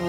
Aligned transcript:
Hallo 0.00 0.06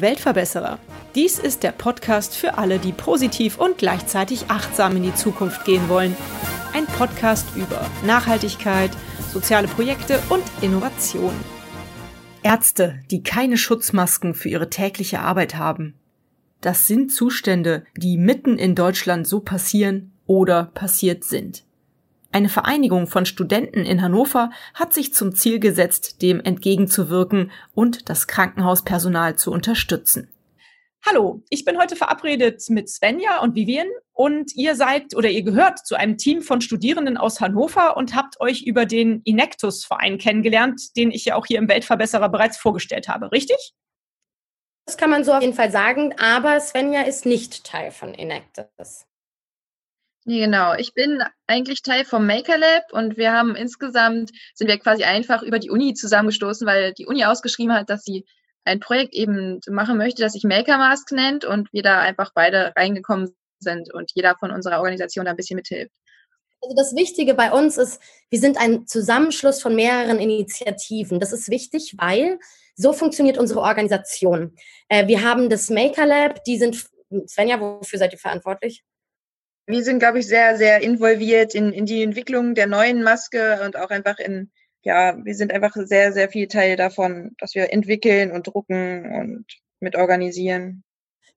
Weltverbesserer. 0.00 0.78
Dies 1.16 1.40
ist 1.40 1.64
der 1.64 1.72
Podcast 1.72 2.36
für 2.36 2.56
alle, 2.56 2.78
die 2.78 2.92
positiv 2.92 3.58
und 3.58 3.78
gleichzeitig 3.78 4.44
achtsam 4.48 4.96
in 4.96 5.02
die 5.02 5.14
Zukunft 5.16 5.64
gehen 5.64 5.88
wollen. 5.88 6.16
Ein 6.72 6.86
Podcast 6.86 7.48
über 7.56 7.84
Nachhaltigkeit, 8.06 8.92
soziale 9.32 9.66
Projekte 9.66 10.20
und 10.28 10.44
Innovation. 10.60 11.34
Ärzte, 12.44 13.00
die 13.10 13.24
keine 13.24 13.56
Schutzmasken 13.56 14.34
für 14.34 14.50
ihre 14.50 14.70
tägliche 14.70 15.18
Arbeit 15.18 15.56
haben. 15.56 15.94
Das 16.60 16.86
sind 16.86 17.10
Zustände, 17.10 17.84
die 17.96 18.18
mitten 18.18 18.56
in 18.56 18.76
Deutschland 18.76 19.26
so 19.26 19.40
passieren 19.40 20.12
oder 20.26 20.64
passiert 20.74 21.24
sind. 21.24 21.64
Eine 22.32 22.48
Vereinigung 22.48 23.06
von 23.06 23.26
Studenten 23.26 23.84
in 23.84 24.02
Hannover 24.02 24.50
hat 24.74 24.92
sich 24.92 25.14
zum 25.14 25.34
Ziel 25.36 25.60
gesetzt, 25.60 26.20
dem 26.20 26.40
entgegenzuwirken 26.40 27.52
und 27.74 28.08
das 28.08 28.26
Krankenhauspersonal 28.26 29.36
zu 29.36 29.52
unterstützen. 29.52 30.28
Hallo, 31.06 31.42
ich 31.50 31.64
bin 31.64 31.78
heute 31.78 31.96
verabredet 31.96 32.62
mit 32.70 32.88
Svenja 32.88 33.40
und 33.40 33.54
Vivian 33.54 33.86
und 34.12 34.56
ihr 34.56 34.74
seid 34.74 35.14
oder 35.14 35.28
ihr 35.28 35.42
gehört 35.42 35.86
zu 35.86 35.96
einem 35.96 36.16
Team 36.16 36.40
von 36.40 36.62
Studierenden 36.62 37.18
aus 37.18 37.40
Hannover 37.40 37.96
und 37.96 38.16
habt 38.16 38.40
euch 38.40 38.62
über 38.62 38.86
den 38.86 39.20
Inectus-Verein 39.22 40.16
kennengelernt, 40.16 40.96
den 40.96 41.10
ich 41.10 41.26
ja 41.26 41.36
auch 41.36 41.44
hier 41.44 41.58
im 41.58 41.68
Weltverbesserer 41.68 42.30
bereits 42.30 42.56
vorgestellt 42.56 43.06
habe, 43.06 43.30
richtig? 43.32 43.74
Das 44.86 44.96
kann 44.96 45.10
man 45.10 45.24
so 45.24 45.34
auf 45.34 45.42
jeden 45.42 45.54
Fall 45.54 45.70
sagen, 45.70 46.14
aber 46.18 46.58
Svenja 46.58 47.02
ist 47.02 47.26
nicht 47.26 47.64
Teil 47.64 47.90
von 47.90 48.14
Inectus. 48.14 49.06
Genau. 50.26 50.74
Ich 50.74 50.94
bin 50.94 51.22
eigentlich 51.46 51.82
Teil 51.82 52.04
vom 52.04 52.26
Maker 52.26 52.56
Lab 52.56 52.84
und 52.92 53.18
wir 53.18 53.32
haben 53.32 53.56
insgesamt, 53.56 54.30
sind 54.54 54.68
wir 54.68 54.78
quasi 54.78 55.04
einfach 55.04 55.42
über 55.42 55.58
die 55.58 55.70
Uni 55.70 55.92
zusammengestoßen, 55.92 56.66
weil 56.66 56.94
die 56.94 57.06
Uni 57.06 57.24
ausgeschrieben 57.24 57.74
hat, 57.74 57.90
dass 57.90 58.04
sie 58.04 58.24
ein 58.64 58.80
Projekt 58.80 59.12
eben 59.12 59.60
machen 59.68 59.98
möchte, 59.98 60.22
das 60.22 60.32
sich 60.32 60.44
Maker 60.44 60.78
Mask 60.78 61.12
nennt 61.12 61.44
und 61.44 61.70
wir 61.74 61.82
da 61.82 62.00
einfach 62.00 62.32
beide 62.34 62.72
reingekommen 62.74 63.34
sind 63.58 63.92
und 63.92 64.12
jeder 64.14 64.34
von 64.40 64.50
unserer 64.50 64.78
Organisation 64.78 65.26
da 65.26 65.32
ein 65.32 65.36
bisschen 65.36 65.56
mithilft. 65.56 65.92
Also 66.62 66.74
das 66.74 66.94
Wichtige 66.94 67.34
bei 67.34 67.52
uns 67.52 67.76
ist, 67.76 68.00
wir 68.30 68.40
sind 68.40 68.56
ein 68.56 68.86
Zusammenschluss 68.86 69.60
von 69.60 69.74
mehreren 69.74 70.18
Initiativen. 70.18 71.20
Das 71.20 71.34
ist 71.34 71.50
wichtig, 71.50 71.94
weil 71.98 72.38
so 72.74 72.94
funktioniert 72.94 73.36
unsere 73.36 73.60
Organisation. 73.60 74.56
Äh, 74.88 75.06
wir 75.06 75.22
haben 75.22 75.50
das 75.50 75.68
Maker 75.68 76.06
Lab, 76.06 76.42
die 76.44 76.56
sind, 76.56 76.86
Svenja, 77.28 77.60
wofür 77.60 77.98
seid 77.98 78.14
ihr 78.14 78.18
verantwortlich? 78.18 78.82
Wir 79.66 79.82
sind, 79.82 79.98
glaube 79.98 80.18
ich, 80.18 80.26
sehr, 80.26 80.56
sehr 80.56 80.82
involviert 80.82 81.54
in, 81.54 81.72
in 81.72 81.86
die 81.86 82.02
Entwicklung 82.02 82.54
der 82.54 82.66
neuen 82.66 83.02
Maske 83.02 83.60
und 83.64 83.76
auch 83.76 83.90
einfach 83.90 84.18
in, 84.18 84.50
ja, 84.82 85.16
wir 85.24 85.34
sind 85.34 85.52
einfach 85.52 85.74
sehr, 85.74 86.12
sehr 86.12 86.28
viel 86.28 86.48
Teil 86.48 86.76
davon, 86.76 87.34
dass 87.38 87.54
wir 87.54 87.72
entwickeln 87.72 88.30
und 88.30 88.46
drucken 88.46 89.10
und 89.12 89.46
mit 89.80 89.96
organisieren. 89.96 90.84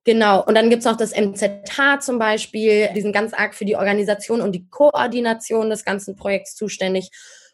Genau, 0.04 0.42
und 0.44 0.56
dann 0.56 0.70
gibt 0.70 0.80
es 0.80 0.86
noch 0.86 0.96
das 0.96 1.12
MZH 1.14 2.00
zum 2.00 2.18
Beispiel, 2.18 2.90
die 2.96 3.02
sind 3.02 3.12
ganz 3.12 3.34
arg 3.34 3.54
für 3.54 3.66
die 3.66 3.76
Organisation 3.76 4.40
und 4.40 4.54
die 4.54 4.68
Koordination 4.70 5.70
des 5.70 5.84
ganzen 5.84 6.16
Projekts 6.16 6.56
zuständig. 6.56 7.10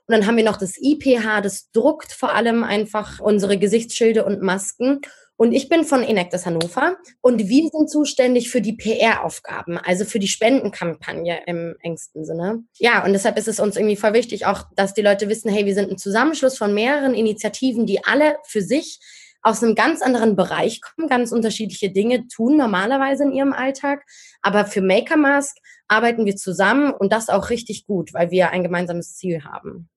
Und 0.06 0.16
dann 0.16 0.28
haben 0.28 0.38
wir 0.38 0.44
noch 0.44 0.58
das 0.58 0.76
IPH, 0.80 1.42
das 1.42 1.72
druckt 1.72 2.12
vor 2.12 2.36
allem 2.36 2.64
einfach 2.64 3.20
unsere 3.20 3.58
Gesichtsschilde 3.58 4.24
und 4.26 4.42
Masken. 4.42 5.02
Und 5.36 5.52
ich 5.52 5.68
bin 5.68 5.84
von 5.84 6.04
Enactus 6.04 6.46
Hannover 6.46 6.96
und 7.22 7.48
wir 7.48 7.70
sind 7.70 7.90
zuständig 7.90 8.50
für 8.52 8.62
die 8.62 8.74
PR-Aufgaben, 8.74 9.78
also 9.78 10.06
für 10.06 10.20
die 10.20 10.28
Spendenkampagne 10.28 11.42
im 11.48 11.76
engsten 11.82 12.24
Sinne. 12.24 12.64
Ja, 12.78 13.04
und 13.04 13.14
deshalb 13.14 13.38
ist 13.38 13.48
es 13.48 13.60
uns 13.60 13.76
irgendwie 13.76 13.96
voll 13.96 14.14
wichtig, 14.14 14.46
auch, 14.46 14.66
dass 14.76 14.94
die 14.94 15.02
Leute 15.02 15.30
wissen, 15.30 15.52
hey, 15.52 15.66
wir 15.66 15.74
sind 15.74 15.92
ein 15.92 15.98
Zusammenschluss 15.98 16.58
von 16.58 16.74
mehreren 16.74 17.16
Initiativen, 17.16 17.86
die 17.86 18.06
alle 18.06 18.38
für 18.44 18.62
sich 18.62 19.00
aus 19.42 19.62
einem 19.62 19.76
ganz 19.76 20.02
anderen 20.02 20.36
Bereich 20.36 20.82
kommen, 20.82 21.10
ganz 21.10 21.32
unterschiedliche 21.32 21.92
Dinge 21.92 22.28
tun 22.28 22.56
normalerweise 22.56 23.24
in 23.24 23.34
ihrem 23.34 23.54
Alltag. 23.54 24.06
Aber 24.42 24.66
für 24.66 24.82
Maker 24.82 25.18
Mask 25.18 25.58
arbeiten 25.88 26.26
wir 26.26 26.36
zusammen 26.36 26.94
und 26.94 27.12
das 27.12 27.30
auch 27.30 27.50
richtig 27.50 27.86
gut, 27.86 28.14
weil 28.14 28.32
wir 28.32 28.52
ein 28.52 28.64
gemeinsames 28.64 29.16
Ziel 29.16 29.44
haben. 29.44 29.90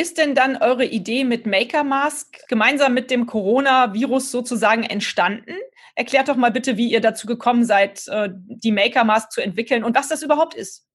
Ist 0.00 0.16
denn 0.16 0.34
dann 0.34 0.56
eure 0.56 0.86
Idee 0.86 1.24
mit 1.24 1.44
Maker 1.44 1.84
Mask 1.84 2.48
gemeinsam 2.48 2.94
mit 2.94 3.10
dem 3.10 3.26
Coronavirus 3.26 4.30
sozusagen 4.30 4.82
entstanden? 4.82 5.54
Erklärt 5.94 6.30
doch 6.30 6.36
mal 6.36 6.50
bitte, 6.50 6.78
wie 6.78 6.90
ihr 6.90 7.02
dazu 7.02 7.26
gekommen 7.26 7.66
seid, 7.66 8.08
äh, 8.08 8.30
die 8.32 8.72
Maker 8.72 9.04
Mask 9.04 9.30
zu 9.30 9.42
entwickeln 9.42 9.84
und 9.84 9.94
was 9.94 10.08
das 10.08 10.22
überhaupt 10.22 10.54
ist. 10.54 10.86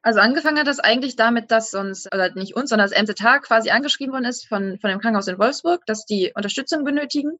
Also 0.00 0.20
angefangen 0.20 0.58
hat 0.58 0.68
das 0.68 0.78
eigentlich 0.78 1.16
damit, 1.16 1.50
dass 1.50 1.74
uns, 1.74 2.06
oder 2.10 2.32
nicht 2.34 2.56
uns, 2.56 2.70
sondern 2.70 2.88
das 2.88 2.98
MZH 2.98 3.40
quasi 3.40 3.68
angeschrieben 3.68 4.14
worden 4.14 4.24
ist 4.24 4.48
von, 4.48 4.78
von 4.80 4.88
dem 4.88 5.00
Krankenhaus 5.00 5.28
in 5.28 5.38
Wolfsburg, 5.38 5.84
dass 5.84 6.06
die 6.06 6.32
Unterstützung 6.34 6.82
benötigen, 6.82 7.32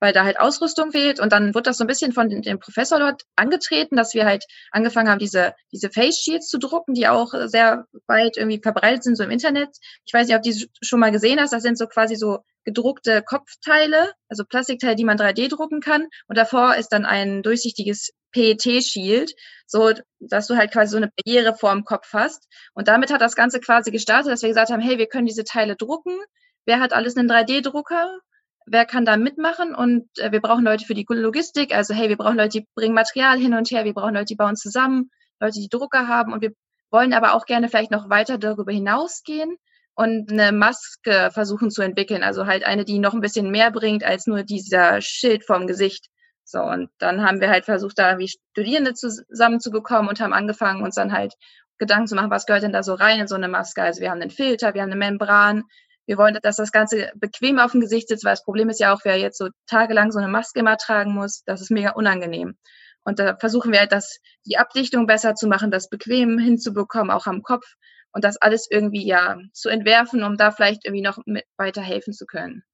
weil 0.00 0.12
da 0.12 0.24
halt 0.24 0.38
Ausrüstung 0.38 0.92
fehlt. 0.92 1.20
Und 1.20 1.32
dann 1.32 1.54
wurde 1.54 1.64
das 1.64 1.78
so 1.78 1.84
ein 1.84 1.86
bisschen 1.86 2.12
von 2.12 2.28
dem 2.28 2.58
Professor 2.58 2.98
dort 2.98 3.22
angetreten, 3.36 3.96
dass 3.96 4.14
wir 4.14 4.26
halt 4.26 4.44
angefangen 4.70 5.08
haben, 5.08 5.18
diese, 5.18 5.54
diese 5.72 5.90
Face 5.90 6.18
Shields 6.18 6.48
zu 6.48 6.58
drucken, 6.58 6.94
die 6.94 7.08
auch 7.08 7.32
sehr 7.46 7.86
weit 8.06 8.36
irgendwie 8.36 8.60
verbreitet 8.60 9.04
sind, 9.04 9.16
so 9.16 9.24
im 9.24 9.30
Internet. 9.30 9.70
Ich 10.04 10.12
weiß 10.12 10.26
nicht, 10.26 10.36
ob 10.36 10.42
du 10.42 10.50
die 10.50 10.70
schon 10.82 11.00
mal 11.00 11.12
gesehen 11.12 11.40
hast. 11.40 11.52
Das 11.52 11.62
sind 11.62 11.78
so 11.78 11.86
quasi 11.86 12.16
so 12.16 12.38
gedruckte 12.64 13.22
Kopfteile, 13.22 14.12
also 14.28 14.44
Plastikteile, 14.44 14.96
die 14.96 15.04
man 15.04 15.16
3D 15.16 15.48
drucken 15.48 15.80
kann. 15.80 16.08
Und 16.26 16.36
davor 16.36 16.74
ist 16.74 16.88
dann 16.88 17.06
ein 17.06 17.42
durchsichtiges 17.42 18.10
PET-Shield, 18.32 19.32
so 19.66 19.92
dass 20.18 20.46
du 20.46 20.56
halt 20.56 20.72
quasi 20.72 20.90
so 20.90 20.96
eine 20.98 21.10
Barriere 21.16 21.54
vor 21.56 21.72
dem 21.72 21.84
Kopf 21.84 22.12
hast. 22.12 22.48
Und 22.74 22.88
damit 22.88 23.12
hat 23.12 23.20
das 23.20 23.36
Ganze 23.36 23.60
quasi 23.60 23.90
gestartet, 23.90 24.32
dass 24.32 24.42
wir 24.42 24.48
gesagt 24.48 24.70
haben, 24.70 24.82
hey, 24.82 24.98
wir 24.98 25.06
können 25.06 25.26
diese 25.26 25.44
Teile 25.44 25.76
drucken. 25.76 26.18
Wer 26.66 26.80
hat 26.80 26.92
alles 26.92 27.16
einen 27.16 27.30
3D-Drucker? 27.30 28.18
Wer 28.66 28.84
kann 28.84 29.04
da 29.04 29.16
mitmachen? 29.16 29.74
Und 29.74 30.06
äh, 30.18 30.32
wir 30.32 30.40
brauchen 30.40 30.64
Leute 30.64 30.84
für 30.84 30.94
die 30.94 31.06
Logistik. 31.08 31.74
Also, 31.74 31.94
hey, 31.94 32.08
wir 32.08 32.16
brauchen 32.16 32.36
Leute, 32.36 32.60
die 32.60 32.68
bringen 32.74 32.94
Material 32.94 33.38
hin 33.38 33.54
und 33.54 33.70
her. 33.70 33.84
Wir 33.84 33.94
brauchen 33.94 34.14
Leute, 34.14 34.26
die 34.26 34.36
bauen 34.36 34.56
zusammen. 34.56 35.10
Leute, 35.40 35.60
die 35.60 35.68
Drucker 35.68 36.08
haben. 36.08 36.32
Und 36.32 36.42
wir 36.42 36.52
wollen 36.90 37.12
aber 37.12 37.34
auch 37.34 37.46
gerne 37.46 37.68
vielleicht 37.68 37.90
noch 37.90 38.10
weiter 38.10 38.38
darüber 38.38 38.72
hinausgehen 38.72 39.56
und 39.94 40.30
eine 40.30 40.52
Maske 40.52 41.30
versuchen 41.32 41.70
zu 41.70 41.82
entwickeln. 41.82 42.22
Also 42.22 42.46
halt 42.46 42.64
eine, 42.64 42.84
die 42.84 42.98
noch 42.98 43.14
ein 43.14 43.20
bisschen 43.20 43.50
mehr 43.50 43.70
bringt 43.70 44.04
als 44.04 44.26
nur 44.26 44.42
dieser 44.42 45.00
Schild 45.00 45.44
vorm 45.44 45.66
Gesicht. 45.66 46.08
So, 46.44 46.60
und 46.62 46.90
dann 46.98 47.22
haben 47.22 47.40
wir 47.40 47.50
halt 47.50 47.64
versucht, 47.64 47.98
da 47.98 48.18
wie 48.18 48.28
Studierende 48.28 48.94
zusammenzubekommen 48.94 50.08
und 50.08 50.20
haben 50.20 50.32
angefangen, 50.32 50.82
uns 50.82 50.94
dann 50.94 51.12
halt 51.12 51.34
Gedanken 51.78 52.06
zu 52.06 52.14
machen, 52.14 52.30
was 52.30 52.46
gehört 52.46 52.62
denn 52.62 52.72
da 52.72 52.82
so 52.82 52.94
rein 52.94 53.20
in 53.20 53.26
so 53.26 53.34
eine 53.34 53.48
Maske? 53.48 53.82
Also 53.82 54.00
wir 54.00 54.10
haben 54.10 54.20
einen 54.20 54.30
Filter, 54.30 54.74
wir 54.74 54.82
haben 54.82 54.90
eine 54.90 54.98
Membran. 54.98 55.64
Wir 56.06 56.18
wollen, 56.18 56.38
dass 56.42 56.56
das 56.56 56.72
Ganze 56.72 57.10
bequem 57.16 57.58
auf 57.58 57.72
dem 57.72 57.80
Gesicht 57.80 58.08
sitzt, 58.08 58.24
weil 58.24 58.32
das 58.32 58.44
Problem 58.44 58.68
ist 58.68 58.80
ja 58.80 58.94
auch, 58.94 59.00
wer 59.04 59.18
jetzt 59.18 59.38
so 59.38 59.48
tagelang 59.66 60.12
so 60.12 60.18
eine 60.18 60.28
Maske 60.28 60.60
immer 60.60 60.76
tragen 60.76 61.12
muss, 61.12 61.42
das 61.44 61.60
ist 61.60 61.70
mega 61.70 61.90
unangenehm. 61.90 62.56
Und 63.04 63.18
da 63.18 63.36
versuchen 63.36 63.72
wir 63.72 63.80
halt, 63.80 63.92
das, 63.92 64.18
die 64.46 64.58
Abdichtung 64.58 65.06
besser 65.06 65.34
zu 65.34 65.46
machen, 65.46 65.70
das 65.70 65.88
bequem 65.88 66.38
hinzubekommen, 66.38 67.10
auch 67.10 67.26
am 67.26 67.42
Kopf 67.42 67.64
und 68.12 68.24
das 68.24 68.36
alles 68.36 68.66
irgendwie 68.70 69.06
ja 69.06 69.38
zu 69.52 69.68
entwerfen, 69.68 70.22
um 70.24 70.36
da 70.36 70.50
vielleicht 70.50 70.84
irgendwie 70.84 71.02
noch 71.02 71.18
mit 71.26 71.44
weiterhelfen 71.56 72.12
zu 72.12 72.26
können. 72.26 72.64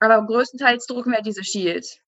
Aber 0.00 0.24
größtenteils 0.26 0.86
drucken 0.86 1.12
wir 1.12 1.22
diese 1.22 1.44
Shields. 1.44 1.98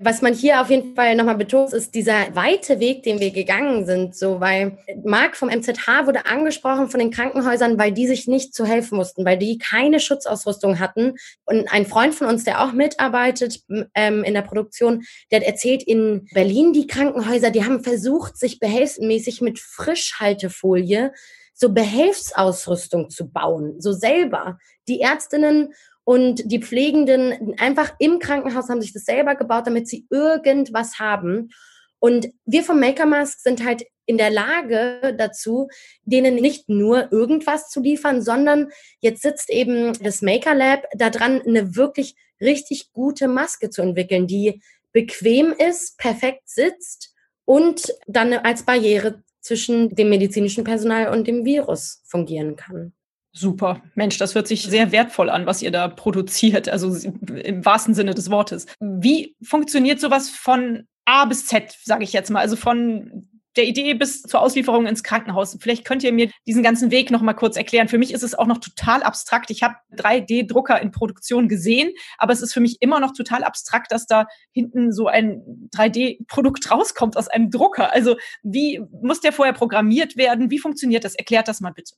Was 0.00 0.22
man 0.22 0.32
hier 0.32 0.60
auf 0.60 0.70
jeden 0.70 0.94
Fall 0.94 1.16
nochmal 1.16 1.34
betont, 1.34 1.72
ist 1.72 1.92
dieser 1.92 2.32
weite 2.36 2.78
Weg, 2.78 3.02
den 3.02 3.18
wir 3.18 3.32
gegangen 3.32 3.84
sind. 3.84 4.14
So, 4.14 4.38
weil 4.38 4.78
Marc 5.04 5.36
vom 5.36 5.48
MZH 5.48 6.06
wurde 6.06 6.26
angesprochen 6.26 6.88
von 6.88 7.00
den 7.00 7.10
Krankenhäusern, 7.10 7.80
weil 7.80 7.90
die 7.90 8.06
sich 8.06 8.28
nicht 8.28 8.54
zu 8.54 8.64
helfen 8.64 8.96
mussten, 8.96 9.24
weil 9.24 9.38
die 9.38 9.58
keine 9.58 9.98
Schutzausrüstung 9.98 10.78
hatten. 10.78 11.14
Und 11.46 11.66
ein 11.72 11.84
Freund 11.84 12.14
von 12.14 12.28
uns, 12.28 12.44
der 12.44 12.62
auch 12.62 12.72
mitarbeitet 12.72 13.60
ähm, 13.96 14.22
in 14.22 14.34
der 14.34 14.42
Produktion, 14.42 15.02
der 15.32 15.40
hat 15.40 15.46
erzählt, 15.48 15.82
in 15.82 16.28
Berlin 16.32 16.72
die 16.72 16.86
Krankenhäuser, 16.86 17.50
die 17.50 17.64
haben 17.64 17.82
versucht, 17.82 18.36
sich 18.36 18.60
behelfsmäßig 18.60 19.40
mit 19.40 19.58
Frischhaltefolie 19.58 21.10
so 21.54 21.72
Behelfsausrüstung 21.72 23.10
zu 23.10 23.28
bauen, 23.28 23.80
so 23.80 23.92
selber. 23.92 24.60
Die 24.86 25.00
Ärztinnen 25.00 25.74
und 26.08 26.50
die 26.50 26.62
Pflegenden 26.62 27.54
einfach 27.58 27.92
im 27.98 28.18
Krankenhaus 28.18 28.70
haben 28.70 28.80
sich 28.80 28.94
das 28.94 29.04
selber 29.04 29.34
gebaut, 29.34 29.66
damit 29.66 29.88
sie 29.88 30.06
irgendwas 30.08 30.98
haben. 30.98 31.50
Und 31.98 32.30
wir 32.46 32.64
vom 32.64 32.80
Maker 32.80 33.04
Mask 33.04 33.40
sind 33.40 33.62
halt 33.62 33.84
in 34.06 34.16
der 34.16 34.30
Lage 34.30 35.14
dazu, 35.18 35.68
denen 36.04 36.36
nicht 36.36 36.70
nur 36.70 37.12
irgendwas 37.12 37.68
zu 37.68 37.82
liefern, 37.82 38.22
sondern 38.22 38.68
jetzt 39.00 39.20
sitzt 39.20 39.50
eben 39.50 39.92
das 40.02 40.22
Maker 40.22 40.54
Lab 40.54 40.84
daran, 40.94 41.42
eine 41.42 41.76
wirklich 41.76 42.16
richtig 42.40 42.90
gute 42.94 43.28
Maske 43.28 43.68
zu 43.68 43.82
entwickeln, 43.82 44.26
die 44.26 44.62
bequem 44.92 45.52
ist, 45.52 45.98
perfekt 45.98 46.48
sitzt 46.48 47.12
und 47.44 47.92
dann 48.06 48.32
als 48.32 48.62
Barriere 48.62 49.22
zwischen 49.42 49.94
dem 49.94 50.08
medizinischen 50.08 50.64
Personal 50.64 51.12
und 51.12 51.28
dem 51.28 51.44
Virus 51.44 52.00
fungieren 52.06 52.56
kann. 52.56 52.94
Super. 53.38 53.82
Mensch, 53.94 54.18
das 54.18 54.34
hört 54.34 54.48
sich 54.48 54.64
sehr 54.64 54.90
wertvoll 54.90 55.30
an, 55.30 55.46
was 55.46 55.62
ihr 55.62 55.70
da 55.70 55.86
produziert, 55.86 56.68
also 56.68 56.94
im 56.96 57.64
wahrsten 57.64 57.94
Sinne 57.94 58.14
des 58.14 58.30
Wortes. 58.30 58.66
Wie 58.80 59.36
funktioniert 59.42 60.00
sowas 60.00 60.28
von 60.28 60.88
A 61.04 61.24
bis 61.24 61.46
Z, 61.46 61.76
sage 61.84 62.02
ich 62.02 62.12
jetzt 62.12 62.30
mal, 62.30 62.40
also 62.40 62.56
von 62.56 63.28
der 63.56 63.66
Idee 63.66 63.94
bis 63.94 64.22
zur 64.22 64.40
Auslieferung 64.40 64.86
ins 64.86 65.04
Krankenhaus. 65.04 65.56
Vielleicht 65.60 65.84
könnt 65.84 66.02
ihr 66.02 66.12
mir 66.12 66.30
diesen 66.46 66.64
ganzen 66.64 66.90
Weg 66.90 67.12
noch 67.12 67.22
mal 67.22 67.34
kurz 67.34 67.56
erklären. 67.56 67.88
Für 67.88 67.98
mich 67.98 68.12
ist 68.12 68.22
es 68.22 68.34
auch 68.34 68.46
noch 68.46 68.58
total 68.58 69.02
abstrakt. 69.04 69.50
Ich 69.50 69.62
habe 69.62 69.76
3D-Drucker 69.96 70.80
in 70.80 70.90
Produktion 70.90 71.48
gesehen, 71.48 71.92
aber 72.18 72.32
es 72.32 72.42
ist 72.42 72.52
für 72.52 72.60
mich 72.60 72.78
immer 72.80 72.98
noch 72.98 73.12
total 73.12 73.44
abstrakt, 73.44 73.92
dass 73.92 74.06
da 74.06 74.26
hinten 74.52 74.92
so 74.92 75.06
ein 75.06 75.70
3D-Produkt 75.76 76.70
rauskommt 76.70 77.16
aus 77.16 77.28
einem 77.28 77.50
Drucker. 77.50 77.92
Also 77.92 78.16
wie 78.42 78.80
muss 79.02 79.20
der 79.20 79.32
vorher 79.32 79.54
programmiert 79.54 80.16
werden? 80.16 80.50
Wie 80.50 80.58
funktioniert 80.58 81.04
das? 81.04 81.14
Erklärt 81.14 81.46
das 81.46 81.60
mal 81.60 81.72
bitte. 81.72 81.94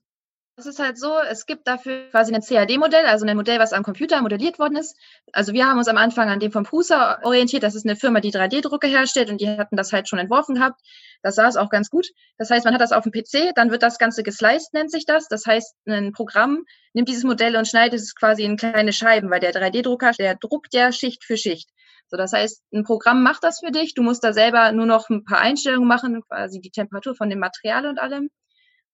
Es 0.61 0.67
ist 0.67 0.79
halt 0.79 0.99
so, 0.99 1.17
es 1.19 1.47
gibt 1.47 1.67
dafür 1.67 2.11
quasi 2.11 2.35
ein 2.35 2.43
CAD-Modell, 2.43 3.07
also 3.07 3.25
ein 3.25 3.35
Modell, 3.35 3.59
was 3.59 3.73
am 3.73 3.83
Computer 3.83 4.21
modelliert 4.21 4.59
worden 4.59 4.77
ist. 4.77 4.95
Also 5.33 5.55
wir 5.55 5.67
haben 5.67 5.79
uns 5.79 5.89
am 5.89 5.97
Anfang 5.97 6.29
an 6.29 6.39
dem 6.39 6.53
vom 6.53 6.65
Prusa 6.65 7.19
orientiert. 7.23 7.63
Das 7.63 7.75
ist 7.75 7.87
eine 7.87 7.97
Firma, 7.97 8.21
die 8.21 8.31
3D-Drucke 8.31 8.87
herstellt 8.87 9.31
und 9.31 9.41
die 9.41 9.49
hatten 9.49 9.75
das 9.77 9.91
halt 9.91 10.07
schon 10.07 10.19
entworfen 10.19 10.57
gehabt. 10.57 10.79
Das 11.23 11.37
sah 11.37 11.49
es 11.49 11.57
auch 11.57 11.71
ganz 11.71 11.89
gut. 11.89 12.09
Das 12.37 12.51
heißt, 12.51 12.67
man 12.67 12.75
hat 12.75 12.83
das 12.83 12.93
auf 12.93 13.05
dem 13.05 13.11
PC, 13.11 13.55
dann 13.55 13.71
wird 13.71 13.83
das 13.83 13.99
Ganze 13.99 14.23
gesliced, 14.23 14.75
nennt 14.75 14.91
sich 14.91 15.07
das. 15.07 15.29
Das 15.29 15.47
heißt, 15.47 15.77
ein 15.87 16.13
Programm 16.13 16.67
nimmt 16.93 17.09
dieses 17.09 17.25
Modell 17.25 17.57
und 17.57 17.67
schneidet 17.67 17.99
es 17.99 18.15
quasi 18.15 18.43
in 18.43 18.59
kleine 18.59 18.93
Scheiben, 18.93 19.31
weil 19.31 19.41
der 19.41 19.55
3D-Drucker, 19.55 20.13
der 20.19 20.35
druckt 20.35 20.75
ja 20.75 20.93
Schicht 20.93 21.25
für 21.25 21.39
Schicht. 21.39 21.71
So, 22.09 22.19
das 22.19 22.35
heißt, 22.35 22.63
ein 22.75 22.85
Programm 22.85 23.23
macht 23.23 23.45
das 23.45 23.61
für 23.61 23.71
dich. 23.71 23.95
Du 23.95 24.03
musst 24.03 24.23
da 24.23 24.35
selber 24.35 24.73
nur 24.73 24.85
noch 24.85 25.09
ein 25.09 25.25
paar 25.25 25.39
Einstellungen 25.39 25.89
machen, 25.89 26.21
quasi 26.29 26.61
die 26.61 26.71
Temperatur 26.71 27.15
von 27.15 27.31
dem 27.31 27.39
Material 27.39 27.87
und 27.87 27.99
allem. 27.99 28.29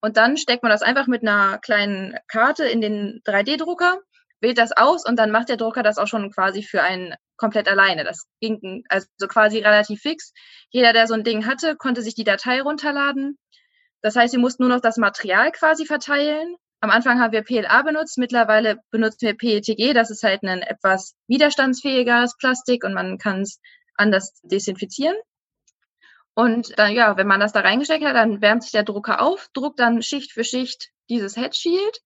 Und 0.06 0.17
dann 0.17 0.37
steckt 0.37 0.62
man 0.62 0.70
das 0.70 0.82
einfach 0.82 1.08
mit 1.08 1.23
einer 1.23 1.58
kleinen 1.58 2.17
Karte 2.29 2.64
in 2.64 2.81
den 2.81 3.23
3D-Drucker, 3.25 3.99
wählt 4.41 4.56
das 4.56 4.70
aus 4.70 5.05
und 5.05 5.17
dann 5.17 5.32
macht 5.32 5.49
der 5.49 5.56
Drucker 5.56 5.82
das 5.82 5.99
auch 5.99 6.06
schon 6.06 6.31
quasi 6.31 6.62
für 6.62 6.81
einen 6.81 7.17
komplett 7.37 7.67
alleine. 7.67 8.05
Das 8.05 8.29
ging 8.41 8.85
also 8.88 9.08
quasi 9.26 9.58
relativ 9.58 10.03
fix. 10.03 10.32
Jeder, 10.70 10.93
der 10.93 11.08
so 11.08 11.14
ein 11.14 11.25
Ding 11.25 11.44
hatte, 11.44 11.75
konnte 11.75 12.03
sich 12.03 12.14
die 12.14 12.23
Datei 12.23 12.62
runterladen. 12.62 13.37
Das 14.00 14.14
heißt, 14.14 14.32
wir 14.32 14.38
mussten 14.38 14.62
nur 14.62 14.73
noch 14.73 14.81
das 14.81 14.97
Material 14.97 15.50
quasi 15.50 15.87
verteilen. 15.87 16.55
Am 16.79 16.91
Anfang 16.91 17.19
haben 17.19 17.32
wir 17.32 17.43
PLA 17.43 17.82
benutzt, 17.82 18.17
mittlerweile 18.17 18.79
benutzen 18.93 19.23
wir 19.23 19.37
PETG. 19.37 19.93
Das 19.93 20.12
ist 20.12 20.23
halt 20.23 20.44
ein 20.44 20.62
etwas 20.62 21.17
widerstandsfähigeres 21.26 22.37
Plastik 22.37 22.85
und 22.85 22.94
man 22.94 23.19
kann 23.19 23.41
es 23.41 23.58
anders 23.97 24.38
desinfizieren. 24.44 25.17
Und 26.38 26.79
dann, 26.79 26.93
ja, 26.93 27.17
wenn 27.17 27.27
man 27.27 27.41
das 27.41 27.53
da 27.53 27.61
reingesteckt 27.61 28.05
hat, 28.05 28.15
dann 28.15 28.43
wärmt 28.43 28.62
sich 28.62 28.73
der 28.73 28.83
Drucker 28.83 29.23
auf, 29.23 29.49
druckt 29.55 29.81
dann 29.81 30.03
Schicht 30.03 30.33
für 30.33 30.44
Schicht 30.44 30.91
dieses 31.09 31.35
Head 31.35 31.56
Shield. 31.56 32.00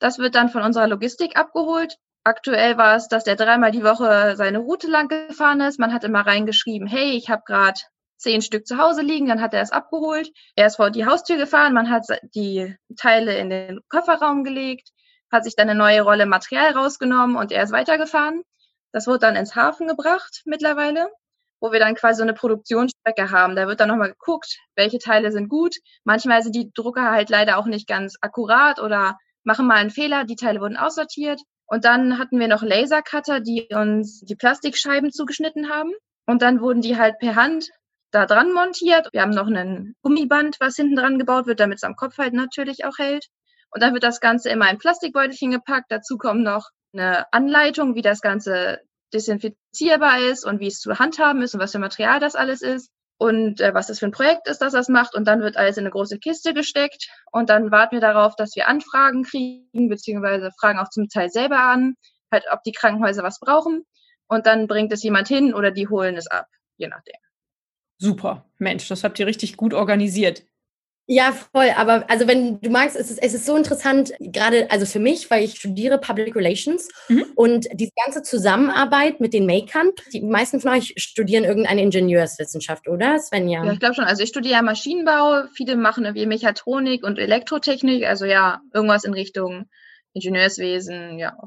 Das 0.00 0.18
wird 0.18 0.34
dann 0.34 0.48
von 0.48 0.62
unserer 0.62 0.88
Logistik 0.88 1.36
abgeholt. 1.36 1.96
Aktuell 2.24 2.76
war 2.76 2.96
es, 2.96 3.06
dass 3.06 3.22
der 3.22 3.36
dreimal 3.36 3.70
die 3.70 3.84
Woche 3.84 4.34
seine 4.36 4.58
Route 4.58 4.88
lang 4.88 5.06
gefahren 5.06 5.60
ist. 5.60 5.78
Man 5.78 5.94
hat 5.94 6.02
immer 6.02 6.26
reingeschrieben, 6.26 6.88
hey, 6.88 7.12
ich 7.12 7.30
habe 7.30 7.42
gerade 7.46 7.78
zehn 8.16 8.42
Stück 8.42 8.66
zu 8.66 8.78
Hause 8.78 9.02
liegen, 9.02 9.28
dann 9.28 9.40
hat 9.40 9.54
er 9.54 9.62
es 9.62 9.70
abgeholt. 9.70 10.32
Er 10.56 10.66
ist 10.66 10.76
vor 10.76 10.90
die 10.90 11.06
Haustür 11.06 11.36
gefahren, 11.36 11.72
man 11.72 11.88
hat 11.88 12.04
die 12.34 12.74
Teile 12.96 13.38
in 13.38 13.48
den 13.48 13.80
Kofferraum 13.88 14.42
gelegt, 14.42 14.90
hat 15.30 15.44
sich 15.44 15.54
dann 15.54 15.70
eine 15.70 15.78
neue 15.78 16.02
Rolle 16.02 16.26
Material 16.26 16.72
rausgenommen 16.72 17.36
und 17.36 17.52
er 17.52 17.62
ist 17.62 17.70
weitergefahren. 17.70 18.42
Das 18.90 19.06
wurde 19.06 19.20
dann 19.20 19.36
ins 19.36 19.54
Hafen 19.54 19.86
gebracht 19.86 20.42
mittlerweile 20.46 21.08
wo 21.60 21.72
wir 21.72 21.80
dann 21.80 21.94
quasi 21.94 22.18
so 22.18 22.22
eine 22.22 22.34
Produktionsstrecke 22.34 23.30
haben. 23.30 23.56
Da 23.56 23.66
wird 23.66 23.80
dann 23.80 23.88
nochmal 23.88 24.10
geguckt, 24.10 24.58
welche 24.76 24.98
Teile 24.98 25.32
sind 25.32 25.48
gut. 25.48 25.76
Manchmal 26.04 26.42
sind 26.42 26.54
die 26.54 26.70
Drucker 26.72 27.10
halt 27.10 27.30
leider 27.30 27.58
auch 27.58 27.66
nicht 27.66 27.86
ganz 27.86 28.16
akkurat 28.20 28.80
oder 28.80 29.18
machen 29.44 29.66
mal 29.66 29.76
einen 29.76 29.90
Fehler. 29.90 30.24
Die 30.24 30.36
Teile 30.36 30.60
wurden 30.60 30.76
aussortiert. 30.76 31.40
Und 31.66 31.84
dann 31.84 32.18
hatten 32.18 32.40
wir 32.40 32.48
noch 32.48 32.62
Lasercutter, 32.62 33.40
die 33.40 33.68
uns 33.70 34.20
die 34.20 34.36
Plastikscheiben 34.36 35.12
zugeschnitten 35.12 35.68
haben. 35.68 35.92
Und 36.26 36.42
dann 36.42 36.60
wurden 36.60 36.80
die 36.80 36.96
halt 36.96 37.18
per 37.18 37.36
Hand 37.36 37.68
da 38.10 38.26
dran 38.26 38.52
montiert. 38.52 39.08
Wir 39.12 39.22
haben 39.22 39.30
noch 39.30 39.48
ein 39.48 39.94
Gummiband, 40.02 40.56
was 40.60 40.76
hinten 40.76 40.96
dran 40.96 41.18
gebaut 41.18 41.46
wird, 41.46 41.60
damit 41.60 41.78
es 41.78 41.84
am 41.84 41.96
Kopf 41.96 42.16
halt 42.18 42.32
natürlich 42.34 42.84
auch 42.84 42.98
hält. 42.98 43.26
Und 43.70 43.82
dann 43.82 43.92
wird 43.92 44.02
das 44.02 44.20
Ganze 44.20 44.48
immer 44.48 44.70
in 44.70 44.78
Plastikbeutelchen 44.78 45.50
gepackt. 45.50 45.90
Dazu 45.90 46.16
kommt 46.16 46.42
noch 46.42 46.70
eine 46.94 47.30
Anleitung, 47.32 47.94
wie 47.94 48.02
das 48.02 48.20
Ganze 48.20 48.80
desinfizierbar 49.12 50.20
ist 50.20 50.44
und 50.44 50.60
wie 50.60 50.66
es 50.66 50.80
zu 50.80 50.98
handhaben 50.98 51.42
ist 51.42 51.54
und 51.54 51.60
was 51.60 51.72
für 51.72 51.78
Material 51.78 52.20
das 52.20 52.34
alles 52.34 52.62
ist 52.62 52.90
und 53.18 53.60
äh, 53.60 53.74
was 53.74 53.88
das 53.88 53.98
für 53.98 54.06
ein 54.06 54.12
Projekt 54.12 54.48
ist, 54.48 54.58
das 54.58 54.72
das 54.72 54.88
macht. 54.88 55.14
Und 55.14 55.26
dann 55.26 55.40
wird 55.40 55.56
alles 55.56 55.76
in 55.76 55.82
eine 55.82 55.90
große 55.90 56.18
Kiste 56.18 56.54
gesteckt 56.54 57.08
und 57.32 57.50
dann 57.50 57.70
warten 57.70 57.96
wir 57.96 58.00
darauf, 58.00 58.36
dass 58.36 58.54
wir 58.56 58.68
Anfragen 58.68 59.24
kriegen, 59.24 59.88
beziehungsweise 59.88 60.50
fragen 60.58 60.78
auch 60.78 60.90
zum 60.90 61.08
Teil 61.08 61.30
selber 61.30 61.60
an, 61.60 61.94
halt, 62.32 62.44
ob 62.52 62.62
die 62.62 62.72
Krankenhäuser 62.72 63.22
was 63.22 63.40
brauchen. 63.40 63.84
Und 64.28 64.46
dann 64.46 64.66
bringt 64.66 64.92
es 64.92 65.02
jemand 65.02 65.28
hin 65.28 65.54
oder 65.54 65.70
die 65.70 65.88
holen 65.88 66.16
es 66.16 66.26
ab, 66.26 66.46
je 66.76 66.88
nachdem. 66.88 67.16
Super, 67.98 68.44
Mensch, 68.58 68.86
das 68.88 69.02
habt 69.02 69.18
ihr 69.18 69.26
richtig 69.26 69.56
gut 69.56 69.74
organisiert. 69.74 70.44
Ja, 71.10 71.32
voll. 71.32 71.70
Aber 71.74 72.04
also 72.10 72.28
wenn 72.28 72.60
du 72.60 72.68
magst, 72.68 72.94
es 72.94 73.10
ist, 73.10 73.22
es 73.22 73.32
ist 73.32 73.46
so 73.46 73.56
interessant, 73.56 74.12
gerade 74.20 74.70
also 74.70 74.84
für 74.84 74.98
mich, 74.98 75.30
weil 75.30 75.42
ich 75.42 75.54
studiere 75.58 75.96
Public 75.96 76.36
Relations 76.36 76.86
mhm. 77.08 77.24
und 77.34 77.66
die 77.72 77.90
ganze 78.04 78.22
Zusammenarbeit 78.22 79.18
mit 79.18 79.32
den 79.32 79.46
Makern, 79.46 79.92
die 80.12 80.20
meisten 80.20 80.60
von 80.60 80.72
euch 80.72 80.92
studieren 80.98 81.44
irgendeine 81.44 81.80
Ingenieurswissenschaft, 81.80 82.88
oder 82.88 83.18
Svenja? 83.18 83.64
Ja, 83.64 83.72
ich 83.72 83.80
glaube 83.80 83.94
schon. 83.94 84.04
Also 84.04 84.22
ich 84.22 84.28
studiere 84.28 84.62
Maschinenbau, 84.62 85.44
viele 85.54 85.76
machen 85.76 86.04
irgendwie 86.04 86.26
Mechatronik 86.26 87.02
und 87.04 87.18
Elektrotechnik, 87.18 88.04
also 88.04 88.26
ja, 88.26 88.60
irgendwas 88.74 89.04
in 89.04 89.14
Richtung 89.14 89.64
Ingenieurswesen, 90.12 91.18
ja, 91.18 91.38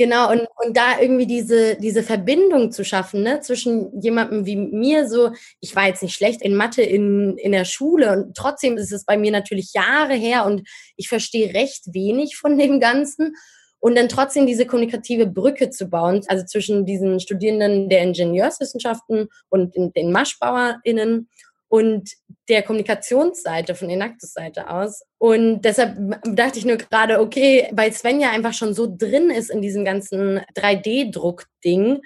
Genau, 0.00 0.30
und, 0.30 0.48
und 0.64 0.74
da 0.78 0.98
irgendwie 0.98 1.26
diese, 1.26 1.76
diese 1.76 2.02
Verbindung 2.02 2.72
zu 2.72 2.86
schaffen, 2.86 3.22
ne, 3.22 3.40
zwischen 3.40 4.00
jemandem 4.00 4.46
wie 4.46 4.56
mir, 4.56 5.06
so, 5.06 5.32
ich 5.60 5.76
war 5.76 5.88
jetzt 5.88 6.02
nicht 6.02 6.14
schlecht 6.14 6.40
in 6.40 6.56
Mathe 6.56 6.80
in, 6.80 7.36
in 7.36 7.52
der 7.52 7.66
Schule 7.66 8.10
und 8.10 8.34
trotzdem 8.34 8.78
ist 8.78 8.92
es 8.92 9.04
bei 9.04 9.18
mir 9.18 9.30
natürlich 9.30 9.74
Jahre 9.74 10.14
her 10.14 10.46
und 10.46 10.66
ich 10.96 11.10
verstehe 11.10 11.52
recht 11.52 11.92
wenig 11.92 12.38
von 12.38 12.56
dem 12.56 12.80
Ganzen. 12.80 13.34
Und 13.78 13.94
dann 13.94 14.08
trotzdem 14.08 14.46
diese 14.46 14.64
kommunikative 14.64 15.26
Brücke 15.26 15.68
zu 15.68 15.88
bauen, 15.88 16.22
also 16.28 16.46
zwischen 16.46 16.86
diesen 16.86 17.20
Studierenden 17.20 17.90
der 17.90 18.02
Ingenieurswissenschaften 18.02 19.28
und 19.50 19.76
den, 19.76 19.92
den 19.92 20.12
MaschbauerInnen 20.12 21.28
und 21.70 22.10
der 22.48 22.62
Kommunikationsseite 22.62 23.76
von 23.76 23.88
Enactus-Seite 23.88 24.68
aus. 24.68 25.02
Und 25.18 25.62
deshalb 25.62 25.96
dachte 26.24 26.58
ich 26.58 26.64
nur 26.64 26.76
gerade, 26.76 27.20
okay, 27.20 27.68
weil 27.70 27.92
Sven 27.92 28.20
ja 28.20 28.30
einfach 28.30 28.54
schon 28.54 28.74
so 28.74 28.92
drin 28.92 29.30
ist 29.30 29.50
in 29.50 29.62
diesem 29.62 29.84
ganzen 29.84 30.40
3D-Druck-Ding 30.56 32.00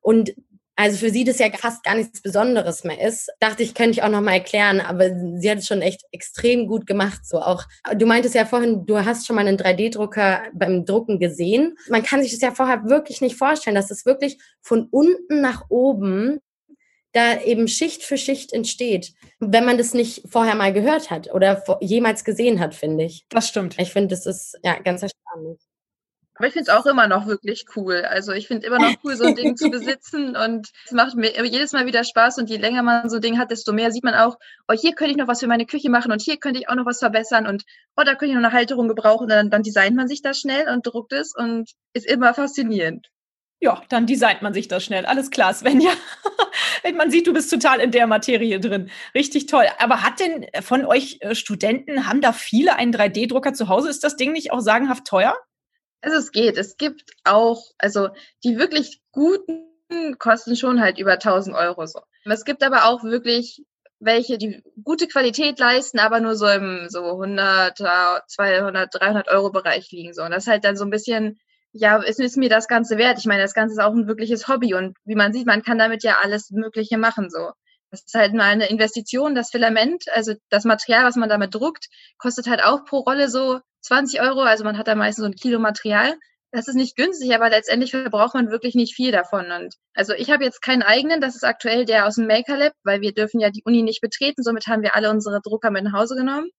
und 0.00 0.34
also 0.74 0.96
für 0.96 1.10
sie 1.10 1.24
das 1.24 1.38
ja 1.38 1.50
fast 1.50 1.84
gar 1.84 1.96
nichts 1.96 2.22
Besonderes 2.22 2.84
mehr 2.84 3.06
ist, 3.06 3.28
dachte 3.38 3.62
ich, 3.62 3.74
könnte 3.74 3.90
ich 3.90 4.02
auch 4.02 4.08
nochmal 4.08 4.36
erklären, 4.36 4.80
aber 4.80 5.10
sie 5.38 5.50
hat 5.50 5.58
es 5.58 5.66
schon 5.66 5.82
echt 5.82 6.00
extrem 6.10 6.66
gut 6.66 6.86
gemacht. 6.86 7.20
So 7.26 7.42
auch, 7.42 7.64
du 7.94 8.06
meintest 8.06 8.34
ja 8.34 8.46
vorhin, 8.46 8.86
du 8.86 9.04
hast 9.04 9.26
schon 9.26 9.36
mal 9.36 9.46
einen 9.46 9.58
3D-Drucker 9.58 10.44
beim 10.54 10.86
Drucken 10.86 11.18
gesehen. 11.18 11.76
Man 11.90 12.02
kann 12.02 12.22
sich 12.22 12.32
das 12.32 12.40
ja 12.40 12.52
vorher 12.52 12.86
wirklich 12.86 13.20
nicht 13.20 13.36
vorstellen, 13.36 13.76
dass 13.76 13.90
es 13.90 14.06
wirklich 14.06 14.38
von 14.62 14.88
unten 14.90 15.42
nach 15.42 15.66
oben 15.68 16.40
da 17.12 17.40
eben 17.40 17.68
Schicht 17.68 18.02
für 18.02 18.16
Schicht 18.16 18.52
entsteht, 18.52 19.12
wenn 19.38 19.64
man 19.64 19.78
das 19.78 19.94
nicht 19.94 20.22
vorher 20.28 20.54
mal 20.54 20.72
gehört 20.72 21.10
hat 21.10 21.32
oder 21.32 21.62
jemals 21.80 22.24
gesehen 22.24 22.60
hat, 22.60 22.74
finde 22.74 23.04
ich. 23.04 23.24
Das 23.28 23.48
stimmt. 23.48 23.78
Ich 23.78 23.92
finde, 23.92 24.08
das 24.08 24.26
ist 24.26 24.58
ja 24.62 24.78
ganz 24.78 25.02
erstaunlich. 25.02 25.58
Aber 26.40 26.46
ich 26.46 26.54
finde 26.54 26.70
es 26.70 26.74
auch 26.74 26.86
immer 26.86 27.06
noch 27.06 27.26
wirklich 27.26 27.66
cool. 27.76 28.02
Also 28.08 28.32
ich 28.32 28.48
finde 28.48 28.66
immer 28.66 28.78
noch 28.78 28.94
cool, 29.04 29.14
so 29.14 29.24
ein 29.24 29.34
Ding 29.34 29.58
zu 29.58 29.68
besitzen 29.70 30.36
und 30.36 30.70
es 30.86 30.90
macht 30.90 31.14
mir 31.14 31.44
jedes 31.44 31.72
Mal 31.72 31.84
wieder 31.84 32.02
Spaß 32.02 32.38
und 32.38 32.48
je 32.48 32.56
länger 32.56 32.82
man 32.82 33.10
so 33.10 33.16
ein 33.16 33.20
Ding 33.20 33.38
hat, 33.38 33.50
desto 33.50 33.74
mehr 33.74 33.92
sieht 33.92 34.04
man 34.04 34.14
auch, 34.14 34.38
oh, 34.66 34.72
hier 34.72 34.94
könnte 34.94 35.10
ich 35.10 35.18
noch 35.18 35.28
was 35.28 35.40
für 35.40 35.48
meine 35.48 35.66
Küche 35.66 35.90
machen 35.90 36.12
und 36.12 36.22
hier 36.22 36.38
könnte 36.38 36.58
ich 36.58 36.70
auch 36.70 36.76
noch 36.76 36.86
was 36.86 37.00
verbessern 37.00 37.46
und 37.46 37.64
oh, 37.94 38.04
da 38.04 38.14
könnte 38.14 38.28
ich 38.28 38.34
noch 38.40 38.42
eine 38.42 38.54
Halterung 38.54 38.88
gebrauchen. 38.88 39.24
Und 39.24 39.28
dann, 39.28 39.50
dann 39.50 39.62
designt 39.62 39.96
man 39.96 40.08
sich 40.08 40.22
das 40.22 40.38
schnell 40.38 40.66
und 40.72 40.86
druckt 40.86 41.12
es 41.12 41.34
und 41.36 41.72
ist 41.92 42.06
immer 42.06 42.32
faszinierend. 42.32 43.10
Ja, 43.62 43.82
dann 43.90 44.06
designt 44.06 44.40
man 44.40 44.54
sich 44.54 44.68
das 44.68 44.82
schnell. 44.82 45.04
Alles 45.04 45.30
klar, 45.30 45.52
Svenja. 45.52 45.92
man 46.96 47.10
sieht, 47.10 47.26
du 47.26 47.34
bist 47.34 47.50
total 47.50 47.80
in 47.80 47.90
der 47.90 48.06
Materie 48.06 48.58
drin. 48.58 48.90
Richtig 49.14 49.46
toll. 49.46 49.66
Aber 49.78 50.02
hat 50.02 50.18
denn 50.18 50.46
von 50.62 50.86
euch 50.86 51.18
äh, 51.20 51.34
Studenten, 51.34 52.06
haben 52.06 52.22
da 52.22 52.32
viele 52.32 52.76
einen 52.76 52.94
3D-Drucker 52.94 53.52
zu 53.52 53.68
Hause? 53.68 53.90
Ist 53.90 54.02
das 54.02 54.16
Ding 54.16 54.32
nicht 54.32 54.50
auch 54.50 54.60
sagenhaft 54.60 55.06
teuer? 55.06 55.36
Also 56.00 56.16
es 56.16 56.32
geht. 56.32 56.56
Es 56.56 56.78
gibt 56.78 57.12
auch, 57.24 57.62
also 57.78 58.08
die 58.44 58.56
wirklich 58.56 59.02
guten 59.12 59.66
kosten 60.18 60.56
schon 60.56 60.80
halt 60.80 60.98
über 60.98 61.12
1000 61.12 61.54
Euro 61.54 61.86
so. 61.86 62.00
Es 62.24 62.44
gibt 62.44 62.62
aber 62.62 62.86
auch 62.86 63.02
wirklich 63.02 63.62
welche, 63.98 64.38
die 64.38 64.62
gute 64.82 65.06
Qualität 65.08 65.58
leisten, 65.58 65.98
aber 65.98 66.20
nur 66.20 66.34
so 66.34 66.46
im 66.46 66.86
so 66.88 67.04
100, 67.04 67.76
200, 67.76 68.94
300 68.94 69.28
Euro 69.28 69.50
Bereich 69.50 69.90
liegen 69.90 70.14
so. 70.14 70.22
Und 70.22 70.30
das 70.30 70.44
ist 70.44 70.50
halt 70.50 70.64
dann 70.64 70.76
so 70.76 70.84
ein 70.84 70.90
bisschen 70.90 71.38
ja, 71.72 72.02
es 72.02 72.18
ist 72.18 72.36
mir 72.36 72.48
das 72.48 72.68
Ganze 72.68 72.98
wert. 72.98 73.18
Ich 73.18 73.26
meine, 73.26 73.42
das 73.42 73.54
Ganze 73.54 73.74
ist 73.74 73.80
auch 73.80 73.92
ein 73.92 74.08
wirkliches 74.08 74.48
Hobby 74.48 74.74
und 74.74 74.96
wie 75.04 75.14
man 75.14 75.32
sieht, 75.32 75.46
man 75.46 75.62
kann 75.62 75.78
damit 75.78 76.02
ja 76.02 76.16
alles 76.22 76.50
Mögliche 76.50 76.98
machen, 76.98 77.30
so. 77.30 77.50
Das 77.90 78.04
ist 78.04 78.14
halt 78.14 78.34
mal 78.34 78.44
eine 78.44 78.70
Investition. 78.70 79.34
Das 79.34 79.50
Filament, 79.50 80.04
also 80.14 80.34
das 80.48 80.64
Material, 80.64 81.04
was 81.04 81.16
man 81.16 81.28
damit 81.28 81.54
druckt, 81.54 81.88
kostet 82.18 82.48
halt 82.48 82.62
auch 82.62 82.84
pro 82.84 82.98
Rolle 82.98 83.28
so 83.28 83.60
20 83.82 84.20
Euro. 84.20 84.42
Also 84.42 84.64
man 84.64 84.78
hat 84.78 84.86
da 84.88 84.94
meistens 84.94 85.24
so 85.24 85.30
ein 85.30 85.34
Kilo 85.34 85.58
Material. 85.58 86.14
das 86.52 86.68
ist 86.68 86.74
nicht 86.76 86.96
günstig, 86.96 87.34
aber 87.34 87.50
letztendlich 87.50 87.92
verbraucht 87.92 88.34
man 88.34 88.50
wirklich 88.50 88.74
nicht 88.74 88.94
viel 88.94 89.12
davon. 89.12 89.50
Und 89.52 89.74
also 89.94 90.14
ich 90.14 90.30
habe 90.30 90.44
jetzt 90.44 90.62
keinen 90.62 90.82
eigenen, 90.82 91.20
das 91.20 91.36
ist 91.36 91.44
aktuell 91.44 91.84
der 91.84 92.06
aus 92.06 92.16
dem 92.16 92.26
Maker 92.26 92.56
Lab, 92.56 92.72
weil 92.84 93.00
wir 93.00 93.12
dürfen 93.12 93.40
ja 93.40 93.50
die 93.50 93.62
Uni 93.64 93.82
nicht 93.82 94.00
betreten, 94.00 94.42
somit 94.42 94.66
haben 94.66 94.82
wir 94.82 94.94
alle 94.96 95.10
unsere 95.10 95.40
Drucker 95.42 95.70
mit 95.70 95.84
nach 95.84 95.92
Hause 95.92 96.16
genommen. 96.16 96.50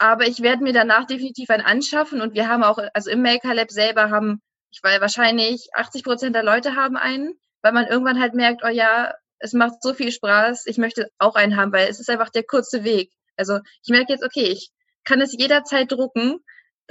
Aber 0.00 0.26
ich 0.26 0.40
werde 0.40 0.62
mir 0.62 0.72
danach 0.72 1.06
definitiv 1.06 1.50
einen 1.50 1.64
anschaffen 1.64 2.20
und 2.20 2.34
wir 2.34 2.48
haben 2.48 2.64
auch, 2.64 2.78
also 2.94 3.10
im 3.10 3.22
Maker 3.22 3.54
Lab 3.54 3.70
selber 3.70 4.10
haben, 4.10 4.40
ich 4.70 4.80
weiß 4.82 5.00
wahrscheinlich 5.00 5.68
80 5.74 6.04
Prozent 6.04 6.34
der 6.34 6.42
Leute 6.42 6.74
haben 6.74 6.96
einen, 6.96 7.34
weil 7.62 7.72
man 7.72 7.86
irgendwann 7.86 8.20
halt 8.20 8.34
merkt, 8.34 8.62
oh 8.64 8.70
ja, 8.70 9.12
es 9.38 9.52
macht 9.52 9.82
so 9.82 9.94
viel 9.94 10.10
Spaß, 10.10 10.66
ich 10.66 10.78
möchte 10.78 11.08
auch 11.18 11.34
einen 11.34 11.56
haben, 11.56 11.72
weil 11.72 11.88
es 11.88 12.00
ist 12.00 12.08
einfach 12.08 12.30
der 12.30 12.44
kurze 12.44 12.82
Weg. 12.84 13.12
Also 13.36 13.58
ich 13.82 13.90
merke 13.90 14.12
jetzt, 14.12 14.24
okay, 14.24 14.46
ich 14.46 14.70
kann 15.04 15.20
es 15.20 15.32
jederzeit 15.32 15.92
drucken 15.92 16.40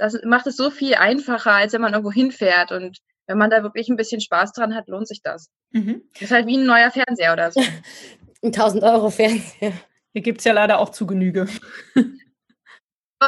das 0.00 0.18
macht 0.24 0.46
es 0.46 0.56
so 0.56 0.70
viel 0.70 0.94
einfacher, 0.94 1.52
als 1.52 1.72
wenn 1.74 1.82
man 1.82 1.92
irgendwo 1.92 2.10
hinfährt. 2.10 2.72
Und 2.72 2.98
wenn 3.26 3.38
man 3.38 3.50
da 3.50 3.62
wirklich 3.62 3.88
ein 3.88 3.96
bisschen 3.96 4.20
Spaß 4.20 4.52
dran 4.52 4.74
hat, 4.74 4.88
lohnt 4.88 5.06
sich 5.06 5.20
das. 5.22 5.50
Mhm. 5.72 6.02
Das 6.14 6.22
ist 6.22 6.30
halt 6.30 6.46
wie 6.46 6.56
ein 6.56 6.66
neuer 6.66 6.90
Fernseher 6.90 7.34
oder 7.34 7.52
so. 7.52 7.60
ein 8.42 8.46
1000 8.46 8.82
Euro 8.82 9.10
Fernseher. 9.10 9.72
Hier 10.12 10.22
gibt 10.22 10.38
es 10.38 10.44
ja 10.44 10.52
leider 10.52 10.78
auch 10.78 10.88
zu 10.88 11.06
Genüge. 11.06 11.46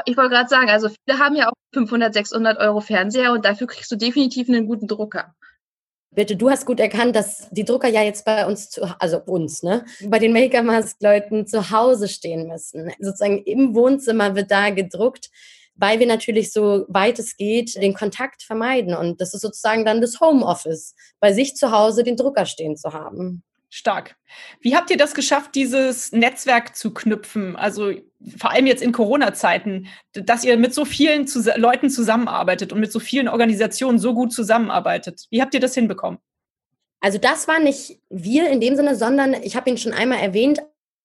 ich 0.07 0.17
wollte 0.17 0.31
gerade 0.31 0.49
sagen, 0.49 0.71
also 0.71 0.89
viele 0.89 1.19
haben 1.19 1.37
ja 1.37 1.49
auch 1.49 1.55
500, 1.75 2.15
600 2.15 2.59
Euro 2.59 2.81
Fernseher 2.81 3.33
und 3.33 3.45
dafür 3.45 3.67
kriegst 3.67 3.91
du 3.91 3.97
definitiv 3.97 4.49
einen 4.49 4.67
guten 4.67 4.89
Drucker. 4.89 5.35
Bitte, 6.15 6.37
du 6.37 6.51
hast 6.51 6.67
gut 6.67 6.79
erkannt, 6.79 7.17
dass 7.17 7.49
die 7.51 7.65
Drucker 7.65 7.89
ja 7.89 8.03
jetzt 8.03 8.27
bei 8.27 8.47
uns, 8.47 8.69
zu, 8.69 8.83
also 8.99 9.19
uns, 9.25 9.63
ne, 9.63 9.87
bei 10.05 10.19
den 10.19 10.35
Maker-Mask-Leuten 10.35 11.47
zu 11.47 11.71
Hause 11.71 12.09
stehen 12.09 12.47
müssen. 12.49 12.93
Sozusagen 12.99 13.43
im 13.45 13.75
Wohnzimmer 13.75 14.35
wird 14.35 14.51
da 14.51 14.71
gedruckt 14.71 15.31
weil 15.75 15.99
wir 15.99 16.07
natürlich 16.07 16.53
so 16.53 16.85
weit 16.89 17.19
es 17.19 17.37
geht 17.37 17.75
den 17.77 17.95
Kontakt 17.95 18.43
vermeiden. 18.43 18.95
Und 18.95 19.21
das 19.21 19.35
ist 19.35 19.41
sozusagen 19.41 19.85
dann 19.85 20.01
das 20.01 20.21
Homeoffice, 20.21 20.95
bei 21.21 21.33
sich 21.33 21.57
zu 21.57 21.71
Hause 21.73 22.05
den 22.05 22.17
Drucker 22.17 22.47
stehen 22.47 22.77
zu 22.77 22.93
haben. 22.93 23.43
Stark. 23.75 24.17
Wie 24.61 24.77
habt 24.77 24.91
ihr 24.91 24.99
das 24.99 25.15
geschafft, 25.15 25.55
dieses 25.55 26.13
Netzwerk 26.13 26.77
zu 26.77 26.93
knüpfen? 26.93 27.57
Also 27.57 27.93
vor 28.37 28.51
allem 28.51 28.67
jetzt 28.67 28.83
in 28.83 28.93
Corona-Zeiten, 28.93 29.87
dass 30.13 30.45
ihr 30.45 30.59
mit 30.59 30.75
so 30.75 30.85
vielen 30.85 31.27
Zus 31.27 31.49
Leuten 31.57 31.89
zusammenarbeitet 31.89 32.75
und 32.75 32.81
mit 32.81 32.93
so 32.93 33.01
vielen 33.01 33.29
Organisationen 33.29 33.99
so 33.99 34.13
gut 34.13 34.31
zusammenarbeitet. 34.31 35.25
Wie 35.31 35.41
habt 35.41 35.55
ihr 35.55 35.61
das 35.61 35.73
hinbekommen? 35.73 36.19
Also 37.01 37.17
das 37.17 37.49
war 37.49 37.61
nicht 37.61 37.99
wir 38.11 38.51
in 38.51 38.61
dem 38.61 38.77
Sinne, 38.77 38.95
sondern 38.95 39.33
ich 39.33 39.57
habe 39.57 39.71
ihn 39.71 39.79
schon 39.79 39.95
einmal 39.95 40.19
erwähnt, 40.19 40.61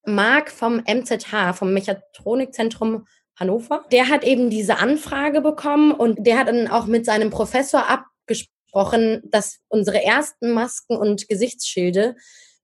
Marc 0.05 0.51
vom 0.51 0.83
MZH, 0.85 1.53
vom 1.53 1.73
Mechatronikzentrum 1.73 3.07
Hannover. 3.37 3.85
Der 3.93 4.09
hat 4.09 4.25
eben 4.25 4.49
diese 4.49 4.79
Anfrage 4.79 5.39
bekommen 5.39 5.93
und 5.93 6.27
der 6.27 6.37
hat 6.37 6.49
dann 6.49 6.67
auch 6.67 6.85
mit 6.85 7.05
seinem 7.05 7.29
Professor 7.29 7.85
abgesprochen, 7.87 9.21
dass 9.23 9.59
unsere 9.69 10.03
ersten 10.03 10.51
Masken 10.51 10.97
und 10.97 11.29
Gesichtsschilde 11.29 12.17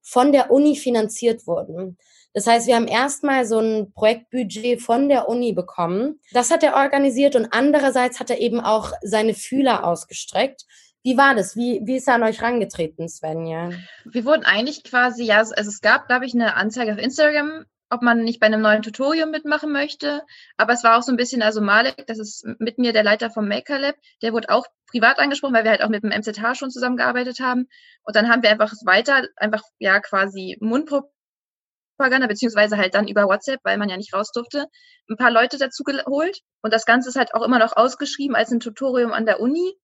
von 0.04 0.30
der 0.30 0.50
Uni 0.50 0.76
finanziert 0.76 1.46
wurden. 1.46 1.98
Das 2.34 2.46
heißt, 2.46 2.66
wir 2.66 2.76
haben 2.76 2.88
erstmal 2.88 3.46
so 3.46 3.58
ein 3.58 3.92
Projektbudget 3.92 4.82
von 4.82 5.08
der 5.08 5.28
Uni 5.28 5.52
bekommen. 5.52 6.20
Das 6.32 6.50
hat 6.50 6.62
er 6.62 6.74
organisiert 6.74 7.36
und 7.36 7.48
andererseits 7.52 8.20
hat 8.20 8.28
er 8.28 8.40
eben 8.40 8.60
auch 8.60 8.92
seine 9.02 9.34
Fühler 9.34 9.84
ausgestreckt. 9.84 10.66
Wie 11.02 11.16
war 11.16 11.34
das? 11.34 11.54
Wie, 11.54 11.80
wie 11.84 11.96
ist 11.96 12.08
er 12.08 12.14
an 12.14 12.22
euch 12.22 12.42
rangetreten, 12.42 13.08
Svenja? 13.08 13.70
Wir 14.04 14.24
wurden 14.24 14.44
eigentlich 14.44 14.84
quasi, 14.84 15.24
ja, 15.24 15.38
also 15.38 15.52
es 15.54 15.80
gab, 15.80 16.08
glaube 16.08 16.26
ich, 16.26 16.34
eine 16.34 16.54
Anzeige 16.56 16.92
auf 16.92 16.98
Instagram 16.98 17.66
ob 17.90 18.02
man 18.02 18.24
nicht 18.24 18.40
bei 18.40 18.46
einem 18.46 18.60
neuen 18.60 18.82
Tutorial 18.82 19.28
mitmachen 19.28 19.72
möchte. 19.72 20.22
Aber 20.56 20.72
es 20.72 20.84
war 20.84 20.98
auch 20.98 21.02
so 21.02 21.12
ein 21.12 21.16
bisschen, 21.16 21.42
also 21.42 21.60
Malek, 21.60 22.06
das 22.06 22.18
ist 22.18 22.46
mit 22.58 22.78
mir 22.78 22.92
der 22.92 23.04
Leiter 23.04 23.30
vom 23.30 23.48
Maker 23.48 23.78
Lab, 23.78 23.96
der 24.22 24.32
wurde 24.32 24.50
auch 24.50 24.66
privat 24.90 25.18
angesprochen, 25.18 25.54
weil 25.54 25.64
wir 25.64 25.70
halt 25.70 25.82
auch 25.82 25.88
mit 25.88 26.02
dem 26.02 26.10
MZH 26.10 26.54
schon 26.54 26.70
zusammengearbeitet 26.70 27.40
haben. 27.40 27.68
Und 28.04 28.16
dann 28.16 28.28
haben 28.28 28.42
wir 28.42 28.50
einfach 28.50 28.72
weiter, 28.84 29.26
einfach 29.36 29.62
ja 29.78 30.00
quasi 30.00 30.56
Mundpropaganda, 30.60 32.26
beziehungsweise 32.28 32.76
halt 32.76 32.94
dann 32.94 33.08
über 33.08 33.24
WhatsApp, 33.26 33.60
weil 33.64 33.78
man 33.78 33.88
ja 33.88 33.96
nicht 33.96 34.14
raus 34.14 34.30
durfte, 34.32 34.66
ein 35.08 35.16
paar 35.16 35.30
Leute 35.30 35.58
dazu 35.58 35.84
geholt. 35.84 36.40
Und 36.62 36.72
das 36.72 36.86
Ganze 36.86 37.08
ist 37.08 37.16
halt 37.16 37.34
auch 37.34 37.42
immer 37.42 37.58
noch 37.58 37.76
ausgeschrieben 37.76 38.36
als 38.36 38.50
ein 38.50 38.60
Tutorium 38.60 39.12
an 39.12 39.26
der 39.26 39.40
Uni. 39.40 39.74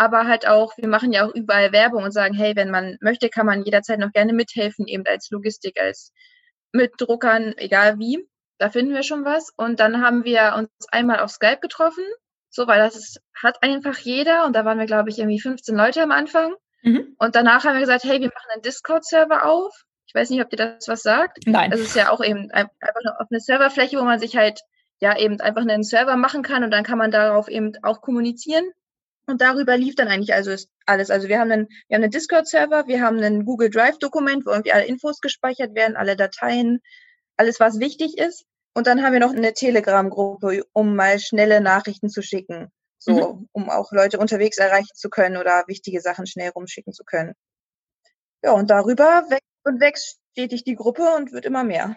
Aber 0.00 0.28
halt 0.28 0.46
auch, 0.46 0.76
wir 0.76 0.86
machen 0.86 1.12
ja 1.12 1.26
auch 1.26 1.34
überall 1.34 1.72
Werbung 1.72 2.04
und 2.04 2.12
sagen, 2.12 2.32
hey, 2.34 2.54
wenn 2.54 2.70
man 2.70 2.98
möchte, 3.00 3.28
kann 3.30 3.46
man 3.46 3.64
jederzeit 3.64 3.98
noch 3.98 4.12
gerne 4.12 4.32
mithelfen, 4.32 4.86
eben 4.86 5.04
als 5.06 5.28
Logistik, 5.30 5.80
als 5.80 6.12
mit 6.72 6.92
Druckern, 6.98 7.54
egal 7.56 7.98
wie. 7.98 8.28
Da 8.58 8.70
finden 8.70 8.94
wir 8.94 9.02
schon 9.02 9.24
was. 9.24 9.52
Und 9.56 9.80
dann 9.80 10.02
haben 10.02 10.24
wir 10.24 10.54
uns 10.56 10.70
einmal 10.90 11.20
auf 11.20 11.30
Skype 11.30 11.60
getroffen. 11.60 12.04
So, 12.50 12.66
weil 12.66 12.78
das 12.78 12.96
ist, 12.96 13.20
hat 13.40 13.62
einfach 13.62 13.96
jeder. 13.98 14.46
Und 14.46 14.54
da 14.54 14.64
waren 14.64 14.78
wir, 14.78 14.86
glaube 14.86 15.10
ich, 15.10 15.18
irgendwie 15.18 15.40
15 15.40 15.76
Leute 15.76 16.02
am 16.02 16.10
Anfang. 16.10 16.54
Mhm. 16.82 17.14
Und 17.18 17.34
danach 17.34 17.64
haben 17.64 17.74
wir 17.74 17.80
gesagt, 17.80 18.04
hey, 18.04 18.20
wir 18.20 18.28
machen 18.28 18.50
einen 18.52 18.62
Discord-Server 18.62 19.44
auf. 19.44 19.84
Ich 20.06 20.14
weiß 20.14 20.30
nicht, 20.30 20.42
ob 20.42 20.48
dir 20.50 20.56
das 20.56 20.88
was 20.88 21.02
sagt. 21.02 21.46
Nein. 21.46 21.70
Das 21.70 21.80
ist 21.80 21.94
ja 21.94 22.10
auch 22.10 22.22
eben 22.22 22.50
einfach 22.50 22.72
eine 23.04 23.20
offene 23.20 23.40
Serverfläche, 23.40 23.98
wo 23.98 24.04
man 24.04 24.18
sich 24.18 24.36
halt 24.36 24.60
ja 25.00 25.16
eben 25.16 25.40
einfach 25.40 25.62
einen 25.62 25.84
Server 25.84 26.16
machen 26.16 26.42
kann 26.42 26.64
und 26.64 26.70
dann 26.70 26.84
kann 26.84 26.98
man 26.98 27.10
darauf 27.10 27.48
eben 27.48 27.72
auch 27.82 28.00
kommunizieren. 28.00 28.64
Und 29.28 29.42
darüber 29.42 29.76
lief 29.76 29.94
dann 29.94 30.08
eigentlich 30.08 30.32
also 30.32 30.54
alles. 30.86 31.10
Also 31.10 31.28
wir 31.28 31.38
haben 31.38 31.52
einen, 31.52 31.68
wir 31.88 31.96
haben 31.96 32.02
einen 32.02 32.10
Discord-Server, 32.10 32.86
wir 32.86 33.02
haben 33.02 33.18
einen 33.18 33.44
Google 33.44 33.68
Drive-Dokument, 33.68 34.46
wo 34.46 34.50
irgendwie 34.50 34.72
alle 34.72 34.86
Infos 34.86 35.20
gespeichert 35.20 35.74
werden, 35.74 35.96
alle 35.96 36.16
Dateien, 36.16 36.80
alles, 37.36 37.60
was 37.60 37.78
wichtig 37.78 38.16
ist. 38.16 38.46
Und 38.72 38.86
dann 38.86 39.02
haben 39.02 39.12
wir 39.12 39.20
noch 39.20 39.34
eine 39.34 39.52
Telegram-Gruppe, 39.52 40.64
um 40.72 40.96
mal 40.96 41.20
schnelle 41.20 41.60
Nachrichten 41.60 42.08
zu 42.08 42.22
schicken. 42.22 42.72
So, 42.98 43.34
mhm. 43.34 43.48
um 43.52 43.68
auch 43.68 43.92
Leute 43.92 44.18
unterwegs 44.18 44.56
erreichen 44.56 44.94
zu 44.94 45.10
können 45.10 45.36
oder 45.36 45.64
wichtige 45.66 46.00
Sachen 46.00 46.26
schnell 46.26 46.50
rumschicken 46.50 46.94
zu 46.94 47.04
können. 47.04 47.34
Ja, 48.42 48.52
und 48.52 48.70
darüber 48.70 49.26
wächst 49.28 49.44
und 49.64 49.80
wächst 49.80 50.20
stetig 50.32 50.64
die 50.64 50.74
Gruppe 50.74 51.02
und 51.16 51.32
wird 51.32 51.44
immer 51.44 51.64
mehr. 51.64 51.96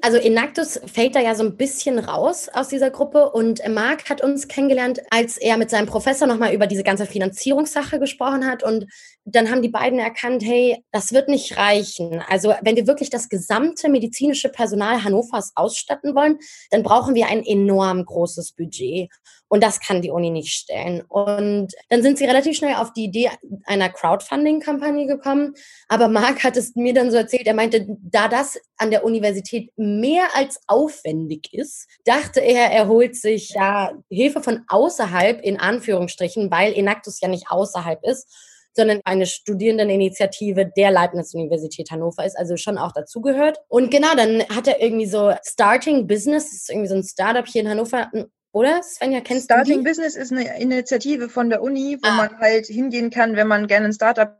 Also 0.00 0.16
Enactus 0.16 0.80
fällt 0.86 1.14
da 1.14 1.20
ja 1.20 1.36
so 1.36 1.44
ein 1.44 1.56
bisschen 1.56 2.00
raus 2.00 2.48
aus 2.52 2.68
dieser 2.68 2.90
Gruppe 2.90 3.30
und 3.30 3.60
Marc 3.68 4.10
hat 4.10 4.20
uns 4.20 4.48
kennengelernt, 4.48 5.00
als 5.10 5.36
er 5.36 5.56
mit 5.56 5.70
seinem 5.70 5.86
Professor 5.86 6.26
nochmal 6.26 6.54
über 6.54 6.66
diese 6.66 6.82
ganze 6.82 7.06
Finanzierungssache 7.06 8.00
gesprochen 8.00 8.44
hat 8.44 8.64
und 8.64 8.86
dann 9.24 9.50
haben 9.50 9.62
die 9.62 9.68
beiden 9.68 10.00
erkannt, 10.00 10.42
hey, 10.44 10.84
das 10.90 11.12
wird 11.12 11.28
nicht 11.28 11.56
reichen. 11.56 12.20
Also 12.28 12.52
wenn 12.62 12.74
wir 12.74 12.88
wirklich 12.88 13.10
das 13.10 13.28
gesamte 13.28 13.88
medizinische 13.88 14.48
Personal 14.48 15.04
Hannovers 15.04 15.52
ausstatten 15.54 16.16
wollen, 16.16 16.38
dann 16.70 16.82
brauchen 16.82 17.14
wir 17.14 17.28
ein 17.28 17.44
enorm 17.44 18.04
großes 18.04 18.52
Budget. 18.52 19.08
Und 19.52 19.62
das 19.62 19.80
kann 19.80 20.00
die 20.00 20.10
Uni 20.10 20.30
nicht 20.30 20.54
stellen. 20.54 21.02
Und 21.08 21.74
dann 21.90 22.02
sind 22.02 22.16
sie 22.16 22.24
relativ 22.24 22.56
schnell 22.56 22.76
auf 22.76 22.94
die 22.94 23.04
Idee 23.04 23.30
einer 23.66 23.90
Crowdfunding-Kampagne 23.90 25.06
gekommen. 25.06 25.52
Aber 25.88 26.08
Marc 26.08 26.42
hat 26.42 26.56
es 26.56 26.74
mir 26.74 26.94
dann 26.94 27.10
so 27.10 27.18
erzählt, 27.18 27.46
er 27.46 27.52
meinte, 27.52 27.86
da 28.00 28.28
das 28.28 28.58
an 28.78 28.90
der 28.90 29.04
Universität 29.04 29.70
mehr 30.00 30.28
als 30.34 30.60
aufwendig 30.66 31.52
ist, 31.52 31.88
dachte 32.04 32.40
er, 32.40 32.70
er 32.70 32.88
holt 32.88 33.16
sich 33.16 33.52
da 33.54 33.92
Hilfe 34.08 34.42
von 34.42 34.64
außerhalb, 34.68 35.42
in 35.42 35.58
Anführungsstrichen, 35.58 36.50
weil 36.50 36.72
Enactus 36.72 37.20
ja 37.20 37.28
nicht 37.28 37.50
außerhalb 37.50 38.04
ist 38.04 38.28
sondern 38.74 39.00
eine 39.04 39.26
Studierendeninitiative 39.26 40.70
der 40.76 40.90
Leibniz-Universität 40.90 41.90
Hannover 41.90 42.24
ist, 42.24 42.38
also 42.38 42.56
schon 42.56 42.78
auch 42.78 42.92
dazugehört. 42.92 43.58
Und 43.68 43.90
genau, 43.90 44.14
dann 44.16 44.42
hat 44.48 44.66
er 44.66 44.80
irgendwie 44.80 45.06
so 45.06 45.34
Starting 45.44 46.06
Business, 46.06 46.44
das 46.44 46.52
ist 46.54 46.70
irgendwie 46.70 46.88
so 46.88 46.94
ein 46.94 47.04
Startup 47.04 47.46
hier 47.46 47.62
in 47.62 47.68
Hannover, 47.68 48.10
oder? 48.52 48.82
Svenja, 48.82 49.20
kennst 49.20 49.44
Starting 49.44 49.82
du 49.82 49.82
Starting 49.82 49.84
Business 49.84 50.16
ist 50.16 50.32
eine 50.32 50.58
Initiative 50.58 51.28
von 51.28 51.50
der 51.50 51.62
Uni, 51.62 51.98
wo 52.02 52.08
ah. 52.08 52.14
man 52.14 52.38
halt 52.38 52.66
hingehen 52.66 53.10
kann, 53.10 53.36
wenn 53.36 53.46
man 53.46 53.66
gerne 53.66 53.86
ein 53.86 53.92
Startup 53.92 54.38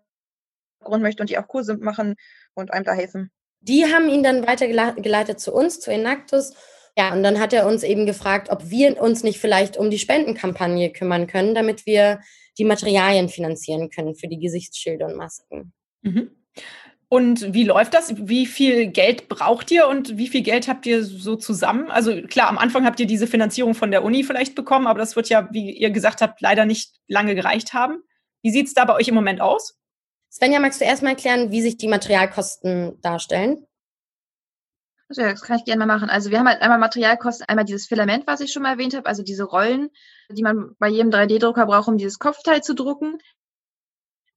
gründen 0.81 1.03
möchte 1.03 1.23
und 1.23 1.31
die 1.31 1.39
auch 1.39 1.49
Kurse 1.49 1.77
machen 1.77 2.17
und 2.55 2.73
einem 2.73 2.85
da 2.85 2.93
helfen. 2.93 3.31
Die 3.63 3.87
haben 3.87 4.09
ihn 4.09 4.23
dann 4.23 4.47
weitergeleitet 4.47 5.41
zu 5.41 5.53
uns, 5.53 5.81
zu 5.81 5.91
Enactus. 5.91 6.55
Ja, 6.97 7.13
und 7.13 7.23
dann 7.23 7.41
hat 7.41 7.53
er 7.53 7.67
uns 7.67 7.85
eben 7.85 8.07
gefragt, 8.07 8.51
ob 8.51 8.69
wir 8.71 9.01
uns 9.01 9.23
nicht 9.23 9.39
vielleicht 9.39 9.77
um 9.77 9.91
die 9.91 9.99
Spendenkampagne 9.99 10.91
kümmern 10.91 11.27
können, 11.27 11.55
damit 11.55 11.87
wir 11.87 12.21
die 12.59 12.65
Materialien 12.65 13.29
finanzieren 13.29 13.89
können 13.89 14.15
für 14.15 14.29
die 14.29 14.39
Gesichtsschilde 14.39 15.07
und 15.07 15.17
Masken. 15.17 15.73
Mhm. 16.03 16.31
Und 17.09 17.53
wie 17.53 17.65
läuft 17.65 17.93
das? 17.93 18.15
Wie 18.27 18.47
viel 18.47 18.87
Geld 18.87 19.29
braucht 19.29 19.71
ihr 19.71 19.87
und 19.87 20.17
wie 20.17 20.29
viel 20.29 20.41
Geld 20.41 20.67
habt 20.67 20.87
ihr 20.87 21.05
so 21.05 21.37
zusammen? 21.37 21.91
Also 21.91 22.23
klar, 22.23 22.49
am 22.49 22.57
Anfang 22.57 22.87
habt 22.87 23.01
ihr 23.01 23.07
diese 23.07 23.27
Finanzierung 23.27 23.75
von 23.75 23.91
der 23.91 24.03
Uni 24.03 24.25
vielleicht 24.25 24.55
bekommen, 24.55 24.87
aber 24.87 24.99
das 24.99 25.15
wird 25.15 25.29
ja, 25.29 25.47
wie 25.53 25.73
ihr 25.73 25.91
gesagt 25.91 26.23
habt, 26.23 26.41
leider 26.41 26.65
nicht 26.65 26.95
lange 27.09 27.35
gereicht 27.35 27.75
haben. 27.75 28.03
Wie 28.43 28.51
sieht 28.51 28.67
es 28.67 28.75
da 28.75 28.87
bei 28.87 28.95
euch 28.95 29.09
im 29.09 29.15
Moment 29.15 29.43
aus? 29.43 29.79
Svenja, 30.33 30.61
magst 30.61 30.81
du 30.81 30.87
erstmal 30.87 31.13
erklären, 31.13 31.51
wie 31.51 31.61
sich 31.61 31.77
die 31.77 31.89
Materialkosten 31.89 32.99
darstellen? 33.03 33.67
Ja, 35.11 35.31
das 35.31 35.43
kann 35.43 35.59
ich 35.59 35.67
gerne 35.67 35.85
mal 35.85 35.95
machen. 35.95 36.09
Also 36.09 36.31
wir 36.31 36.39
haben 36.39 36.49
halt 36.49 36.63
einmal 36.63 36.79
Materialkosten, 36.79 37.47
einmal 37.47 37.67
dieses 37.67 37.87
Filament, 37.87 38.27
was 38.27 38.41
ich 38.41 38.51
schon 38.51 38.63
mal 38.63 38.71
erwähnt 38.71 38.95
habe, 38.95 39.07
also 39.07 39.23
diese 39.23 39.45
Rollen, 39.45 39.91
die 40.31 40.43
man 40.43 40.75
bei 40.79 40.89
jedem 40.89 41.11
3D-Drucker 41.11 41.67
braucht, 41.67 41.89
um 41.89 41.99
dieses 41.99 42.19
Kopfteil 42.19 42.63
zu 42.63 42.75
drucken. 42.75 43.19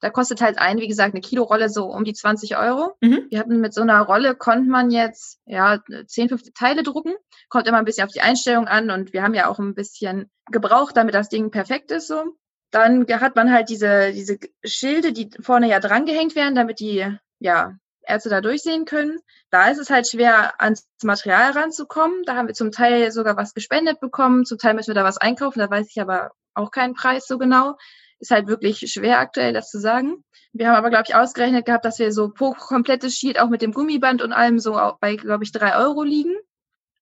Da 0.02 0.10
kostet 0.10 0.42
halt 0.42 0.60
ein, 0.60 0.80
wie 0.80 0.90
gesagt, 0.90 1.14
eine 1.14 1.22
Kilorolle 1.22 1.70
so 1.70 1.86
um 1.86 2.04
die 2.04 2.14
20 2.14 2.58
Euro. 2.58 2.98
Mhm. 3.00 3.28
Wir 3.30 3.40
hatten 3.40 3.62
mit 3.62 3.74
so 3.74 3.82
einer 3.82 4.02
Rolle 4.02 4.36
konnte 4.36 4.70
man 4.70 4.92
jetzt 4.92 5.40
ja 5.46 5.80
10, 6.08 6.28
15 6.28 6.54
Teile 6.54 6.84
drucken. 6.84 7.14
Kommt 7.48 7.68
immer 7.68 7.78
ein 7.78 7.86
bisschen 7.86 8.06
auf 8.06 8.12
die 8.12 8.20
Einstellung 8.20 8.68
an 8.68 8.92
und 8.92 9.14
wir 9.14 9.24
haben 9.24 9.34
ja 9.34 9.48
auch 9.48 9.60
ein 9.60 9.76
bisschen 9.76 10.30
gebraucht, 10.52 10.98
damit 10.98 11.16
das 11.16 11.30
Ding 11.30 11.52
perfekt 11.52 11.92
ist 11.92 12.08
so. 12.08 12.36
Dann 12.76 13.08
hat 13.08 13.38
man 13.38 13.54
halt 13.54 13.70
diese, 13.70 14.12
diese 14.12 14.38
Schilde, 14.66 15.14
die 15.14 15.30
vorne 15.40 15.70
ja 15.70 15.80
drangehängt 15.80 16.36
werden, 16.36 16.56
damit 16.56 16.82
die 16.82 17.08
ja, 17.40 17.78
Ärzte 18.02 18.30
da 18.30 18.42
durchsehen 18.42 18.84
können. 18.84 19.20
Da 19.50 19.70
ist 19.70 19.78
es 19.78 19.90
halt 19.90 20.10
schwer, 20.10 20.62
ans 20.62 20.86
Material 21.02 21.52
ranzukommen. 21.52 22.24
Da 22.26 22.36
haben 22.36 22.48
wir 22.48 22.54
zum 22.54 22.74
Teil 22.74 23.14
sogar 23.14 23.38
was 23.38 23.54
gespendet 23.54 24.02
bekommen, 24.02 24.44
zum 24.44 24.58
Teil 24.58 24.74
müssen 24.74 24.90
wir 24.90 24.96
da 24.96 25.06
was 25.06 25.18
einkaufen, 25.18 25.60
da 25.60 25.70
weiß 25.70 25.88
ich 25.90 26.02
aber 26.02 26.32
auch 26.54 26.70
keinen 26.70 26.96
Preis 26.96 27.28
so 27.28 27.38
genau. 27.38 27.78
Ist 28.20 28.32
halt 28.32 28.48
wirklich 28.48 28.80
schwer 28.92 29.20
aktuell, 29.20 29.54
das 29.54 29.70
zu 29.70 29.80
sagen. 29.80 30.26
Wir 30.52 30.68
haben 30.68 30.76
aber, 30.76 30.90
glaube 30.90 31.06
ich, 31.08 31.16
ausgerechnet 31.16 31.66
gehabt, 31.66 31.86
dass 31.86 31.98
wir 32.00 32.12
so 32.12 32.30
pro 32.30 32.52
komplettes 32.52 33.14
Sheet 33.14 33.40
auch 33.40 33.48
mit 33.48 33.62
dem 33.62 33.72
Gummiband 33.72 34.22
und 34.22 34.34
allem 34.34 34.60
so 34.60 34.74
bei, 35.00 35.16
glaube 35.16 35.46
ich, 35.46 35.54
drei 35.54 35.78
Euro 35.78 36.04
liegen 36.04 36.36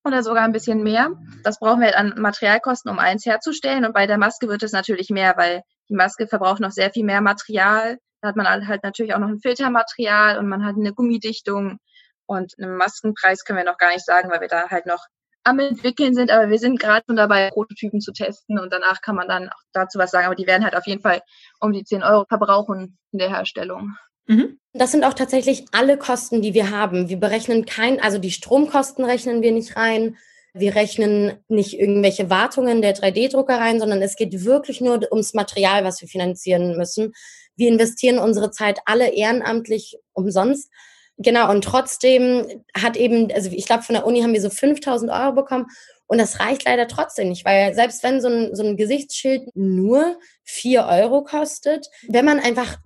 oder 0.03 0.23
sogar 0.23 0.43
ein 0.43 0.51
bisschen 0.51 0.83
mehr. 0.83 1.11
Das 1.43 1.59
brauchen 1.59 1.79
wir 1.79 1.87
halt 1.87 1.97
an 1.97 2.13
Materialkosten, 2.17 2.91
um 2.91 2.99
eins 2.99 3.25
herzustellen. 3.25 3.85
Und 3.85 3.93
bei 3.93 4.07
der 4.07 4.17
Maske 4.17 4.47
wird 4.47 4.63
es 4.63 4.71
natürlich 4.71 5.09
mehr, 5.09 5.35
weil 5.37 5.63
die 5.89 5.95
Maske 5.95 6.27
verbraucht 6.27 6.59
noch 6.59 6.71
sehr 6.71 6.91
viel 6.91 7.05
mehr 7.05 7.21
Material. 7.21 7.97
Da 8.21 8.29
hat 8.29 8.35
man 8.35 8.47
halt 8.47 8.83
natürlich 8.83 9.13
auch 9.13 9.19
noch 9.19 9.29
ein 9.29 9.39
Filtermaterial 9.39 10.37
und 10.37 10.47
man 10.47 10.65
hat 10.65 10.75
eine 10.75 10.93
Gummidichtung. 10.93 11.79
Und 12.25 12.53
einen 12.57 12.77
Maskenpreis 12.77 13.43
können 13.43 13.57
wir 13.57 13.65
noch 13.65 13.77
gar 13.77 13.89
nicht 13.89 14.05
sagen, 14.05 14.31
weil 14.31 14.41
wir 14.41 14.47
da 14.47 14.69
halt 14.69 14.85
noch 14.85 15.05
am 15.43 15.59
entwickeln 15.59 16.15
sind, 16.15 16.31
aber 16.31 16.49
wir 16.49 16.57
sind 16.57 16.79
gerade 16.79 17.03
schon 17.05 17.17
dabei, 17.17 17.49
Prototypen 17.49 17.99
zu 17.99 18.13
testen 18.13 18.59
und 18.59 18.71
danach 18.71 19.01
kann 19.01 19.15
man 19.15 19.27
dann 19.27 19.49
auch 19.49 19.61
dazu 19.73 19.99
was 19.99 20.11
sagen. 20.11 20.25
Aber 20.25 20.35
die 20.35 20.47
werden 20.47 20.63
halt 20.63 20.75
auf 20.75 20.87
jeden 20.87 21.01
Fall 21.01 21.21
um 21.59 21.73
die 21.73 21.83
10 21.83 22.01
Euro 22.01 22.25
verbrauchen 22.25 22.97
in 23.11 23.19
der 23.19 23.29
Herstellung. 23.29 23.95
Mhm. 24.27 24.59
Das 24.73 24.91
sind 24.91 25.03
auch 25.03 25.13
tatsächlich 25.13 25.65
alle 25.71 25.97
Kosten, 25.97 26.41
die 26.41 26.53
wir 26.53 26.71
haben. 26.71 27.09
Wir 27.09 27.17
berechnen 27.17 27.65
kein, 27.65 27.99
also 28.01 28.17
die 28.17 28.31
Stromkosten 28.31 29.05
rechnen 29.05 29.41
wir 29.41 29.51
nicht 29.51 29.75
rein. 29.75 30.17
Wir 30.55 30.75
rechnen 30.75 31.33
nicht 31.47 31.79
irgendwelche 31.79 32.29
Wartungen 32.29 32.81
der 32.81 32.95
3D-Drucker 32.95 33.57
rein, 33.57 33.79
sondern 33.79 34.01
es 34.01 34.15
geht 34.15 34.45
wirklich 34.45 34.81
nur 34.81 34.99
ums 35.11 35.33
Material, 35.33 35.83
was 35.83 36.01
wir 36.01 36.07
finanzieren 36.07 36.77
müssen. 36.77 37.13
Wir 37.55 37.69
investieren 37.69 38.19
unsere 38.19 38.51
Zeit 38.51 38.79
alle 38.85 39.09
ehrenamtlich 39.13 39.97
umsonst. 40.13 40.71
Genau, 41.17 41.51
und 41.51 41.63
trotzdem 41.63 42.63
hat 42.75 42.97
eben, 42.97 43.31
also 43.31 43.49
ich 43.51 43.65
glaube, 43.65 43.83
von 43.83 43.93
der 43.93 44.05
Uni 44.05 44.21
haben 44.21 44.33
wir 44.33 44.41
so 44.41 44.49
5000 44.49 45.11
Euro 45.11 45.33
bekommen 45.33 45.67
und 46.07 46.17
das 46.17 46.39
reicht 46.39 46.65
leider 46.65 46.87
trotzdem 46.87 47.29
nicht, 47.29 47.45
weil 47.45 47.73
selbst 47.75 48.03
wenn 48.03 48.21
so 48.21 48.27
ein, 48.27 48.55
so 48.55 48.63
ein 48.63 48.77
Gesichtsschild 48.77 49.43
nur 49.55 50.17
4 50.43 50.85
Euro 50.85 51.23
kostet, 51.23 51.87
wenn 52.07 52.25
man 52.25 52.39
einfach 52.39 52.77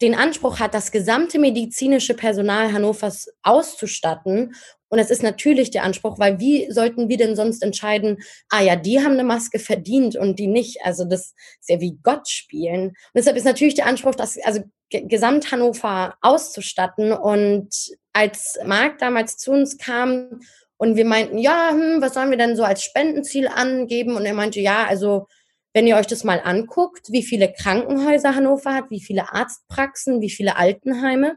den 0.00 0.14
Anspruch 0.14 0.58
hat, 0.58 0.74
das 0.74 0.90
gesamte 0.90 1.38
medizinische 1.38 2.14
Personal 2.14 2.72
Hannovers 2.72 3.28
auszustatten. 3.42 4.54
Und 4.88 4.98
das 4.98 5.10
ist 5.10 5.22
natürlich 5.22 5.70
der 5.70 5.82
Anspruch, 5.82 6.18
weil 6.18 6.38
wie 6.38 6.70
sollten 6.70 7.08
wir 7.08 7.16
denn 7.16 7.36
sonst 7.36 7.62
entscheiden, 7.62 8.18
ah 8.48 8.62
ja, 8.62 8.76
die 8.76 9.00
haben 9.00 9.12
eine 9.12 9.24
Maske 9.24 9.58
verdient 9.58 10.16
und 10.16 10.38
die 10.38 10.46
nicht. 10.46 10.78
Also 10.84 11.04
das 11.04 11.34
ist 11.60 11.68
ja 11.68 11.80
wie 11.80 11.98
Gott 12.02 12.28
spielen. 12.28 12.88
Und 12.88 12.96
deshalb 13.14 13.36
ist 13.36 13.44
natürlich 13.44 13.74
der 13.74 13.86
Anspruch, 13.86 14.14
das 14.14 14.38
also 14.44 14.62
Gesamt 14.90 15.50
Hannover 15.50 16.16
auszustatten. 16.20 17.12
Und 17.12 17.70
als 18.12 18.58
Marc 18.64 18.98
damals 18.98 19.36
zu 19.36 19.50
uns 19.50 19.78
kam 19.78 20.40
und 20.76 20.96
wir 20.96 21.04
meinten, 21.04 21.38
ja, 21.38 21.70
hm, 21.70 22.00
was 22.00 22.14
sollen 22.14 22.30
wir 22.30 22.38
denn 22.38 22.56
so 22.56 22.64
als 22.64 22.82
Spendenziel 22.82 23.48
angeben? 23.48 24.16
Und 24.16 24.26
er 24.26 24.34
meinte, 24.34 24.60
ja, 24.60 24.86
also 24.86 25.26
wenn 25.74 25.86
ihr 25.88 25.96
euch 25.96 26.06
das 26.06 26.24
mal 26.24 26.40
anguckt, 26.42 27.10
wie 27.10 27.24
viele 27.24 27.52
Krankenhäuser 27.52 28.34
Hannover 28.34 28.72
hat, 28.72 28.90
wie 28.90 29.02
viele 29.02 29.32
Arztpraxen, 29.32 30.20
wie 30.20 30.30
viele 30.30 30.56
Altenheime. 30.56 31.36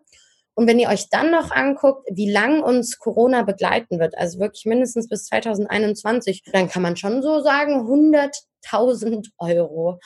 Und 0.53 0.67
wenn 0.67 0.79
ihr 0.79 0.89
euch 0.89 1.09
dann 1.09 1.31
noch 1.31 1.51
anguckt, 1.51 2.07
wie 2.11 2.31
lang 2.31 2.61
uns 2.61 2.99
Corona 2.99 3.41
begleiten 3.41 3.99
wird, 3.99 4.17
also 4.17 4.39
wirklich 4.39 4.65
mindestens 4.65 5.09
bis 5.09 5.25
2021, 5.25 6.43
dann 6.53 6.69
kann 6.69 6.83
man 6.83 6.95
schon 6.95 7.21
so 7.21 7.41
sagen, 7.41 7.81
100.000 7.81 9.29
Euro. 9.39 9.99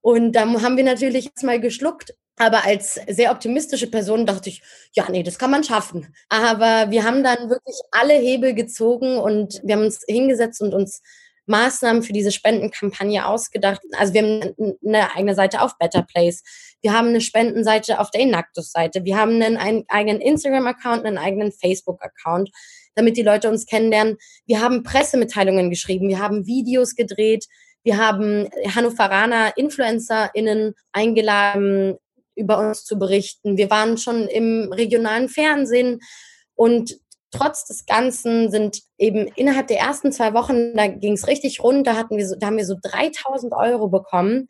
Und 0.00 0.32
da 0.32 0.40
haben 0.40 0.76
wir 0.76 0.84
natürlich 0.84 1.26
jetzt 1.26 1.44
mal 1.44 1.60
geschluckt. 1.60 2.14
Aber 2.36 2.64
als 2.64 3.00
sehr 3.08 3.30
optimistische 3.30 3.86
Person 3.86 4.26
dachte 4.26 4.48
ich, 4.48 4.62
ja, 4.92 5.06
nee, 5.08 5.22
das 5.22 5.38
kann 5.38 5.50
man 5.50 5.62
schaffen. 5.62 6.14
Aber 6.28 6.90
wir 6.90 7.04
haben 7.04 7.22
dann 7.22 7.48
wirklich 7.48 7.76
alle 7.92 8.14
Hebel 8.14 8.54
gezogen 8.54 9.18
und 9.18 9.60
wir 9.62 9.76
haben 9.76 9.84
uns 9.84 10.02
hingesetzt 10.06 10.60
und 10.60 10.74
uns 10.74 11.00
Maßnahmen 11.46 12.02
für 12.02 12.12
diese 12.12 12.32
Spendenkampagne 12.32 13.26
ausgedacht. 13.26 13.80
Also 13.98 14.14
wir 14.14 14.22
haben 14.22 14.76
eine 14.86 15.14
eigene 15.14 15.34
Seite 15.34 15.60
auf 15.60 15.76
Better 15.78 16.02
Place. 16.02 16.42
Wir 16.82 16.92
haben 16.92 17.08
eine 17.08 17.20
Spendenseite 17.20 18.00
auf 18.00 18.10
der 18.10 18.22
Inactus-Seite. 18.22 19.04
Wir 19.04 19.16
haben 19.16 19.40
einen 19.42 19.84
eigenen 19.88 20.20
Instagram-Account, 20.20 21.04
einen 21.04 21.18
eigenen 21.18 21.52
Facebook-Account, 21.52 22.50
damit 22.94 23.16
die 23.16 23.22
Leute 23.22 23.48
uns 23.48 23.66
kennenlernen. 23.66 24.16
Wir 24.46 24.60
haben 24.60 24.82
Pressemitteilungen 24.82 25.70
geschrieben. 25.70 26.08
Wir 26.08 26.18
haben 26.18 26.46
Videos 26.46 26.94
gedreht. 26.94 27.46
Wir 27.82 27.98
haben 27.98 28.48
Hannoveraner 28.74 29.56
InfluencerInnen 29.56 30.74
eingeladen, 30.92 31.96
über 32.34 32.58
uns 32.58 32.84
zu 32.84 32.98
berichten. 32.98 33.56
Wir 33.56 33.70
waren 33.70 33.98
schon 33.98 34.26
im 34.26 34.72
regionalen 34.72 35.28
Fernsehen 35.28 36.00
und 36.54 36.96
trotz 37.34 37.66
des 37.66 37.86
Ganzen 37.86 38.50
sind 38.50 38.82
eben 38.98 39.28
innerhalb 39.36 39.66
der 39.66 39.78
ersten 39.78 40.12
zwei 40.12 40.34
Wochen, 40.34 40.74
da 40.74 40.86
ging 40.86 41.12
es 41.14 41.26
richtig 41.26 41.62
rund, 41.62 41.86
da, 41.86 41.96
hatten 41.96 42.16
wir 42.16 42.26
so, 42.26 42.36
da 42.36 42.46
haben 42.46 42.56
wir 42.56 42.66
so 42.66 42.76
3000 42.80 43.52
Euro 43.52 43.88
bekommen. 43.88 44.48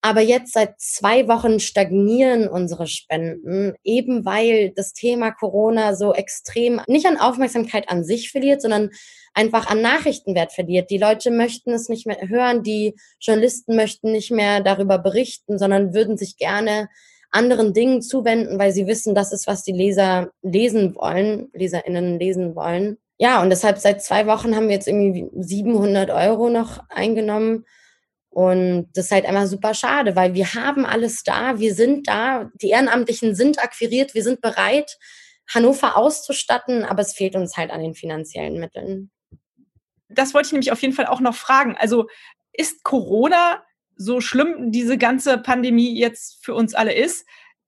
Aber 0.00 0.20
jetzt 0.20 0.52
seit 0.52 0.80
zwei 0.80 1.26
Wochen 1.26 1.58
stagnieren 1.58 2.48
unsere 2.48 2.86
Spenden, 2.86 3.74
eben 3.82 4.24
weil 4.24 4.70
das 4.70 4.92
Thema 4.92 5.32
Corona 5.32 5.96
so 5.96 6.14
extrem 6.14 6.80
nicht 6.86 7.06
an 7.06 7.18
Aufmerksamkeit 7.18 7.88
an 7.88 8.04
sich 8.04 8.30
verliert, 8.30 8.62
sondern 8.62 8.90
einfach 9.34 9.66
an 9.66 9.82
Nachrichtenwert 9.82 10.52
verliert. 10.52 10.90
Die 10.90 10.98
Leute 10.98 11.32
möchten 11.32 11.72
es 11.72 11.88
nicht 11.88 12.06
mehr 12.06 12.28
hören, 12.28 12.62
die 12.62 12.94
Journalisten 13.20 13.74
möchten 13.74 14.12
nicht 14.12 14.30
mehr 14.30 14.60
darüber 14.60 14.98
berichten, 14.98 15.58
sondern 15.58 15.94
würden 15.94 16.16
sich 16.16 16.36
gerne 16.36 16.88
anderen 17.30 17.72
Dingen 17.74 18.02
zuwenden, 18.02 18.58
weil 18.58 18.72
sie 18.72 18.86
wissen, 18.86 19.14
das 19.14 19.32
ist, 19.32 19.46
was 19.46 19.62
die 19.62 19.72
Leser 19.72 20.30
lesen 20.42 20.94
wollen, 20.94 21.48
LeserInnen 21.52 22.18
lesen 22.18 22.54
wollen. 22.54 22.98
Ja, 23.18 23.42
und 23.42 23.50
deshalb 23.50 23.78
seit 23.78 24.02
zwei 24.02 24.26
Wochen 24.26 24.54
haben 24.54 24.68
wir 24.68 24.74
jetzt 24.74 24.88
irgendwie 24.88 25.26
700 25.34 26.10
Euro 26.10 26.48
noch 26.50 26.78
eingenommen. 26.88 27.64
Und 28.30 28.90
das 28.94 29.06
ist 29.06 29.12
halt 29.12 29.26
einfach 29.26 29.46
super 29.46 29.74
schade, 29.74 30.14
weil 30.14 30.34
wir 30.34 30.54
haben 30.54 30.86
alles 30.86 31.24
da, 31.24 31.58
wir 31.58 31.74
sind 31.74 32.08
da, 32.08 32.50
die 32.54 32.70
Ehrenamtlichen 32.70 33.34
sind 33.34 33.58
akquiriert, 33.58 34.14
wir 34.14 34.22
sind 34.22 34.40
bereit, 34.40 34.98
Hannover 35.52 35.96
auszustatten, 35.96 36.84
aber 36.84 37.00
es 37.00 37.14
fehlt 37.14 37.34
uns 37.34 37.56
halt 37.56 37.70
an 37.70 37.80
den 37.80 37.94
finanziellen 37.94 38.60
Mitteln. 38.60 39.10
Das 40.08 40.34
wollte 40.34 40.48
ich 40.48 40.52
nämlich 40.52 40.72
auf 40.72 40.82
jeden 40.82 40.94
Fall 40.94 41.06
auch 41.06 41.20
noch 41.20 41.34
fragen. 41.34 41.76
Also 41.76 42.06
ist 42.52 42.84
Corona 42.84 43.62
so 43.98 44.20
schlimm 44.20 44.72
diese 44.72 44.96
ganze 44.96 45.38
Pandemie 45.38 45.98
jetzt 45.98 46.44
für 46.44 46.54
uns 46.54 46.74
alle 46.74 46.94
ist, 46.94 47.26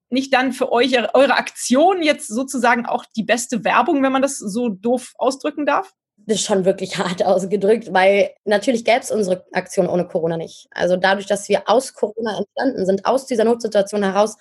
nicht 0.09 0.33
dann 0.33 0.53
für 0.53 0.73
euch 0.73 0.97
eure 1.15 1.35
Aktion 1.35 2.03
jetzt 2.03 2.29
sozusagen 2.29 2.87
auch 2.87 3.05
die 3.17 3.23
beste 3.23 3.65
Werbung, 3.65 4.03
wenn 4.03 4.13
man 4.13 4.23
das 4.23 4.39
so 4.39 4.69
doof 4.69 5.13
ausdrücken 5.19 5.67
darf? 5.67 5.93
Das 6.17 6.39
ist 6.39 6.47
schon 6.47 6.65
wirklich 6.65 6.99
hart 6.99 7.25
ausgedrückt, 7.25 7.93
weil 7.93 8.31
natürlich 8.45 8.85
gäbe 8.85 9.01
es 9.01 9.11
unsere 9.11 9.45
Aktion 9.53 9.89
ohne 9.89 10.07
Corona 10.07 10.37
nicht. 10.37 10.69
Also 10.71 10.97
dadurch, 10.97 11.27
dass 11.27 11.49
wir 11.49 11.69
aus 11.69 11.95
Corona 11.95 12.39
entstanden 12.39 12.87
sind, 12.87 13.05
aus 13.05 13.27
dieser 13.27 13.45
Notsituation 13.45 14.03
heraus, 14.03 14.37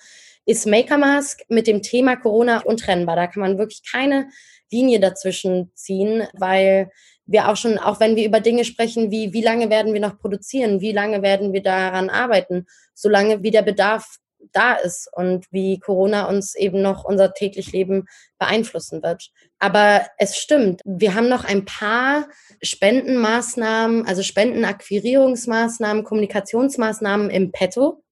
ist 0.46 0.66
Maker 0.66 0.98
Mask 0.98 1.40
mit 1.48 1.66
dem 1.66 1.82
Thema 1.82 2.16
Corona 2.16 2.62
untrennbar. 2.62 3.16
Da 3.16 3.26
kann 3.26 3.40
man 3.40 3.58
wirklich 3.58 3.82
keine 3.90 4.28
Linie 4.70 5.00
dazwischen 5.00 5.72
ziehen, 5.74 6.26
weil 6.34 6.90
wir 7.26 7.48
auch 7.48 7.56
schon, 7.56 7.78
auch 7.78 8.00
wenn 8.00 8.16
wir 8.16 8.26
über 8.26 8.40
Dinge 8.40 8.64
sprechen 8.64 9.10
wie, 9.10 9.32
wie 9.32 9.42
lange 9.42 9.70
werden 9.70 9.94
wir 9.94 10.00
noch 10.00 10.18
produzieren, 10.18 10.80
wie 10.80 10.92
lange 10.92 11.22
werden 11.22 11.52
wir 11.52 11.62
daran 11.62 12.10
arbeiten, 12.10 12.66
solange 12.94 13.42
wie 13.42 13.50
der 13.50 13.62
Bedarf 13.62 14.18
da 14.52 14.74
ist 14.74 15.08
und 15.12 15.46
wie 15.50 15.78
Corona 15.78 16.28
uns 16.28 16.54
eben 16.54 16.82
noch 16.82 17.04
unser 17.04 17.34
täglich 17.34 17.72
Leben 17.72 18.06
beeinflussen 18.38 19.02
wird. 19.02 19.30
Aber 19.58 20.06
es 20.18 20.36
stimmt, 20.36 20.80
wir 20.84 21.14
haben 21.14 21.28
noch 21.28 21.44
ein 21.44 21.64
paar 21.64 22.28
Spendenmaßnahmen, 22.62 24.06
also 24.06 24.22
Spendenakquirierungsmaßnahmen, 24.22 26.04
Kommunikationsmaßnahmen 26.04 27.30
im 27.30 27.52
Petto 27.52 28.02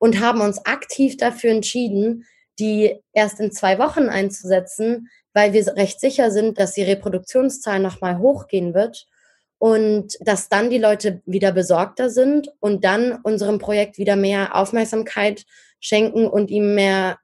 und 0.00 0.18
haben 0.18 0.40
uns 0.40 0.64
aktiv 0.64 1.16
dafür 1.18 1.50
entschieden, 1.50 2.26
die 2.58 2.96
erst 3.12 3.38
in 3.38 3.52
zwei 3.52 3.78
Wochen 3.78 4.08
einzusetzen, 4.08 5.08
weil 5.32 5.52
wir 5.52 5.64
recht 5.76 6.00
sicher 6.00 6.30
sind, 6.32 6.58
dass 6.58 6.72
die 6.72 6.82
Reproduktionszahl 6.82 7.78
nochmal 7.78 8.18
hochgehen 8.18 8.74
wird 8.74 9.06
und 9.58 10.16
dass 10.20 10.48
dann 10.48 10.70
die 10.70 10.78
Leute 10.78 11.22
wieder 11.26 11.52
besorgter 11.52 12.08
sind 12.10 12.50
und 12.60 12.84
dann 12.84 13.20
unserem 13.22 13.58
Projekt 13.58 13.98
wieder 13.98 14.16
mehr 14.16 14.56
Aufmerksamkeit 14.56 15.44
schenken 15.80 16.26
und 16.26 16.50
ihm 16.50 16.74
mehr 16.74 17.18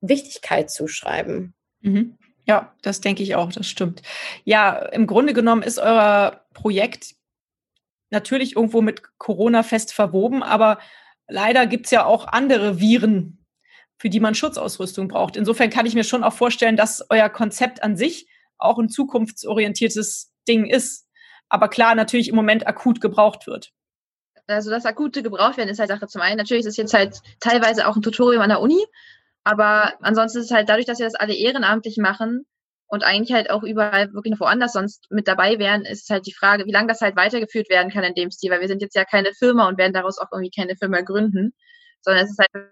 Wichtigkeit 0.00 0.70
zuschreiben. 0.70 1.54
Mhm. 1.82 2.16
Ja, 2.46 2.74
das 2.82 3.02
denke 3.02 3.22
ich 3.22 3.36
auch, 3.36 3.52
das 3.52 3.68
stimmt. 3.68 4.02
Ja, 4.44 4.76
im 4.86 5.06
Grunde 5.06 5.34
genommen 5.34 5.62
ist 5.62 5.78
euer 5.78 6.40
Projekt 6.54 7.14
natürlich 8.10 8.56
irgendwo 8.56 8.80
mit 8.80 9.02
Corona 9.18 9.62
fest 9.62 9.92
verwoben, 9.92 10.42
aber 10.42 10.78
leider 11.28 11.66
gibt 11.66 11.86
es 11.86 11.90
ja 11.90 12.04
auch 12.04 12.26
andere 12.28 12.80
Viren, 12.80 13.44
für 13.98 14.10
die 14.10 14.20
man 14.20 14.34
Schutzausrüstung 14.34 15.08
braucht. 15.08 15.36
Insofern 15.36 15.70
kann 15.70 15.86
ich 15.86 15.94
mir 15.94 16.04
schon 16.04 16.24
auch 16.24 16.32
vorstellen, 16.32 16.76
dass 16.76 17.04
euer 17.10 17.28
Konzept 17.28 17.82
an 17.82 17.96
sich 17.96 18.28
auch 18.58 18.78
ein 18.78 18.88
zukunftsorientiertes 18.88 20.32
Ding 20.48 20.66
ist. 20.66 21.06
Aber 21.48 21.68
klar, 21.68 21.94
natürlich 21.94 22.28
im 22.28 22.36
Moment 22.36 22.66
akut 22.66 23.00
gebraucht 23.00 23.46
wird. 23.46 23.72
Also 24.46 24.70
das 24.70 24.86
akute 24.86 25.22
Gebrauchtwerden 25.22 25.70
ist 25.70 25.78
halt 25.78 25.88
Sache 25.88 26.08
zum 26.08 26.20
einen. 26.20 26.36
Natürlich 26.36 26.62
ist 26.62 26.72
es 26.72 26.76
jetzt 26.76 26.94
halt 26.94 27.20
teilweise 27.40 27.86
auch 27.86 27.96
ein 27.96 28.02
Tutorium 28.02 28.42
an 28.42 28.48
der 28.48 28.60
Uni, 28.60 28.84
aber 29.44 29.94
ansonsten 30.00 30.40
ist 30.40 30.46
es 30.46 30.50
halt 30.50 30.68
dadurch, 30.68 30.86
dass 30.86 30.98
wir 30.98 31.06
das 31.06 31.14
alle 31.14 31.34
ehrenamtlich 31.34 31.96
machen 31.96 32.44
und 32.92 33.04
eigentlich 33.04 33.32
halt 33.32 33.48
auch 33.48 33.62
überall 33.62 34.12
wirklich 34.12 34.32
noch 34.32 34.40
woanders 34.40 34.74
sonst 34.74 35.06
mit 35.10 35.26
dabei 35.26 35.58
wären, 35.58 35.86
ist 35.86 36.10
halt 36.10 36.26
die 36.26 36.34
Frage, 36.34 36.66
wie 36.66 36.72
lange 36.72 36.88
das 36.88 37.00
halt 37.00 37.16
weitergeführt 37.16 37.70
werden 37.70 37.90
kann 37.90 38.04
in 38.04 38.14
dem 38.14 38.30
Stil, 38.30 38.50
weil 38.50 38.60
wir 38.60 38.68
sind 38.68 38.82
jetzt 38.82 38.94
ja 38.94 39.06
keine 39.06 39.32
Firma 39.32 39.66
und 39.66 39.78
werden 39.78 39.94
daraus 39.94 40.18
auch 40.18 40.26
irgendwie 40.30 40.50
keine 40.54 40.76
Firma 40.76 41.00
gründen, 41.00 41.54
sondern 42.02 42.22
es 42.26 42.32
ist 42.32 42.38
halt 42.38 42.70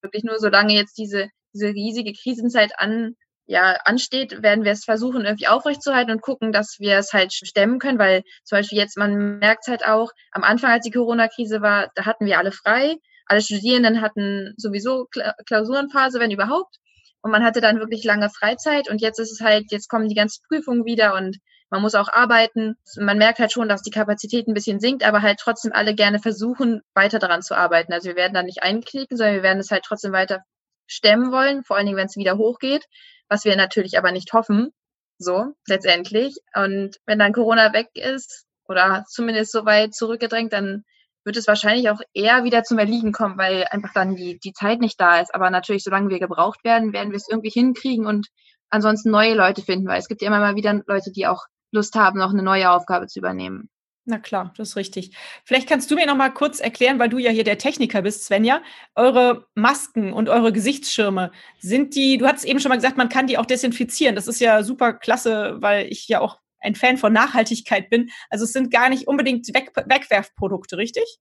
wirklich 0.00 0.22
nur, 0.22 0.38
solange 0.38 0.74
jetzt 0.74 0.96
diese, 0.96 1.28
diese 1.52 1.70
riesige 1.70 2.12
Krisenzeit 2.12 2.78
an, 2.78 3.16
ja, 3.46 3.78
ansteht, 3.84 4.44
werden 4.44 4.62
wir 4.62 4.70
es 4.70 4.84
versuchen, 4.84 5.24
irgendwie 5.24 5.48
aufrechtzuerhalten 5.48 6.12
und 6.12 6.22
gucken, 6.22 6.52
dass 6.52 6.76
wir 6.78 6.96
es 6.98 7.12
halt 7.12 7.32
stemmen 7.32 7.80
können, 7.80 7.98
weil 7.98 8.22
zum 8.44 8.58
Beispiel 8.58 8.78
jetzt, 8.78 8.96
man 8.96 9.40
merkt 9.40 9.66
halt 9.66 9.84
auch, 9.84 10.12
am 10.30 10.44
Anfang, 10.44 10.70
als 10.70 10.84
die 10.84 10.92
Corona-Krise 10.92 11.62
war, 11.62 11.90
da 11.96 12.06
hatten 12.06 12.26
wir 12.26 12.38
alle 12.38 12.52
frei. 12.52 12.94
Alle 13.26 13.40
Studierenden 13.40 14.02
hatten 14.02 14.54
sowieso 14.56 15.08
Klausurenphase, 15.46 16.20
wenn 16.20 16.30
überhaupt. 16.30 16.76
Und 17.22 17.30
man 17.30 17.44
hatte 17.44 17.60
dann 17.60 17.78
wirklich 17.78 18.04
lange 18.04 18.30
Freizeit 18.30 18.90
und 18.90 19.00
jetzt 19.00 19.18
ist 19.18 19.32
es 19.32 19.40
halt, 19.40 19.70
jetzt 19.70 19.88
kommen 19.88 20.08
die 20.08 20.14
ganzen 20.14 20.42
Prüfungen 20.48 20.84
wieder 20.84 21.14
und 21.14 21.38
man 21.70 21.80
muss 21.80 21.94
auch 21.94 22.08
arbeiten. 22.08 22.74
Man 22.98 23.16
merkt 23.16 23.38
halt 23.38 23.52
schon, 23.52 23.68
dass 23.68 23.82
die 23.82 23.90
Kapazität 23.90 24.46
ein 24.46 24.54
bisschen 24.54 24.80
sinkt, 24.80 25.04
aber 25.04 25.22
halt 25.22 25.38
trotzdem 25.40 25.72
alle 25.72 25.94
gerne 25.94 26.18
versuchen, 26.18 26.82
weiter 26.94 27.18
daran 27.18 27.42
zu 27.42 27.56
arbeiten. 27.56 27.92
Also 27.92 28.08
wir 28.08 28.16
werden 28.16 28.34
da 28.34 28.42
nicht 28.42 28.62
einknicken, 28.62 29.16
sondern 29.16 29.36
wir 29.36 29.42
werden 29.42 29.60
es 29.60 29.70
halt 29.70 29.84
trotzdem 29.84 30.12
weiter 30.12 30.42
stemmen 30.86 31.32
wollen, 31.32 31.64
vor 31.64 31.76
allen 31.76 31.86
Dingen, 31.86 31.96
wenn 31.96 32.08
es 32.08 32.16
wieder 32.16 32.36
hochgeht 32.36 32.84
was 33.32 33.46
wir 33.46 33.56
natürlich 33.56 33.96
aber 33.96 34.12
nicht 34.12 34.34
hoffen, 34.34 34.72
so 35.16 35.54
letztendlich. 35.66 36.36
Und 36.54 36.98
wenn 37.06 37.18
dann 37.18 37.32
Corona 37.32 37.72
weg 37.72 37.88
ist 37.94 38.44
oder 38.68 39.04
zumindest 39.08 39.52
so 39.52 39.64
weit 39.64 39.94
zurückgedrängt, 39.94 40.52
dann 40.52 40.84
wird 41.24 41.36
es 41.36 41.46
wahrscheinlich 41.46 41.90
auch 41.90 42.00
eher 42.14 42.44
wieder 42.44 42.64
zum 42.64 42.78
Erliegen 42.78 43.12
kommen, 43.12 43.38
weil 43.38 43.66
einfach 43.70 43.92
dann 43.92 44.16
die, 44.16 44.38
die 44.38 44.52
Zeit 44.52 44.80
nicht 44.80 45.00
da 45.00 45.20
ist. 45.20 45.34
Aber 45.34 45.50
natürlich, 45.50 45.84
solange 45.84 46.08
wir 46.08 46.18
gebraucht 46.18 46.64
werden, 46.64 46.92
werden 46.92 47.10
wir 47.10 47.16
es 47.16 47.28
irgendwie 47.28 47.50
hinkriegen 47.50 48.06
und 48.06 48.28
ansonsten 48.70 49.10
neue 49.10 49.34
Leute 49.34 49.62
finden, 49.62 49.86
weil 49.86 49.98
es 49.98 50.08
gibt 50.08 50.22
ja 50.22 50.28
immer 50.28 50.40
mal 50.40 50.56
wieder 50.56 50.82
Leute, 50.86 51.12
die 51.12 51.26
auch 51.26 51.44
Lust 51.72 51.94
haben, 51.94 52.18
noch 52.18 52.32
eine 52.32 52.42
neue 52.42 52.70
Aufgabe 52.70 53.06
zu 53.06 53.18
übernehmen. 53.18 53.68
Na 54.04 54.18
klar, 54.18 54.52
das 54.56 54.70
ist 54.70 54.76
richtig. 54.76 55.16
Vielleicht 55.44 55.68
kannst 55.68 55.88
du 55.88 55.94
mir 55.94 56.06
noch 56.06 56.16
mal 56.16 56.30
kurz 56.30 56.58
erklären, 56.58 56.98
weil 56.98 57.08
du 57.08 57.18
ja 57.18 57.30
hier 57.30 57.44
der 57.44 57.58
Techniker 57.58 58.02
bist, 58.02 58.24
Svenja, 58.24 58.60
eure 58.96 59.46
Masken 59.54 60.12
und 60.12 60.28
eure 60.28 60.52
Gesichtsschirme, 60.52 61.30
sind 61.60 61.94
die, 61.94 62.18
du 62.18 62.26
hattest 62.26 62.44
eben 62.44 62.58
schon 62.58 62.70
mal 62.70 62.76
gesagt, 62.76 62.96
man 62.96 63.08
kann 63.08 63.28
die 63.28 63.38
auch 63.38 63.46
desinfizieren. 63.46 64.16
Das 64.16 64.26
ist 64.26 64.40
ja 64.40 64.64
super 64.64 64.92
klasse, 64.92 65.56
weil 65.60 65.86
ich 65.86 66.08
ja 66.08 66.20
auch 66.20 66.40
ein 66.62 66.74
Fan 66.74 66.96
von 66.98 67.12
Nachhaltigkeit 67.12 67.90
bin. 67.90 68.10
Also 68.30 68.44
es 68.44 68.52
sind 68.52 68.70
gar 68.70 68.88
nicht 68.88 69.06
unbedingt 69.08 69.46
Weg 69.48 69.72
Wegwerfprodukte, 69.74 70.76
richtig? 70.76 71.18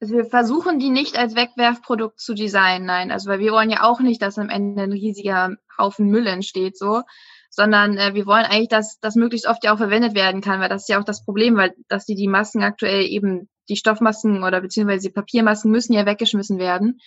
Also 0.00 0.14
wir 0.14 0.26
versuchen 0.26 0.78
die 0.78 0.90
nicht 0.90 1.18
als 1.18 1.34
Wegwerfprodukt 1.34 2.20
zu 2.20 2.34
designen, 2.34 2.86
nein. 2.86 3.10
Also 3.10 3.28
weil 3.28 3.40
wir 3.40 3.52
wollen 3.52 3.70
ja 3.70 3.82
auch 3.82 4.00
nicht, 4.00 4.22
dass 4.22 4.38
am 4.38 4.48
Ende 4.48 4.82
ein 4.82 4.92
riesiger 4.92 5.56
Haufen 5.76 6.08
Müll 6.08 6.26
entsteht, 6.26 6.78
so 6.78 7.02
sondern 7.50 7.96
äh, 7.96 8.14
wir 8.14 8.26
wollen 8.26 8.44
eigentlich, 8.44 8.68
dass 8.68 9.00
das 9.00 9.14
möglichst 9.14 9.48
oft 9.48 9.64
ja 9.64 9.72
auch 9.72 9.78
verwendet 9.78 10.14
werden 10.14 10.40
kann, 10.40 10.60
weil 10.60 10.68
das 10.68 10.82
ist 10.82 10.88
ja 10.88 11.00
auch 11.00 11.04
das 11.04 11.24
Problem, 11.24 11.56
weil 11.56 11.74
dass 11.88 12.04
die 12.04 12.14
die 12.14 12.28
Masken 12.28 12.62
aktuell 12.62 13.04
eben 13.06 13.48
die 13.68 13.76
Stoffmasken 13.76 14.44
oder 14.44 14.60
beziehungsweise 14.60 15.08
die 15.08 15.12
Papiermasken 15.12 15.70
müssen 15.70 15.92
ja 15.92 16.06
weggeschmissen 16.06 16.58
werden. 16.58 17.00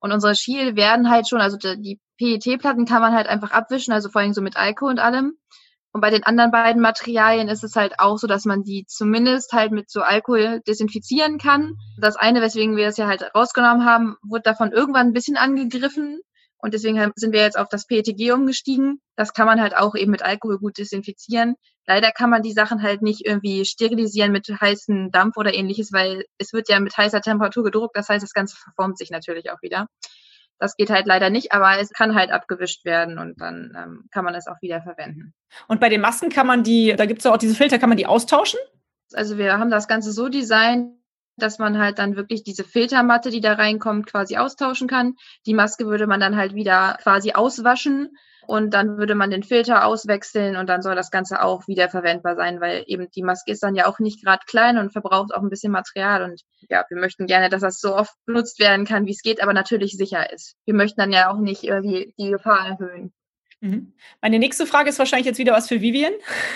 Und 0.00 0.12
unsere 0.12 0.34
Schiel 0.34 0.76
werden 0.76 1.10
halt 1.10 1.28
schon, 1.28 1.40
also 1.40 1.56
die 1.56 2.00
PET-Platten 2.18 2.84
kann 2.84 3.02
man 3.02 3.14
halt 3.14 3.26
einfach 3.26 3.50
abwischen, 3.50 3.92
also 3.92 4.08
vor 4.10 4.20
allem 4.20 4.32
so 4.32 4.42
mit 4.42 4.56
Alkohol 4.56 4.92
und 4.92 4.98
allem. 4.98 5.36
Und 5.92 6.00
bei 6.02 6.10
den 6.10 6.22
anderen 6.22 6.50
beiden 6.50 6.82
Materialien 6.82 7.48
ist 7.48 7.64
es 7.64 7.74
halt 7.74 7.98
auch 7.98 8.18
so, 8.18 8.26
dass 8.26 8.44
man 8.44 8.62
die 8.62 8.84
zumindest 8.86 9.52
halt 9.52 9.72
mit 9.72 9.90
so 9.90 10.02
Alkohol 10.02 10.60
desinfizieren 10.66 11.38
kann. 11.38 11.74
Das 11.98 12.16
eine, 12.16 12.42
weswegen 12.42 12.76
wir 12.76 12.86
es 12.88 12.98
ja 12.98 13.06
halt 13.06 13.24
rausgenommen 13.34 13.84
haben, 13.84 14.16
wurde 14.22 14.42
davon 14.42 14.70
irgendwann 14.70 15.08
ein 15.08 15.12
bisschen 15.12 15.36
angegriffen. 15.36 16.20
Und 16.60 16.74
deswegen 16.74 17.12
sind 17.14 17.32
wir 17.32 17.42
jetzt 17.42 17.58
auf 17.58 17.68
das 17.68 17.86
PETG 17.86 18.32
umgestiegen. 18.32 19.00
Das 19.16 19.32
kann 19.32 19.46
man 19.46 19.60
halt 19.60 19.76
auch 19.76 19.94
eben 19.94 20.10
mit 20.10 20.22
Alkohol 20.22 20.58
gut 20.58 20.78
desinfizieren. 20.78 21.54
Leider 21.86 22.10
kann 22.10 22.30
man 22.30 22.42
die 22.42 22.52
Sachen 22.52 22.82
halt 22.82 23.00
nicht 23.00 23.24
irgendwie 23.24 23.64
sterilisieren 23.64 24.32
mit 24.32 24.48
heißem 24.48 25.10
Dampf 25.12 25.36
oder 25.36 25.54
ähnliches, 25.54 25.92
weil 25.92 26.24
es 26.36 26.52
wird 26.52 26.68
ja 26.68 26.80
mit 26.80 26.96
heißer 26.96 27.20
Temperatur 27.20 27.64
gedruckt. 27.64 27.96
Das 27.96 28.08
heißt, 28.08 28.22
das 28.22 28.32
Ganze 28.32 28.56
verformt 28.56 28.98
sich 28.98 29.10
natürlich 29.10 29.50
auch 29.50 29.62
wieder. 29.62 29.86
Das 30.58 30.76
geht 30.76 30.90
halt 30.90 31.06
leider 31.06 31.30
nicht, 31.30 31.52
aber 31.52 31.78
es 31.80 31.90
kann 31.90 32.16
halt 32.16 32.30
abgewischt 32.30 32.84
werden 32.84 33.18
und 33.18 33.40
dann 33.40 33.72
ähm, 33.76 34.08
kann 34.10 34.24
man 34.24 34.34
es 34.34 34.48
auch 34.48 34.60
wieder 34.60 34.82
verwenden. 34.82 35.32
Und 35.68 35.80
bei 35.80 35.88
den 35.88 36.00
Masken 36.00 36.30
kann 36.30 36.48
man 36.48 36.64
die, 36.64 36.96
da 36.96 37.06
gibt 37.06 37.20
es 37.20 37.26
auch 37.26 37.36
diese 37.36 37.54
Filter, 37.54 37.78
kann 37.78 37.88
man 37.88 37.96
die 37.98 38.06
austauschen? 38.06 38.58
Also 39.14 39.38
wir 39.38 39.56
haben 39.56 39.70
das 39.70 39.86
Ganze 39.86 40.12
so 40.12 40.28
designt, 40.28 40.97
dass 41.38 41.58
man 41.58 41.78
halt 41.78 41.98
dann 41.98 42.16
wirklich 42.16 42.42
diese 42.42 42.64
Filtermatte, 42.64 43.30
die 43.30 43.40
da 43.40 43.54
reinkommt, 43.54 44.06
quasi 44.06 44.36
austauschen 44.36 44.88
kann. 44.88 45.14
Die 45.46 45.54
Maske 45.54 45.86
würde 45.86 46.06
man 46.06 46.20
dann 46.20 46.36
halt 46.36 46.54
wieder 46.54 46.98
quasi 47.02 47.32
auswaschen 47.32 48.10
und 48.46 48.72
dann 48.72 48.96
würde 48.96 49.14
man 49.14 49.30
den 49.30 49.42
Filter 49.42 49.84
auswechseln 49.84 50.56
und 50.56 50.68
dann 50.68 50.80
soll 50.80 50.96
das 50.96 51.10
Ganze 51.10 51.42
auch 51.42 51.68
wieder 51.68 51.90
verwendbar 51.90 52.34
sein, 52.34 52.60
weil 52.60 52.82
eben 52.86 53.08
die 53.14 53.22
Maske 53.22 53.52
ist 53.52 53.62
dann 53.62 53.74
ja 53.74 53.86
auch 53.86 53.98
nicht 53.98 54.24
gerade 54.24 54.42
klein 54.46 54.78
und 54.78 54.90
verbraucht 54.90 55.34
auch 55.34 55.42
ein 55.42 55.50
bisschen 55.50 55.70
Material 55.70 56.22
und 56.22 56.40
ja, 56.70 56.84
wir 56.88 56.98
möchten 56.98 57.26
gerne, 57.26 57.50
dass 57.50 57.60
das 57.60 57.78
so 57.78 57.94
oft 57.94 58.14
benutzt 58.24 58.58
werden 58.58 58.86
kann, 58.86 59.06
wie 59.06 59.12
es 59.12 59.22
geht, 59.22 59.42
aber 59.42 59.52
natürlich 59.52 59.92
sicher 59.98 60.32
ist. 60.32 60.56
Wir 60.64 60.74
möchten 60.74 61.00
dann 61.00 61.12
ja 61.12 61.30
auch 61.30 61.38
nicht 61.38 61.62
irgendwie 61.62 62.14
die 62.18 62.30
Gefahr 62.30 62.68
erhöhen. 62.68 63.12
Mhm. 63.60 63.92
Meine 64.22 64.38
nächste 64.38 64.66
Frage 64.66 64.88
ist 64.88 65.00
wahrscheinlich 65.00 65.26
jetzt 65.26 65.38
wieder 65.38 65.52
was 65.52 65.66
für 65.66 65.80
Vivian, 65.80 66.12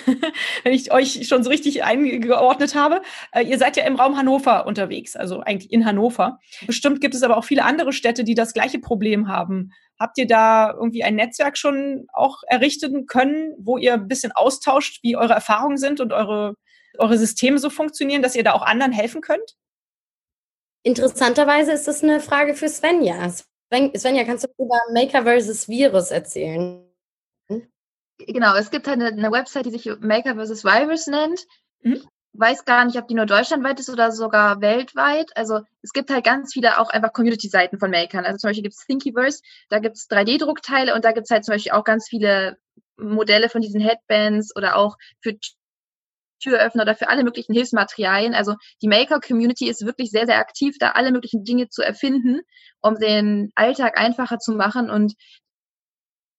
wenn 0.62 0.72
ich 0.72 0.92
euch 0.92 1.26
schon 1.26 1.42
so 1.42 1.50
richtig 1.50 1.82
eingeordnet 1.82 2.76
habe. 2.76 3.02
Äh, 3.32 3.42
ihr 3.42 3.58
seid 3.58 3.76
ja 3.76 3.84
im 3.84 3.96
Raum 3.96 4.16
Hannover 4.16 4.66
unterwegs, 4.66 5.16
also 5.16 5.40
eigentlich 5.40 5.72
in 5.72 5.84
Hannover. 5.84 6.38
Bestimmt 6.64 7.00
gibt 7.00 7.16
es 7.16 7.24
aber 7.24 7.36
auch 7.36 7.44
viele 7.44 7.64
andere 7.64 7.92
Städte, 7.92 8.22
die 8.22 8.36
das 8.36 8.52
gleiche 8.52 8.78
Problem 8.78 9.26
haben. 9.26 9.72
Habt 9.98 10.16
ihr 10.16 10.28
da 10.28 10.70
irgendwie 10.72 11.02
ein 11.02 11.16
Netzwerk 11.16 11.58
schon 11.58 12.06
auch 12.12 12.38
errichten 12.46 13.06
können, 13.06 13.52
wo 13.58 13.78
ihr 13.78 13.94
ein 13.94 14.06
bisschen 14.06 14.30
austauscht, 14.30 15.00
wie 15.02 15.16
eure 15.16 15.34
Erfahrungen 15.34 15.78
sind 15.78 16.00
und 16.00 16.12
eure, 16.12 16.54
eure 16.98 17.18
Systeme 17.18 17.58
so 17.58 17.68
funktionieren, 17.68 18.22
dass 18.22 18.36
ihr 18.36 18.44
da 18.44 18.52
auch 18.52 18.62
anderen 18.62 18.92
helfen 18.92 19.22
könnt? 19.22 19.56
Interessanterweise 20.84 21.72
ist 21.72 21.88
das 21.88 22.04
eine 22.04 22.20
Frage 22.20 22.54
für 22.54 22.68
Svenja. 22.68 23.28
Svenja, 23.96 24.24
kannst 24.24 24.44
du 24.44 24.48
über 24.58 24.78
Maker 24.92 25.24
versus 25.24 25.68
Virus 25.68 26.12
erzählen? 26.12 26.91
Genau, 28.26 28.54
es 28.54 28.70
gibt 28.70 28.86
halt 28.86 29.00
eine, 29.00 29.08
eine 29.10 29.30
Website, 29.30 29.66
die 29.66 29.70
sich 29.70 29.90
Maker 30.00 30.34
vs. 30.34 30.64
Virus 30.64 31.06
nennt. 31.06 31.40
Mhm. 31.82 32.02
Weiß 32.34 32.64
gar 32.64 32.84
nicht, 32.84 32.96
ob 32.96 33.08
die 33.08 33.14
nur 33.14 33.26
deutschlandweit 33.26 33.78
ist 33.78 33.90
oder 33.90 34.10
sogar 34.10 34.60
weltweit. 34.62 35.30
Also 35.36 35.60
es 35.82 35.92
gibt 35.92 36.10
halt 36.10 36.24
ganz 36.24 36.52
viele 36.54 36.78
auch 36.78 36.88
einfach 36.88 37.12
Community-Seiten 37.12 37.78
von 37.78 37.90
Makern. 37.90 38.24
Also 38.24 38.38
zum 38.38 38.48
Beispiel 38.48 38.62
gibt 38.62 38.74
es 38.74 38.86
Thinkiverse, 38.86 39.42
da 39.68 39.80
gibt 39.80 39.96
es 39.96 40.08
3D-Druckteile 40.08 40.94
und 40.94 41.04
da 41.04 41.12
gibt 41.12 41.26
es 41.26 41.30
halt 41.30 41.44
zum 41.44 41.54
Beispiel 41.54 41.72
auch 41.72 41.84
ganz 41.84 42.08
viele 42.08 42.56
Modelle 42.96 43.50
von 43.50 43.60
diesen 43.60 43.80
Headbands 43.80 44.56
oder 44.56 44.76
auch 44.76 44.96
für 45.20 45.36
Türöffner 46.42 46.82
oder 46.82 46.94
für 46.94 47.08
alle 47.08 47.24
möglichen 47.24 47.54
Hilfsmaterialien. 47.54 48.34
Also 48.34 48.56
die 48.82 48.88
Maker-Community 48.88 49.68
ist 49.68 49.86
wirklich 49.86 50.10
sehr, 50.10 50.26
sehr 50.26 50.38
aktiv, 50.38 50.76
da 50.78 50.90
alle 50.90 51.12
möglichen 51.12 51.44
Dinge 51.44 51.68
zu 51.68 51.82
erfinden, 51.82 52.40
um 52.80 52.96
den 52.96 53.52
Alltag 53.54 53.98
einfacher 53.98 54.38
zu 54.38 54.52
machen. 54.52 54.90
Und 54.90 55.14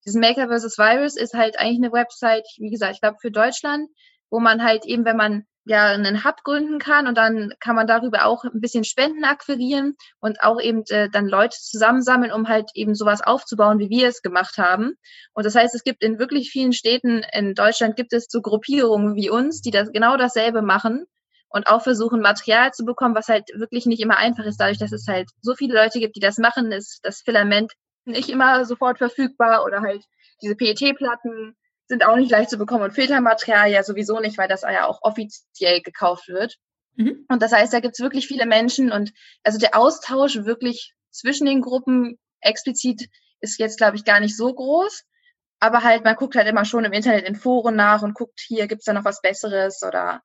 dieses 0.05 0.19
Maker 0.19 0.47
vs. 0.47 0.77
Virus 0.77 1.15
ist 1.15 1.33
halt 1.33 1.59
eigentlich 1.59 1.83
eine 1.83 1.93
Website, 1.93 2.45
wie 2.57 2.69
gesagt, 2.69 2.95
ich 2.95 3.01
glaube 3.01 3.17
für 3.21 3.31
Deutschland, 3.31 3.89
wo 4.29 4.39
man 4.39 4.63
halt 4.63 4.85
eben, 4.85 5.05
wenn 5.05 5.17
man 5.17 5.45
ja 5.65 5.87
einen 5.87 6.25
Hub 6.25 6.43
gründen 6.43 6.77
kann 6.79 7.07
und 7.07 7.17
dann 7.17 7.53
kann 7.59 7.75
man 7.75 7.87
darüber 7.87 8.25
auch 8.25 8.43
ein 8.43 8.59
bisschen 8.59 8.83
Spenden 8.83 9.23
akquirieren 9.23 9.95
und 10.19 10.41
auch 10.41 10.59
eben 10.59 10.83
äh, 10.89 11.09
dann 11.09 11.27
Leute 11.27 11.57
zusammensammeln, 11.57 12.31
um 12.33 12.49
halt 12.49 12.71
eben 12.73 12.95
sowas 12.95 13.21
aufzubauen, 13.21 13.79
wie 13.79 13.89
wir 13.89 14.09
es 14.09 14.21
gemacht 14.21 14.57
haben. 14.57 14.95
Und 15.33 15.45
das 15.45 15.55
heißt, 15.55 15.73
es 15.73 15.83
gibt 15.83 16.03
in 16.03 16.19
wirklich 16.19 16.51
vielen 16.51 16.73
Städten 16.73 17.23
in 17.31 17.53
Deutschland 17.53 17.95
gibt 17.95 18.11
es 18.11 18.27
so 18.29 18.41
Gruppierungen 18.41 19.15
wie 19.15 19.29
uns, 19.29 19.61
die 19.61 19.71
das 19.71 19.91
genau 19.91 20.17
dasselbe 20.17 20.61
machen 20.61 21.05
und 21.49 21.67
auch 21.67 21.83
versuchen, 21.83 22.19
Material 22.19 22.71
zu 22.71 22.83
bekommen, 22.83 23.15
was 23.15 23.29
halt 23.29 23.47
wirklich 23.55 23.85
nicht 23.85 24.01
immer 24.01 24.17
einfach 24.17 24.43
ist, 24.45 24.57
dadurch, 24.57 24.79
dass 24.79 24.91
es 24.91 25.07
halt 25.07 25.29
so 25.41 25.55
viele 25.55 25.75
Leute 25.75 25.99
gibt, 25.99 26.15
die 26.15 26.19
das 26.19 26.39
machen, 26.39 26.71
ist 26.71 26.99
das 27.03 27.21
Filament 27.21 27.71
nicht 28.05 28.29
immer 28.29 28.65
sofort 28.65 28.97
verfügbar 28.97 29.65
oder 29.65 29.81
halt 29.81 30.03
diese 30.41 30.55
PET-Platten 30.55 31.55
sind 31.87 32.05
auch 32.05 32.15
nicht 32.15 32.31
leicht 32.31 32.49
zu 32.49 32.57
bekommen 32.57 32.83
und 32.83 32.93
Filtermaterial 32.93 33.69
ja 33.69 33.83
sowieso 33.83 34.19
nicht, 34.19 34.37
weil 34.37 34.47
das 34.47 34.61
ja 34.61 34.87
auch 34.87 34.99
offiziell 35.01 35.81
gekauft 35.81 36.27
wird. 36.27 36.57
Mhm. 36.95 37.25
Und 37.29 37.41
das 37.41 37.51
heißt, 37.51 37.73
da 37.73 37.79
gibt 37.79 37.95
es 37.95 37.99
wirklich 37.99 38.27
viele 38.27 38.45
Menschen 38.45 38.91
und 38.91 39.11
also 39.43 39.59
der 39.59 39.75
Austausch 39.75 40.35
wirklich 40.43 40.93
zwischen 41.11 41.45
den 41.45 41.61
Gruppen 41.61 42.17
explizit 42.41 43.09
ist 43.39 43.59
jetzt, 43.59 43.77
glaube 43.77 43.97
ich, 43.97 44.05
gar 44.05 44.19
nicht 44.19 44.37
so 44.37 44.53
groß. 44.53 45.03
Aber 45.59 45.83
halt, 45.83 46.03
man 46.03 46.15
guckt 46.15 46.35
halt 46.35 46.47
immer 46.47 46.65
schon 46.65 46.85
im 46.85 46.91
Internet 46.91 47.25
in 47.25 47.35
Foren 47.35 47.75
nach 47.75 48.01
und 48.01 48.15
guckt, 48.15 48.39
hier 48.39 48.67
gibt 48.67 48.81
es 48.81 48.85
da 48.85 48.93
noch 48.93 49.05
was 49.05 49.21
Besseres 49.21 49.81
oder 49.83 50.21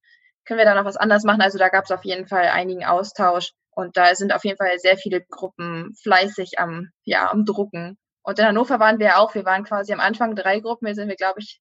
können 0.49 0.59
wir 0.59 0.65
da 0.65 0.75
noch 0.75 0.87
was 0.87 0.97
anderes 0.97 1.25
machen. 1.25 1.43
Also 1.43 1.59
da 1.59 1.69
gab 1.69 1.85
es 1.85 1.91
auf 1.91 2.05
jeden 2.05 2.27
Fall 2.27 2.47
einigen 2.47 2.85
Austausch. 2.85 3.53
Und 3.71 3.99
da 3.99 4.15
sind 4.15 4.33
auf 4.33 4.45
jeden 4.45 4.57
Fall 4.57 4.79
sehr 4.79 4.97
viele 4.97 5.21
Gruppen 5.21 5.95
fleißig 6.03 6.59
am, 6.59 6.89
ja, 7.05 7.31
am 7.31 7.45
Drucken. 7.45 7.99
Und 8.23 8.39
in 8.39 8.47
Hannover 8.47 8.81
waren 8.81 8.99
wir 8.99 9.19
auch, 9.19 9.35
wir 9.35 9.45
waren 9.45 9.65
quasi 9.65 9.93
am 9.93 10.01
Anfang 10.01 10.35
drei 10.35 10.61
Gruppen, 10.61 10.87
jetzt 10.87 10.97
sind 10.97 11.09
wir, 11.09 11.17
glaube 11.17 11.41
ich, 11.41 11.61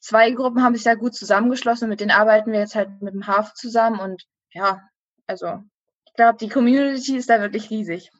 zwei 0.00 0.30
Gruppen 0.30 0.62
haben 0.62 0.74
sich 0.74 0.84
da 0.84 0.94
gut 0.94 1.14
zusammengeschlossen. 1.14 1.88
Mit 1.88 2.00
denen 2.00 2.10
arbeiten 2.10 2.52
wir 2.52 2.60
jetzt 2.60 2.74
halt 2.74 3.00
mit 3.00 3.14
dem 3.14 3.26
HAF 3.26 3.54
zusammen. 3.54 3.98
Und 3.98 4.24
ja, 4.52 4.82
also 5.26 5.62
ich 6.04 6.12
glaube, 6.12 6.36
die 6.38 6.48
Community 6.48 7.16
ist 7.16 7.30
da 7.30 7.40
wirklich 7.40 7.70
riesig. 7.70 8.10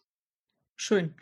Schön. 0.77 1.15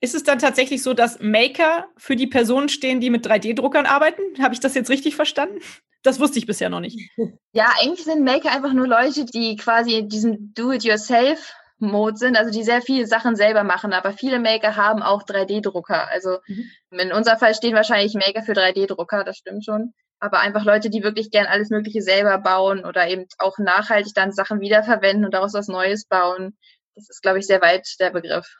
Ist 0.00 0.16
es 0.16 0.24
dann 0.24 0.40
tatsächlich 0.40 0.82
so, 0.82 0.92
dass 0.92 1.20
Maker 1.20 1.86
für 1.96 2.16
die 2.16 2.26
Personen 2.26 2.68
stehen, 2.68 3.00
die 3.00 3.10
mit 3.10 3.26
3D-Druckern 3.26 3.86
arbeiten? 3.86 4.22
Habe 4.42 4.54
ich 4.54 4.60
das 4.60 4.74
jetzt 4.74 4.90
richtig 4.90 5.14
verstanden? 5.14 5.60
Das 6.04 6.20
wusste 6.20 6.38
ich 6.38 6.46
bisher 6.46 6.70
noch 6.70 6.80
nicht. 6.80 7.10
Ja, 7.56 7.72
eigentlich 7.80 8.04
sind 8.04 8.24
Maker 8.24 8.50
einfach 8.50 8.72
nur 8.72 8.88
Leute, 8.88 9.24
die 9.24 9.54
quasi 9.54 9.94
in 9.94 10.08
diesem 10.08 10.52
Do-it-yourself 10.54 11.54
Mode 11.78 12.16
sind, 12.16 12.36
also 12.36 12.50
die 12.50 12.64
sehr 12.64 12.82
viele 12.82 13.06
Sachen 13.06 13.36
selber 13.36 13.62
machen, 13.62 13.92
aber 13.92 14.12
viele 14.12 14.40
Maker 14.40 14.74
haben 14.74 15.02
auch 15.02 15.22
3D-Drucker. 15.22 16.08
Also 16.08 16.38
mhm. 16.48 16.98
in 16.98 17.12
unserem 17.12 17.38
Fall 17.38 17.54
stehen 17.54 17.76
wahrscheinlich 17.76 18.14
Maker 18.14 18.42
für 18.42 18.54
3D-Drucker, 18.54 19.22
das 19.22 19.36
stimmt 19.36 19.64
schon. 19.64 19.92
Aber 20.18 20.40
einfach 20.40 20.64
Leute, 20.64 20.90
die 20.90 21.04
wirklich 21.04 21.30
gern 21.30 21.46
alles 21.46 21.70
Mögliche 21.70 22.02
selber 22.02 22.38
bauen 22.38 22.84
oder 22.84 23.06
eben 23.08 23.26
auch 23.38 23.58
nachhaltig 23.58 24.14
dann 24.14 24.32
Sachen 24.32 24.60
wiederverwenden 24.60 25.24
und 25.24 25.32
daraus 25.32 25.54
was 25.54 25.68
Neues 25.68 26.06
bauen. 26.06 26.56
Das 26.96 27.08
ist, 27.08 27.22
glaube 27.22 27.38
ich, 27.38 27.46
sehr 27.46 27.62
weit 27.62 27.86
der 28.00 28.10
Begriff. 28.10 28.52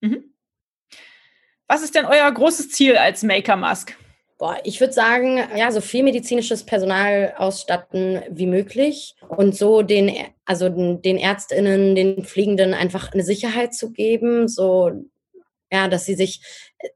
Mhm. 0.00 0.34
Was 1.66 1.82
ist 1.82 1.94
denn 1.94 2.06
euer 2.06 2.32
großes 2.32 2.70
Ziel 2.70 2.96
als 2.96 3.22
Maker 3.22 3.56
Mask? 3.56 3.94
Boah, 4.38 4.58
ich 4.62 4.78
würde 4.78 4.92
sagen, 4.92 5.40
ja, 5.56 5.72
so 5.72 5.80
viel 5.80 6.04
medizinisches 6.04 6.64
Personal 6.64 7.34
ausstatten 7.38 8.22
wie 8.30 8.46
möglich 8.46 9.16
und 9.28 9.56
so 9.56 9.82
den, 9.82 10.12
also 10.44 10.68
den 10.68 11.18
ÄrztInnen, 11.18 11.96
den 11.96 12.22
Fliegenden 12.22 12.72
einfach 12.72 13.12
eine 13.12 13.24
Sicherheit 13.24 13.74
zu 13.74 13.90
geben, 13.90 14.46
so, 14.46 14.92
ja, 15.72 15.88
dass 15.88 16.04
sie 16.04 16.14
sich, 16.14 16.40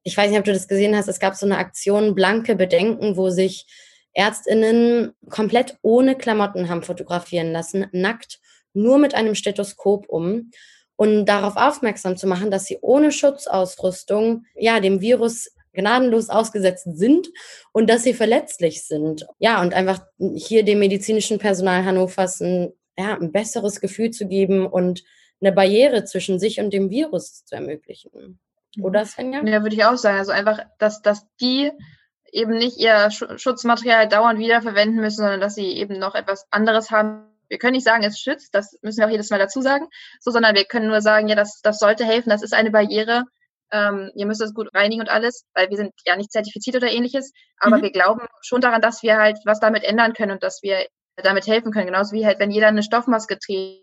ich 0.05 0.17
weiß 0.17 0.31
nicht, 0.31 0.39
ob 0.39 0.45
du 0.45 0.53
das 0.53 0.69
gesehen 0.69 0.97
hast, 0.97 1.09
es 1.09 1.19
gab 1.19 1.35
so 1.35 1.45
eine 1.45 1.59
Aktion 1.59 2.15
Blanke 2.15 2.55
Bedenken, 2.55 3.17
wo 3.17 3.29
sich 3.29 3.67
ÄrztInnen 4.15 5.13
komplett 5.29 5.79
ohne 5.83 6.15
Klamotten 6.15 6.69
haben 6.69 6.85
fotografieren 6.85 7.51
lassen, 7.51 7.87
nackt, 7.91 8.39
nur 8.73 8.99
mit 8.99 9.15
einem 9.15 9.35
Stethoskop 9.35 10.09
um 10.09 10.53
und 10.95 11.27
darauf 11.27 11.57
aufmerksam 11.57 12.17
zu 12.17 12.29
machen, 12.29 12.53
dass 12.53 12.67
sie 12.67 12.79
ohne 12.83 13.11
Schutzausrüstung 13.11 14.45
ja 14.55 14.79
dem 14.79 15.01
Virus 15.01 15.51
gnadenlos 15.73 16.29
ausgesetzt 16.29 16.87
sind 16.97 17.29
und 17.73 17.89
dass 17.89 18.03
sie 18.03 18.15
verletzlich 18.15 18.85
sind. 18.85 19.27
Ja, 19.39 19.61
und 19.61 19.75
einfach 19.75 20.01
hier 20.19 20.65
dem 20.65 20.79
medizinischen 20.79 21.39
Personal 21.39 21.85
Hannovers 21.85 22.41
ein, 22.41 22.73
ja, 22.99 23.17
ein 23.17 23.33
besseres 23.33 23.81
Gefühl 23.81 24.11
zu 24.11 24.27
geben 24.29 24.67
und 24.67 25.03
eine 25.41 25.53
Barriere 25.53 26.05
zwischen 26.05 26.39
sich 26.39 26.61
und 26.61 26.73
dem 26.73 26.91
Virus 26.91 27.45
zu 27.45 27.55
ermöglichen. 27.55 28.39
Oder 28.81 29.05
Svenja? 29.05 29.45
Ja, 29.45 29.63
würde 29.63 29.75
ich 29.75 29.85
auch 29.85 29.97
sagen. 29.97 30.19
Also 30.19 30.33
einfach, 30.33 30.61
dass, 30.79 31.03
dass 31.03 31.27
die 31.41 31.71
eben 32.33 32.57
nicht 32.57 32.79
ihr 32.79 33.11
Schutzmaterial 33.11 34.09
dauernd 34.09 34.39
wiederverwenden 34.39 35.01
müssen, 35.01 35.19
sondern 35.19 35.41
dass 35.41 35.55
sie 35.55 35.77
eben 35.77 35.99
noch 35.99 36.15
etwas 36.15 36.47
anderes 36.51 36.91
haben. 36.91 37.27
Wir 37.49 37.59
können 37.59 37.75
nicht 37.75 37.85
sagen, 37.85 38.03
es 38.03 38.19
schützt, 38.19 38.55
das 38.55 38.79
müssen 38.81 39.01
wir 39.01 39.07
auch 39.07 39.11
jedes 39.11 39.29
Mal 39.29 39.39
dazu 39.39 39.61
sagen, 39.61 39.87
so, 40.21 40.31
sondern 40.31 40.55
wir 40.55 40.65
können 40.65 40.87
nur 40.87 41.03
sagen, 41.03 41.29
ja, 41.29 41.35
das, 41.35 41.61
das 41.63 41.79
sollte 41.79 42.07
helfen, 42.07 42.31
das 42.31 42.43
ist 42.43 42.55
eine 42.55 42.71
Barriere, 42.71 43.25
ähm, 43.73 44.11
ihr 44.15 44.27
müsst 44.27 44.41
das 44.41 44.55
gut 44.55 44.69
reinigen 44.75 45.01
und 45.01 45.09
alles, 45.09 45.47
weil 45.55 45.71
wir 45.71 45.77
sind 45.77 45.93
ja 46.05 46.17
nicht 46.17 46.31
zertifiziert 46.31 46.77
oder 46.77 46.91
ähnliches. 46.91 47.33
Aber 47.59 47.79
mhm. 47.79 47.83
wir 47.83 47.93
glauben 47.93 48.27
schon 48.43 48.61
daran, 48.61 48.83
dass 48.83 49.03
wir 49.03 49.17
halt 49.17 49.39
was 49.45 49.61
damit 49.61 49.83
ändern 49.83 50.13
können 50.13 50.33
und 50.33 50.43
dass 50.43 50.63
wir 50.63 50.87
damit 51.17 51.47
helfen 51.47 51.73
können. 51.73 51.87
Genauso 51.87 52.15
wie 52.15 52.27
halt, 52.27 52.39
wenn 52.39 52.51
jeder 52.51 52.69
eine 52.69 52.83
Stoffmaske 52.83 53.39
trägt, 53.39 53.83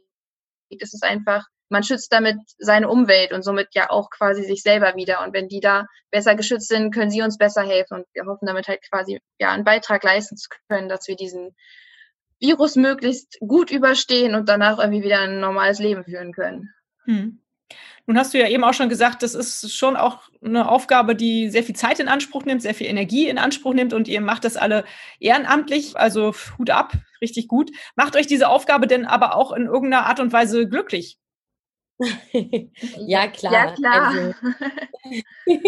ist 0.69 0.93
es 0.93 1.01
einfach, 1.01 1.45
man 1.69 1.83
schützt 1.83 2.11
damit 2.11 2.37
seine 2.57 2.87
Umwelt 2.89 3.31
und 3.31 3.43
somit 3.43 3.69
ja 3.73 3.89
auch 3.89 4.09
quasi 4.09 4.43
sich 4.43 4.61
selber 4.61 4.95
wieder. 4.95 5.23
Und 5.23 5.33
wenn 5.33 5.47
die 5.47 5.59
da 5.59 5.85
besser 6.11 6.35
geschützt 6.35 6.67
sind, 6.67 6.93
können 6.93 7.11
sie 7.11 7.21
uns 7.21 7.37
besser 7.37 7.63
helfen. 7.63 7.99
Und 7.99 8.05
wir 8.13 8.25
hoffen 8.25 8.45
damit 8.45 8.67
halt 8.67 8.81
quasi 8.91 9.19
ja 9.39 9.51
einen 9.51 9.63
Beitrag 9.63 10.03
leisten 10.03 10.37
zu 10.37 10.49
können, 10.69 10.89
dass 10.89 11.07
wir 11.07 11.15
diesen 11.15 11.55
Virus 12.39 12.75
möglichst 12.75 13.37
gut 13.39 13.71
überstehen 13.71 14.35
und 14.35 14.49
danach 14.49 14.79
irgendwie 14.79 15.03
wieder 15.03 15.19
ein 15.19 15.39
normales 15.39 15.79
Leben 15.79 16.03
führen 16.03 16.31
können. 16.31 16.69
Hm. 17.05 17.41
Nun 18.09 18.17
hast 18.17 18.33
du 18.33 18.39
ja 18.39 18.47
eben 18.47 18.63
auch 18.63 18.73
schon 18.73 18.89
gesagt, 18.89 19.21
das 19.21 19.35
ist 19.35 19.71
schon 19.71 19.95
auch 19.95 20.17
eine 20.43 20.67
Aufgabe, 20.67 21.15
die 21.15 21.47
sehr 21.51 21.61
viel 21.61 21.75
Zeit 21.75 21.99
in 21.99 22.07
Anspruch 22.07 22.43
nimmt, 22.43 22.63
sehr 22.63 22.73
viel 22.73 22.87
Energie 22.87 23.29
in 23.29 23.37
Anspruch 23.37 23.75
nimmt 23.75 23.93
und 23.93 24.07
ihr 24.07 24.19
macht 24.19 24.45
das 24.45 24.57
alle 24.57 24.83
ehrenamtlich, 25.19 25.95
also 25.95 26.33
Hut 26.57 26.71
ab, 26.71 26.93
richtig 27.21 27.47
gut. 27.47 27.69
Macht 27.95 28.15
euch 28.15 28.25
diese 28.25 28.49
Aufgabe 28.49 28.87
denn 28.87 29.05
aber 29.05 29.35
auch 29.35 29.51
in 29.51 29.67
irgendeiner 29.67 30.07
Art 30.07 30.19
und 30.19 30.33
Weise 30.33 30.67
glücklich? 30.67 31.19
ja, 32.31 33.27
klar. 33.27 33.53
Ja, 33.53 33.71
klar. 33.73 34.07
Also, 34.07 34.33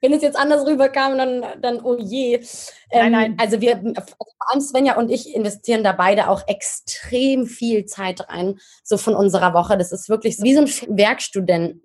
wenn 0.00 0.12
es 0.12 0.22
jetzt 0.22 0.36
anders 0.36 0.66
rüberkam, 0.66 1.16
dann, 1.16 1.44
dann 1.62 1.80
oh 1.80 1.96
je. 1.98 2.34
Ähm, 2.34 2.42
nein, 2.90 3.12
nein. 3.12 3.36
Also 3.38 3.60
wir, 3.60 3.76
vor 3.76 4.26
allem 4.48 4.60
Svenja 4.60 4.96
und 4.96 5.10
ich 5.10 5.34
investieren 5.34 5.84
da 5.84 5.92
beide 5.92 6.28
auch 6.28 6.42
extrem 6.48 7.46
viel 7.46 7.86
Zeit 7.86 8.28
rein, 8.28 8.58
so 8.82 8.98
von 8.98 9.14
unserer 9.14 9.54
Woche. 9.54 9.78
Das 9.78 9.92
ist 9.92 10.08
wirklich 10.08 10.38
wie 10.42 10.54
so 10.54 10.62
ein 10.62 10.98
Werkstudent, 10.98 11.80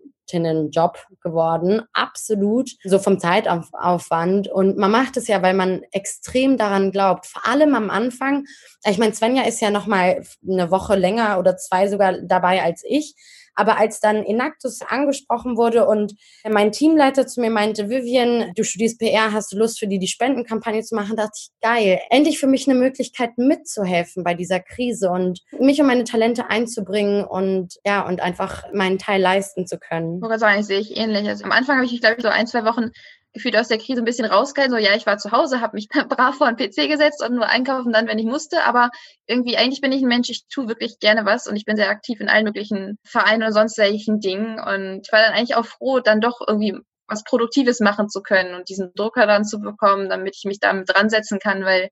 Job 0.71 0.97
geworden, 1.21 1.81
absolut, 1.93 2.69
so 2.83 2.99
vom 2.99 3.19
Zeitaufwand. 3.19 4.47
Und 4.47 4.77
man 4.77 4.91
macht 4.91 5.17
es 5.17 5.27
ja, 5.27 5.41
weil 5.41 5.53
man 5.53 5.83
extrem 5.91 6.57
daran 6.57 6.91
glaubt. 6.91 7.25
Vor 7.25 7.45
allem 7.47 7.75
am 7.75 7.89
Anfang. 7.89 8.45
Ich 8.85 8.97
meine, 8.97 9.13
Svenja 9.13 9.43
ist 9.43 9.61
ja 9.61 9.69
noch 9.69 9.87
mal 9.87 10.23
eine 10.47 10.71
Woche 10.71 10.95
länger 10.95 11.39
oder 11.39 11.57
zwei 11.57 11.87
sogar 11.87 12.13
dabei 12.21 12.63
als 12.63 12.83
ich. 12.87 13.15
Aber 13.55 13.77
als 13.77 13.99
dann 13.99 14.23
Enactus 14.23 14.81
angesprochen 14.81 15.57
wurde 15.57 15.85
und 15.85 16.13
mein 16.49 16.71
Teamleiter 16.71 17.27
zu 17.27 17.41
mir 17.41 17.49
meinte, 17.49 17.89
Vivian, 17.89 18.51
du 18.55 18.63
studierst 18.63 18.99
PR, 18.99 19.31
hast 19.33 19.51
du 19.51 19.57
Lust 19.57 19.79
für 19.79 19.87
die 19.87 19.99
die 19.99 20.07
Spendenkampagne 20.07 20.81
zu 20.83 20.95
machen, 20.95 21.15
dachte 21.15 21.33
ich, 21.35 21.49
geil, 21.61 21.99
endlich 22.09 22.39
für 22.39 22.47
mich 22.47 22.69
eine 22.69 22.79
Möglichkeit 22.79 23.37
mitzuhelfen 23.37 24.23
bei 24.23 24.33
dieser 24.33 24.59
Krise 24.59 25.09
und 25.09 25.41
mich 25.59 25.79
und 25.79 25.87
meine 25.87 26.03
Talente 26.03 26.49
einzubringen 26.49 27.23
und 27.23 27.75
ja, 27.85 28.05
und 28.07 28.21
einfach 28.21 28.63
meinen 28.73 28.97
Teil 28.97 29.21
leisten 29.21 29.67
zu 29.67 29.77
können. 29.77 30.21
Ich 30.21 30.39
sagen, 30.39 30.59
ich 30.59 30.65
sehe 30.65 30.79
ich 30.79 30.97
ähnlich. 30.97 31.27
Also 31.27 31.43
am 31.43 31.51
Anfang 31.51 31.77
habe 31.77 31.85
ich 31.85 32.01
glaube 32.01 32.15
ich, 32.17 32.23
so 32.23 32.29
ein, 32.29 32.47
zwei 32.47 32.65
Wochen 32.65 32.91
gefühlt 33.33 33.57
aus 33.57 33.67
der 33.67 33.77
Krise 33.77 34.01
ein 34.01 34.05
bisschen 34.05 34.25
rausgehalten. 34.25 34.75
So, 34.75 34.83
ja, 34.83 34.95
ich 34.95 35.05
war 35.05 35.17
zu 35.17 35.31
Hause, 35.31 35.61
habe 35.61 35.75
mich 35.75 35.87
brav 35.89 36.35
vor 36.35 36.51
den 36.51 36.57
PC 36.57 36.89
gesetzt 36.89 37.23
und 37.23 37.35
nur 37.35 37.47
einkaufen 37.47 37.93
dann, 37.93 38.07
wenn 38.07 38.19
ich 38.19 38.25
musste. 38.25 38.63
Aber 38.63 38.89
irgendwie, 39.27 39.57
eigentlich 39.57 39.81
bin 39.81 39.91
ich 39.91 40.01
ein 40.01 40.07
Mensch, 40.07 40.29
ich 40.29 40.45
tue 40.47 40.67
wirklich 40.67 40.99
gerne 40.99 41.25
was 41.25 41.47
und 41.47 41.55
ich 41.55 41.65
bin 41.65 41.77
sehr 41.77 41.89
aktiv 41.89 42.19
in 42.19 42.29
allen 42.29 42.45
möglichen 42.45 42.97
Vereinen 43.05 43.43
und 43.43 43.53
sonst 43.53 43.75
solchen 43.75 44.19
Dingen. 44.19 44.59
Und 44.59 45.01
ich 45.05 45.11
war 45.11 45.21
dann 45.21 45.33
eigentlich 45.33 45.55
auch 45.55 45.65
froh, 45.65 45.99
dann 45.99 46.21
doch 46.21 46.41
irgendwie 46.45 46.77
was 47.07 47.23
Produktives 47.23 47.79
machen 47.81 48.09
zu 48.09 48.21
können 48.21 48.55
und 48.55 48.69
diesen 48.69 48.93
Drucker 48.95 49.27
dann 49.27 49.43
zu 49.43 49.59
bekommen, 49.59 50.09
damit 50.09 50.35
ich 50.37 50.45
mich 50.45 50.59
damit 50.59 50.89
dran 50.89 51.09
setzen 51.09 51.39
kann, 51.39 51.65
weil 51.65 51.89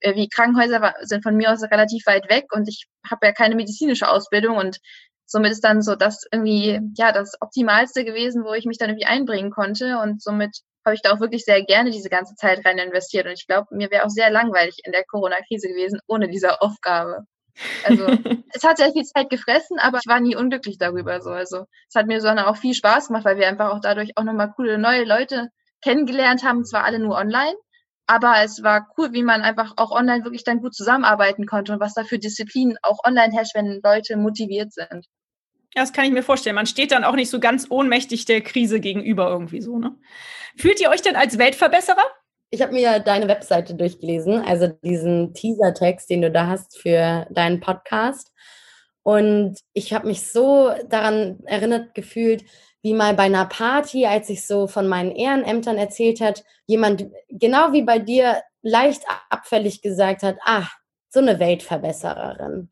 äh, 0.00 0.14
wie 0.16 0.28
Krankenhäuser 0.28 0.94
sind 1.02 1.22
von 1.22 1.36
mir 1.36 1.52
aus 1.52 1.62
relativ 1.62 2.06
weit 2.06 2.30
weg 2.30 2.46
und 2.52 2.68
ich 2.68 2.86
habe 3.08 3.26
ja 3.26 3.32
keine 3.32 3.54
medizinische 3.54 4.08
Ausbildung 4.08 4.56
und 4.56 4.78
somit 5.26 5.52
ist 5.52 5.64
dann 5.64 5.82
so 5.82 5.94
das 5.94 6.24
irgendwie 6.30 6.80
ja 6.96 7.12
das 7.12 7.34
Optimalste 7.40 8.04
gewesen, 8.04 8.44
wo 8.44 8.54
ich 8.54 8.64
mich 8.64 8.78
dann 8.78 8.90
irgendwie 8.90 9.06
einbringen 9.06 9.50
konnte 9.50 9.98
und 9.98 10.22
somit 10.22 10.58
habe 10.84 10.94
ich 10.94 11.02
da 11.02 11.12
auch 11.12 11.20
wirklich 11.20 11.44
sehr 11.44 11.62
gerne 11.64 11.90
diese 11.90 12.08
ganze 12.08 12.34
Zeit 12.34 12.64
rein 12.64 12.78
investiert. 12.78 13.26
Und 13.26 13.32
ich 13.32 13.46
glaube, 13.46 13.68
mir 13.70 13.90
wäre 13.90 14.04
auch 14.04 14.10
sehr 14.10 14.30
langweilig 14.30 14.78
in 14.84 14.92
der 14.92 15.04
Corona-Krise 15.04 15.68
gewesen 15.68 16.00
ohne 16.06 16.28
diese 16.28 16.60
Aufgabe. 16.60 17.24
Also 17.84 18.06
es 18.54 18.64
hat 18.64 18.78
sehr 18.78 18.92
viel 18.92 19.04
Zeit 19.04 19.30
gefressen, 19.30 19.78
aber 19.78 19.98
ich 19.98 20.08
war 20.08 20.20
nie 20.20 20.36
unglücklich 20.36 20.78
darüber. 20.78 21.20
So. 21.20 21.30
Also 21.30 21.66
es 21.88 21.94
hat 21.94 22.06
mir 22.06 22.20
sondern 22.20 22.46
auch 22.46 22.56
viel 22.56 22.74
Spaß 22.74 23.08
gemacht, 23.08 23.24
weil 23.24 23.38
wir 23.38 23.48
einfach 23.48 23.70
auch 23.70 23.80
dadurch 23.80 24.16
auch 24.16 24.24
nochmal 24.24 24.52
coole 24.54 24.78
neue 24.78 25.04
Leute 25.04 25.48
kennengelernt 25.82 26.44
haben. 26.44 26.64
Zwar 26.64 26.84
alle 26.84 26.98
nur 26.98 27.16
online, 27.16 27.56
aber 28.06 28.34
es 28.42 28.62
war 28.62 28.88
cool, 28.96 29.12
wie 29.12 29.22
man 29.22 29.42
einfach 29.42 29.74
auch 29.76 29.90
online 29.90 30.24
wirklich 30.24 30.44
dann 30.44 30.60
gut 30.60 30.74
zusammenarbeiten 30.74 31.46
konnte 31.46 31.72
und 31.72 31.80
was 31.80 31.94
da 31.94 32.04
für 32.04 32.18
Disziplinen 32.18 32.76
auch 32.82 32.98
online 33.06 33.32
herrscht, 33.32 33.54
wenn 33.54 33.80
Leute 33.82 34.16
motiviert 34.16 34.72
sind. 34.72 35.06
Ja, 35.74 35.82
das 35.82 35.92
kann 35.92 36.04
ich 36.04 36.12
mir 36.12 36.22
vorstellen. 36.22 36.54
Man 36.54 36.66
steht 36.66 36.92
dann 36.92 37.04
auch 37.04 37.14
nicht 37.14 37.30
so 37.30 37.40
ganz 37.40 37.66
ohnmächtig 37.70 38.26
der 38.26 38.42
Krise 38.42 38.80
gegenüber 38.80 39.28
irgendwie 39.28 39.62
so, 39.62 39.78
ne? 39.78 39.96
Fühlt 40.56 40.80
ihr 40.80 40.90
euch 40.90 41.00
denn 41.00 41.16
als 41.16 41.38
Weltverbesserer? 41.38 42.04
Ich 42.50 42.60
habe 42.60 42.74
mir 42.74 42.98
deine 42.98 43.28
Webseite 43.28 43.74
durchgelesen, 43.74 44.42
also 44.42 44.68
diesen 44.68 45.32
Teaser-Text, 45.32 46.10
den 46.10 46.20
du 46.20 46.30
da 46.30 46.48
hast 46.48 46.78
für 46.78 47.26
deinen 47.30 47.60
Podcast. 47.60 48.30
Und 49.02 49.58
ich 49.72 49.94
habe 49.94 50.06
mich 50.06 50.30
so 50.30 50.70
daran 50.88 51.40
erinnert 51.46 51.94
gefühlt, 51.94 52.44
wie 52.82 52.94
mal 52.94 53.14
bei 53.14 53.24
einer 53.24 53.46
Party, 53.46 54.06
als 54.06 54.28
ich 54.28 54.46
so 54.46 54.66
von 54.66 54.88
meinen 54.88 55.12
Ehrenämtern 55.12 55.78
erzählt 55.78 56.20
hat, 56.20 56.44
jemand 56.66 57.06
genau 57.28 57.72
wie 57.72 57.82
bei 57.82 57.98
dir 57.98 58.42
leicht 58.60 59.02
abfällig 59.30 59.80
gesagt 59.80 60.22
hat, 60.22 60.36
ah, 60.44 60.68
so 61.08 61.20
eine 61.20 61.38
Weltverbessererin. 61.38 62.71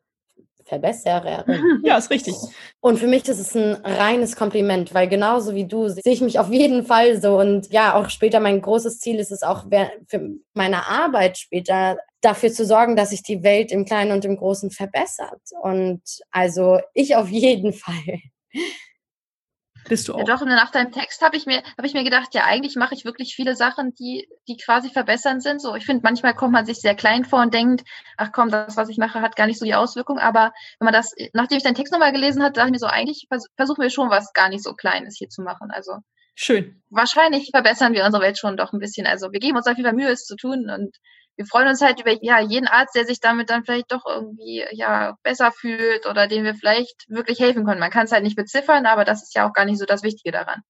Verbessererin. 0.70 1.80
Ja, 1.82 1.98
ist 1.98 2.10
richtig. 2.10 2.34
Und 2.80 2.98
für 2.98 3.08
mich 3.08 3.28
ist 3.28 3.40
es 3.40 3.56
ein 3.56 3.74
reines 3.84 4.36
Kompliment, 4.36 4.94
weil 4.94 5.08
genauso 5.08 5.54
wie 5.54 5.66
du 5.66 5.88
sehe 5.88 6.12
ich 6.12 6.20
mich 6.20 6.38
auf 6.38 6.50
jeden 6.50 6.84
Fall 6.84 7.20
so. 7.20 7.38
Und 7.38 7.70
ja, 7.72 7.94
auch 7.94 8.08
später 8.08 8.38
mein 8.38 8.62
großes 8.62 9.00
Ziel 9.00 9.18
ist 9.18 9.32
es 9.32 9.42
auch 9.42 9.64
für 10.06 10.30
meine 10.54 10.86
Arbeit 10.86 11.38
später 11.38 11.98
dafür 12.20 12.52
zu 12.52 12.64
sorgen, 12.64 12.96
dass 12.96 13.10
sich 13.10 13.22
die 13.22 13.42
Welt 13.42 13.72
im 13.72 13.84
Kleinen 13.84 14.12
und 14.12 14.24
im 14.24 14.36
Großen 14.36 14.70
verbessert. 14.70 15.40
Und 15.62 16.02
also 16.30 16.78
ich 16.94 17.16
auf 17.16 17.28
jeden 17.28 17.72
Fall. 17.72 18.20
Bist 19.90 20.06
du 20.06 20.14
auch? 20.14 20.20
Ja, 20.20 20.36
doch, 20.36 20.46
nach 20.46 20.70
deinem 20.70 20.92
Text 20.92 21.20
habe 21.20 21.36
ich 21.36 21.46
mir, 21.46 21.64
habe 21.76 21.84
ich 21.84 21.94
mir 21.94 22.04
gedacht, 22.04 22.32
ja, 22.32 22.44
eigentlich 22.44 22.76
mache 22.76 22.94
ich 22.94 23.04
wirklich 23.04 23.34
viele 23.34 23.56
Sachen, 23.56 23.92
die, 23.96 24.28
die 24.46 24.56
quasi 24.56 24.88
verbessern 24.88 25.40
sind. 25.40 25.60
So, 25.60 25.74
ich 25.74 25.84
finde, 25.84 26.02
manchmal 26.04 26.32
kommt 26.32 26.52
man 26.52 26.64
sich 26.64 26.80
sehr 26.80 26.94
klein 26.94 27.24
vor 27.24 27.42
und 27.42 27.52
denkt, 27.52 27.82
ach 28.16 28.30
komm, 28.32 28.50
das, 28.50 28.76
was 28.76 28.88
ich 28.88 28.98
mache, 28.98 29.20
hat 29.20 29.34
gar 29.34 29.48
nicht 29.48 29.58
so 29.58 29.64
die 29.64 29.74
Auswirkung. 29.74 30.20
Aber 30.20 30.52
wenn 30.78 30.84
man 30.84 30.94
das, 30.94 31.12
nachdem 31.32 31.58
ich 31.58 31.64
deinen 31.64 31.74
Text 31.74 31.92
nochmal 31.92 32.12
gelesen 32.12 32.40
habe, 32.44 32.52
dachte 32.52 32.68
ich 32.68 32.72
mir 32.72 32.78
so, 32.78 32.86
eigentlich 32.86 33.26
vers 33.28 33.46
versuchen 33.56 33.82
wir 33.82 33.90
schon 33.90 34.10
was 34.10 34.32
gar 34.32 34.48
nicht 34.48 34.62
so 34.62 34.74
Kleines 34.74 35.16
hier 35.18 35.28
zu 35.28 35.42
machen. 35.42 35.72
Also 35.72 35.94
Schön. 36.36 36.82
Wahrscheinlich 36.88 37.50
verbessern 37.50 37.92
wir 37.92 38.04
unsere 38.04 38.22
Welt 38.22 38.38
schon 38.38 38.56
doch 38.56 38.72
ein 38.72 38.78
bisschen. 38.78 39.08
Also 39.08 39.32
wir 39.32 39.40
geben 39.40 39.56
uns 39.56 39.66
auf 39.66 39.76
jeden 39.76 39.88
Fall 39.88 39.96
Mühe, 39.96 40.08
es 40.08 40.24
zu 40.24 40.36
tun 40.36 40.70
und 40.70 40.96
wir 41.40 41.46
freuen 41.46 41.68
uns 41.68 41.80
halt 41.80 41.98
über 41.98 42.12
ja, 42.22 42.38
jeden 42.38 42.68
Arzt, 42.68 42.94
der 42.94 43.06
sich 43.06 43.18
damit 43.18 43.48
dann 43.48 43.64
vielleicht 43.64 43.90
doch 43.90 44.04
irgendwie 44.04 44.62
ja, 44.72 45.16
besser 45.22 45.52
fühlt 45.52 46.04
oder 46.04 46.26
dem 46.28 46.44
wir 46.44 46.54
vielleicht 46.54 47.06
wirklich 47.08 47.40
helfen 47.40 47.64
können. 47.64 47.80
Man 47.80 47.90
kann 47.90 48.04
es 48.04 48.12
halt 48.12 48.24
nicht 48.24 48.36
beziffern, 48.36 48.84
aber 48.84 49.06
das 49.06 49.22
ist 49.22 49.34
ja 49.34 49.48
auch 49.48 49.54
gar 49.54 49.64
nicht 49.64 49.78
so 49.78 49.86
das 49.86 50.02
Wichtige 50.02 50.32
daran. 50.32 50.60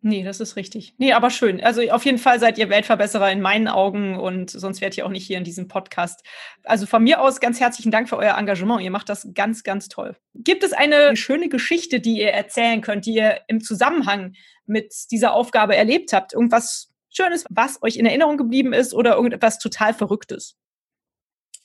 Nee, 0.00 0.24
das 0.24 0.40
ist 0.40 0.56
richtig. 0.56 0.94
Nee, 0.98 1.12
aber 1.12 1.30
schön. 1.30 1.62
Also 1.62 1.82
auf 1.92 2.04
jeden 2.04 2.18
Fall 2.18 2.40
seid 2.40 2.58
ihr 2.58 2.68
Weltverbesserer 2.68 3.30
in 3.30 3.40
meinen 3.40 3.68
Augen 3.68 4.18
und 4.18 4.50
sonst 4.50 4.80
wärt 4.80 4.98
ihr 4.98 5.06
auch 5.06 5.10
nicht 5.10 5.24
hier 5.24 5.38
in 5.38 5.44
diesem 5.44 5.68
Podcast. 5.68 6.26
Also 6.64 6.86
von 6.86 7.04
mir 7.04 7.20
aus 7.20 7.38
ganz 7.38 7.60
herzlichen 7.60 7.92
Dank 7.92 8.08
für 8.08 8.16
euer 8.16 8.36
Engagement. 8.36 8.82
Ihr 8.82 8.90
macht 8.90 9.08
das 9.08 9.28
ganz, 9.34 9.62
ganz 9.62 9.86
toll. 9.86 10.16
Gibt 10.34 10.64
es 10.64 10.72
eine 10.72 11.14
schöne 11.14 11.48
Geschichte, 11.48 12.00
die 12.00 12.18
ihr 12.18 12.32
erzählen 12.32 12.80
könnt, 12.80 13.06
die 13.06 13.14
ihr 13.14 13.42
im 13.46 13.60
Zusammenhang 13.60 14.34
mit 14.66 14.92
dieser 15.12 15.32
Aufgabe 15.32 15.76
erlebt 15.76 16.12
habt? 16.12 16.32
Irgendwas 16.32 16.87
Schönes, 17.10 17.44
was 17.50 17.82
euch 17.82 17.96
in 17.96 18.06
Erinnerung 18.06 18.36
geblieben 18.36 18.72
ist 18.72 18.94
oder 18.94 19.14
irgendetwas 19.14 19.58
total 19.58 19.94
Verrücktes? 19.94 20.56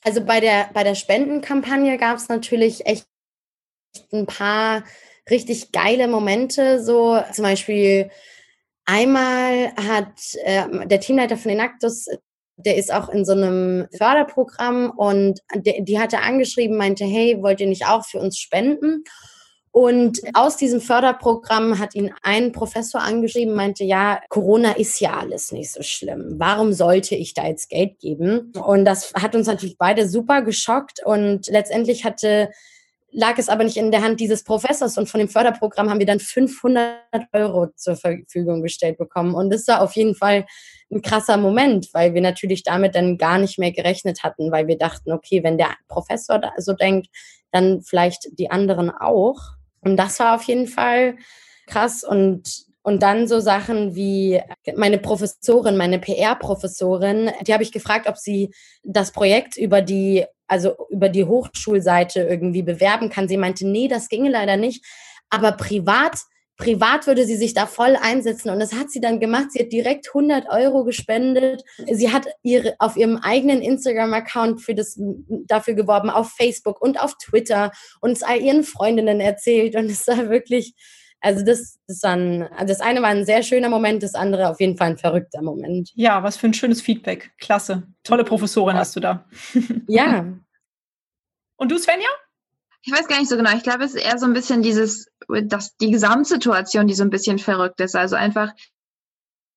Also 0.04 0.24
bei 0.24 0.40
der, 0.40 0.70
bei 0.74 0.84
der 0.84 0.96
Spendenkampagne 0.96 1.98
gab 1.98 2.18
es 2.18 2.30
natürlich 2.30 2.86
echt 2.86 3.06
ein 4.12 4.26
paar 4.26 4.84
richtig 5.30 5.72
geile 5.72 6.08
Momente. 6.08 6.84
So 6.84 7.20
zum 7.32 7.44
Beispiel 7.44 8.10
einmal 8.86 9.74
hat 9.76 10.36
äh, 10.44 10.88
der 10.88 11.00
Teamleiter 11.00 11.38
von 11.38 11.50
den 11.50 11.62
Actus, 11.62 12.08
der 12.58 12.76
ist 12.76 12.94
auch 12.94 13.10
in 13.10 13.26
so 13.26 13.32
einem 13.32 13.88
Förderprogramm 13.98 14.92
und 14.92 15.40
der, 15.56 15.82
die 15.82 16.00
hatte 16.00 16.20
angeschrieben, 16.20 16.78
meinte, 16.78 17.06
hey, 17.06 17.42
wollt 17.42 17.62
ihr 17.62 17.68
nicht 17.68 17.88
auch 17.88 18.06
für 18.06 18.20
uns 18.20 18.38
spenden? 18.38 19.04
Und 19.74 20.22
aus 20.36 20.56
diesem 20.56 20.82
Förderprogramm 20.82 21.80
hat 21.80 21.96
ihn 21.96 22.14
ein 22.22 22.52
Professor 22.52 23.02
angeschrieben, 23.02 23.56
meinte, 23.56 23.84
ja, 23.84 24.22
Corona 24.30 24.74
ist 24.74 25.00
ja 25.00 25.18
alles 25.18 25.52
nicht 25.52 25.72
so 25.72 25.82
schlimm. 25.82 26.36
Warum 26.38 26.74
sollte 26.74 27.16
ich 27.16 27.34
da 27.34 27.48
jetzt 27.48 27.72
Geld 27.72 28.00
geben? 28.00 28.54
Und 28.64 28.86
das 28.86 29.12
hat 29.16 29.36
uns 29.36 29.48
natürlich 29.48 29.80
beide 29.80 30.08
super 30.08 30.44
geschockt. 30.44 31.04
Und 31.04 31.48
letztendlich 31.48 32.06
hatte 32.06 32.52
lag 33.14 33.40
es 33.40 33.50
aber 33.50 33.64
nicht 33.64 33.78
in 33.78 33.90
der 33.90 34.04
Hand 34.04 34.20
dieses 34.20 34.44
Professors 34.44 34.98
und 34.98 35.08
von 35.08 35.20
dem 35.20 35.30
Förderprogramm 35.30 35.90
haben 35.90 36.00
wir 36.00 36.06
dann 36.06 36.20
500 36.20 37.00
Euro 37.32 37.68
zur 37.76 37.96
Verfügung 37.96 38.62
gestellt 38.62 39.00
bekommen. 39.00 39.34
Und 39.34 39.52
das 39.52 39.68
war 39.68 39.82
auf 39.82 39.96
jeden 39.96 40.16
Fall 40.16 40.46
ein 40.92 41.02
krasser 41.02 41.38
Moment, 41.38 41.90
weil 41.94 42.14
wir 42.14 42.22
natürlich 42.22 42.62
damit 42.62 42.94
dann 42.94 43.18
gar 43.18 43.40
nicht 43.40 43.58
mehr 43.58 43.72
gerechnet 43.72 44.22
hatten, 44.24 44.52
weil 44.52 44.68
wir 44.68 44.78
dachten, 44.78 45.12
okay, 45.12 45.44
wenn 45.44 45.58
der 45.58 45.70
Professor 45.88 46.42
so 46.58 46.74
denkt, 46.74 47.08
dann 47.52 47.82
vielleicht 47.82 48.28
die 48.38 48.52
anderen 48.52 48.92
auch. 48.92 49.40
Und 49.84 49.98
das 49.98 50.20
war 50.20 50.36
auf 50.36 50.44
jeden 50.44 50.68
Fall 50.68 51.18
krass 51.68 52.04
und 52.04 52.66
und 52.86 53.02
dann 53.02 53.30
so 53.30 53.40
Sachen 53.40 53.96
wie 53.96 54.42
meine 54.76 54.98
Professorin, 54.98 55.78
meine 55.78 56.00
PR-Professorin, 56.00 57.32
die 57.48 57.54
habe 57.54 57.64
ich 57.64 57.72
gefragt, 57.72 58.08
ob 58.08 58.18
sie 58.18 58.54
das 58.84 59.12
Projekt 59.12 59.56
über 59.56 59.82
die, 59.82 60.26
also 60.48 60.76
über 60.90 61.08
die 61.08 61.24
Hochschulseite 61.24 62.22
irgendwie 62.22 62.62
bewerben 62.62 63.10
kann. 63.10 63.30
Sie 63.30 63.38
meinte, 63.38 63.66
nee, 63.66 63.88
das 63.88 64.10
ginge 64.10 64.30
leider 64.30 64.58
nicht. 64.58 64.86
Aber 65.30 65.54
privat, 65.54 66.20
privat 66.58 67.08
würde 67.08 67.26
sie 67.26 67.36
sich 67.36 67.54
da 67.54 67.66
voll 67.66 67.98
einsetzen. 68.00 68.50
Und 68.50 68.60
das 68.60 68.74
hat 68.74 68.92
sie 68.92 69.02
dann 69.02 69.20
gemacht. 69.20 69.52
Sie 69.52 69.60
hat 69.60 69.72
direkt 69.72 70.10
100 70.10 70.48
Euro 70.50 70.84
gespendet. 70.84 71.64
Sie 71.92 72.12
hat 72.12 72.28
ihre, 72.44 72.76
auf 72.80 72.96
ihrem 72.96 73.18
eigenen 73.18 73.62
Instagram-Account 73.62 74.62
für 74.62 74.76
das, 74.76 75.00
dafür 75.48 75.74
geworben, 75.74 76.10
auf 76.10 76.32
Facebook 76.32 76.82
und 76.82 77.00
auf 77.00 77.18
Twitter 77.18 77.72
und 78.02 78.12
es 78.12 78.24
all 78.24 78.40
ihren 78.40 78.64
Freundinnen 78.64 79.20
erzählt. 79.20 79.76
Und 79.76 79.90
es 79.90 80.08
war 80.08 80.30
wirklich, 80.30 80.74
also 81.20 81.44
das, 81.44 81.80
das, 81.88 82.00
dann, 82.00 82.44
also 82.44 82.68
das 82.68 82.82
eine 82.82 83.02
war 83.02 83.10
ein 83.10 83.26
sehr 83.26 83.44
schöner 83.44 83.70
Moment, 83.70 84.04
das 84.04 84.14
andere 84.14 84.50
auf 84.50 84.60
jeden 84.60 84.78
Fall 84.78 84.92
ein 84.92 84.98
verrückter 84.98 85.42
Moment. 85.42 85.92
Ja, 85.96 86.22
was 86.22 86.38
für 86.38 86.48
ein 86.48 86.54
schönes 86.54 86.82
Feedback. 86.82 87.32
Klasse. 87.40 87.84
Tolle 88.04 88.24
Professorin 88.24 88.78
hast 88.78 88.96
du 88.96 89.00
da. 89.00 89.26
ja. 89.88 90.26
Und 91.56 91.72
du, 91.72 91.78
Svenja? 91.78 92.10
Ich 92.86 92.92
weiß 92.92 93.08
gar 93.08 93.20
nicht 93.20 93.30
so 93.30 93.38
genau. 93.38 93.56
Ich 93.56 93.64
glaube, 93.64 93.84
es 93.84 93.96
ist 93.96 94.04
eher 94.04 94.18
so 94.18 94.26
ein 94.26 94.34
bisschen 94.34 94.62
dieses, 94.62 95.08
dass 95.28 95.76
die 95.78 95.92
Gesamtsituation, 95.92 96.86
die 96.88 96.94
so 96.94 97.04
ein 97.04 97.10
bisschen 97.10 97.40
verrückt 97.40 97.80
ist. 97.80 97.96
Also 97.96 98.16
einfach, 98.16 98.52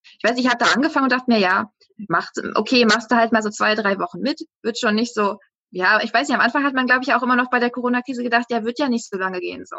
ich 0.03 0.23
weiß, 0.23 0.39
ich 0.39 0.49
hatte 0.49 0.73
angefangen 0.73 1.05
und 1.05 1.13
dachte 1.13 1.31
mir, 1.31 1.39
ja, 1.39 1.71
mach, 2.09 2.29
okay, 2.55 2.85
machst 2.85 3.11
du 3.11 3.17
halt 3.17 3.33
mal 3.33 3.43
so 3.43 3.51
zwei, 3.51 3.75
drei 3.75 3.99
Wochen 3.99 4.21
mit, 4.21 4.41
wird 4.63 4.79
schon 4.79 4.95
nicht 4.95 5.13
so, 5.13 5.39
ja, 5.71 6.01
ich 6.03 6.15
weiß 6.15 6.29
nicht, 6.29 6.37
am 6.37 6.45
Anfang 6.45 6.65
hat 6.65 6.75
man, 6.75 6.87
glaube 6.87 7.03
ich, 7.03 7.15
auch 7.15 7.23
immer 7.23 7.37
noch 7.37 7.51
bei 7.51 7.59
der 7.59 7.71
Corona-Krise 7.71 8.23
gedacht, 8.23 8.47
ja, 8.51 8.65
wird 8.65 8.79
ja 8.79 8.89
nicht 8.89 9.09
so 9.09 9.19
lange 9.19 9.41
gehen, 9.41 9.65
so. 9.67 9.77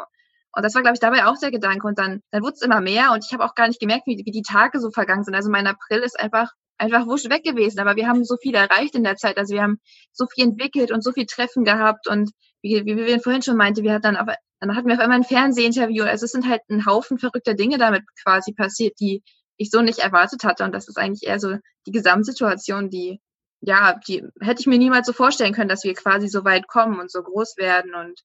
Und 0.52 0.64
das 0.64 0.74
war, 0.74 0.82
glaube 0.82 0.94
ich, 0.94 1.00
dabei 1.00 1.26
auch 1.26 1.38
der 1.38 1.50
Gedanke. 1.50 1.86
Und 1.86 1.98
dann, 1.98 2.22
dann 2.30 2.42
wurde 2.42 2.54
es 2.54 2.62
immer 2.62 2.80
mehr 2.80 3.12
und 3.12 3.24
ich 3.24 3.32
habe 3.32 3.44
auch 3.44 3.54
gar 3.54 3.68
nicht 3.68 3.80
gemerkt, 3.80 4.06
wie, 4.06 4.22
wie 4.24 4.30
die 4.30 4.42
Tage 4.42 4.80
so 4.80 4.90
vergangen 4.90 5.24
sind. 5.24 5.34
Also 5.34 5.50
mein 5.50 5.66
April 5.66 6.00
ist 6.00 6.18
einfach, 6.18 6.50
einfach 6.78 7.06
wusch 7.06 7.28
weg 7.28 7.44
gewesen. 7.44 7.78
Aber 7.80 7.96
wir 7.96 8.08
haben 8.08 8.24
so 8.24 8.36
viel 8.36 8.54
erreicht 8.54 8.94
in 8.94 9.04
der 9.04 9.16
Zeit. 9.16 9.36
Also 9.36 9.54
wir 9.54 9.62
haben 9.62 9.78
so 10.12 10.26
viel 10.26 10.44
entwickelt 10.44 10.90
und 10.90 11.04
so 11.04 11.12
viel 11.12 11.26
Treffen 11.26 11.64
gehabt. 11.64 12.08
Und 12.08 12.30
wie, 12.62 12.84
wie 12.84 12.96
Vivian 12.96 13.20
vorhin 13.20 13.42
schon 13.42 13.56
meinte, 13.56 13.82
wir 13.82 13.92
hatten 13.92 14.02
dann, 14.02 14.16
auf, 14.16 14.34
dann 14.60 14.76
hatten 14.76 14.88
wir 14.88 14.94
auf 14.94 15.00
einmal 15.00 15.18
ein 15.18 15.24
Fernsehinterview. 15.24 16.04
Also 16.04 16.24
es 16.24 16.32
sind 16.32 16.48
halt 16.48 16.62
ein 16.68 16.86
Haufen 16.86 17.18
verrückter 17.18 17.54
Dinge 17.54 17.78
damit 17.78 18.02
quasi 18.22 18.52
passiert, 18.52 18.98
die 19.00 19.22
ich 19.56 19.70
so 19.70 19.80
nicht 19.82 20.00
erwartet 20.00 20.44
hatte. 20.44 20.64
Und 20.64 20.72
das 20.72 20.88
ist 20.88 20.98
eigentlich 20.98 21.28
eher 21.28 21.40
so 21.40 21.56
die 21.86 21.92
Gesamtsituation, 21.92 22.90
die, 22.90 23.20
ja, 23.60 23.98
die 24.06 24.24
hätte 24.40 24.60
ich 24.60 24.66
mir 24.66 24.78
niemals 24.78 25.06
so 25.06 25.12
vorstellen 25.12 25.54
können, 25.54 25.68
dass 25.68 25.84
wir 25.84 25.94
quasi 25.94 26.28
so 26.28 26.44
weit 26.44 26.68
kommen 26.68 27.00
und 27.00 27.10
so 27.10 27.22
groß 27.22 27.56
werden 27.56 27.94
und 27.94 28.20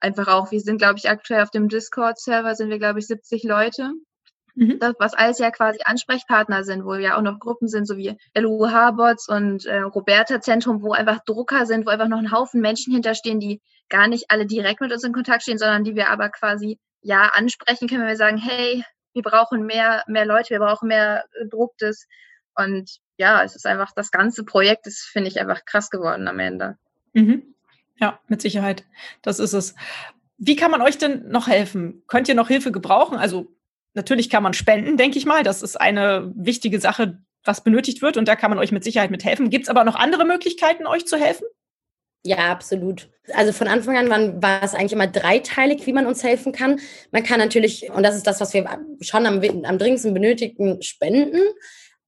einfach 0.00 0.28
auch, 0.28 0.50
wir 0.50 0.60
sind, 0.60 0.78
glaube 0.78 0.98
ich, 0.98 1.08
aktuell 1.08 1.42
auf 1.42 1.50
dem 1.50 1.68
Discord-Server 1.68 2.54
sind 2.54 2.70
wir, 2.70 2.78
glaube 2.78 2.98
ich, 2.98 3.06
70 3.06 3.44
Leute. 3.44 3.92
Mhm. 4.56 4.78
Das, 4.80 4.94
was 4.98 5.14
alles 5.14 5.38
ja 5.38 5.50
quasi 5.50 5.80
Ansprechpartner 5.84 6.64
sind, 6.64 6.84
wo 6.84 6.94
ja 6.94 7.16
auch 7.16 7.22
noch 7.22 7.38
Gruppen 7.38 7.68
sind, 7.68 7.86
so 7.86 7.96
wie 7.98 8.16
LUH-Bots 8.34 9.28
und 9.28 9.66
äh, 9.66 9.80
Roberta-Zentrum, 9.80 10.82
wo 10.82 10.92
einfach 10.92 11.22
Drucker 11.24 11.66
sind, 11.66 11.86
wo 11.86 11.90
einfach 11.90 12.08
noch 12.08 12.18
ein 12.18 12.32
Haufen 12.32 12.62
Menschen 12.62 12.92
hinterstehen, 12.92 13.38
die 13.38 13.60
gar 13.90 14.08
nicht 14.08 14.30
alle 14.30 14.46
direkt 14.46 14.80
mit 14.80 14.92
uns 14.92 15.04
in 15.04 15.12
Kontakt 15.12 15.42
stehen, 15.42 15.58
sondern 15.58 15.84
die 15.84 15.94
wir 15.94 16.08
aber 16.08 16.30
quasi 16.30 16.78
ja 17.02 17.30
ansprechen 17.34 17.86
können, 17.86 18.00
wenn 18.00 18.08
wir 18.08 18.16
sagen, 18.16 18.38
hey, 18.38 18.82
wir 19.12 19.22
brauchen 19.22 19.66
mehr, 19.66 20.02
mehr 20.06 20.24
Leute, 20.24 20.50
wir 20.50 20.58
brauchen 20.58 20.88
mehr 20.88 21.24
Drucktes. 21.50 22.06
Und 22.54 22.98
ja, 23.18 23.42
es 23.42 23.56
ist 23.56 23.66
einfach, 23.66 23.92
das 23.94 24.10
ganze 24.10 24.42
Projekt 24.42 24.86
ist, 24.86 25.00
finde 25.00 25.28
ich, 25.28 25.38
einfach 25.38 25.66
krass 25.66 25.90
geworden 25.90 26.28
am 26.28 26.38
Ende. 26.38 26.78
Mhm. 27.12 27.54
Ja, 27.98 28.18
mit 28.26 28.40
Sicherheit. 28.40 28.84
Das 29.20 29.38
ist 29.38 29.52
es. 29.52 29.74
Wie 30.38 30.56
kann 30.56 30.70
man 30.70 30.82
euch 30.82 30.96
denn 30.98 31.28
noch 31.28 31.46
helfen? 31.46 32.02
Könnt 32.08 32.28
ihr 32.28 32.34
noch 32.34 32.48
Hilfe 32.48 32.72
gebrauchen? 32.72 33.16
Also 33.16 33.55
natürlich 33.96 34.30
kann 34.30 34.42
man 34.42 34.54
spenden, 34.54 34.96
denke 34.96 35.18
ich 35.18 35.26
mal. 35.26 35.42
Das 35.42 35.62
ist 35.62 35.80
eine 35.80 36.32
wichtige 36.36 36.80
Sache, 36.80 37.18
was 37.44 37.62
benötigt 37.62 38.02
wird 38.02 38.16
und 38.16 38.28
da 38.28 38.36
kann 38.36 38.50
man 38.50 38.58
euch 38.58 38.72
mit 38.72 38.84
Sicherheit 38.84 39.10
mit 39.10 39.24
helfen. 39.24 39.50
Gibt 39.50 39.64
es 39.64 39.68
aber 39.68 39.84
noch 39.84 39.96
andere 39.96 40.24
Möglichkeiten, 40.24 40.86
euch 40.86 41.06
zu 41.06 41.16
helfen? 41.16 41.46
Ja, 42.24 42.50
absolut. 42.50 43.08
Also 43.34 43.52
von 43.52 43.68
Anfang 43.68 43.96
an 43.96 44.10
war, 44.10 44.42
war, 44.42 44.62
es 44.62 44.74
eigentlich 44.74 44.92
immer 44.92 45.06
dreiteilig, 45.06 45.86
wie 45.86 45.92
man 45.92 46.06
uns 46.06 46.24
helfen 46.24 46.52
kann. 46.52 46.80
Man 47.12 47.22
kann 47.22 47.38
natürlich, 47.38 47.90
und 47.90 48.02
das 48.02 48.16
ist 48.16 48.26
das, 48.26 48.40
was 48.40 48.52
wir 48.52 48.68
schon 49.00 49.26
am, 49.26 49.40
am 49.64 49.78
dringendsten 49.78 50.12
benötigen, 50.12 50.82
spenden. 50.82 51.40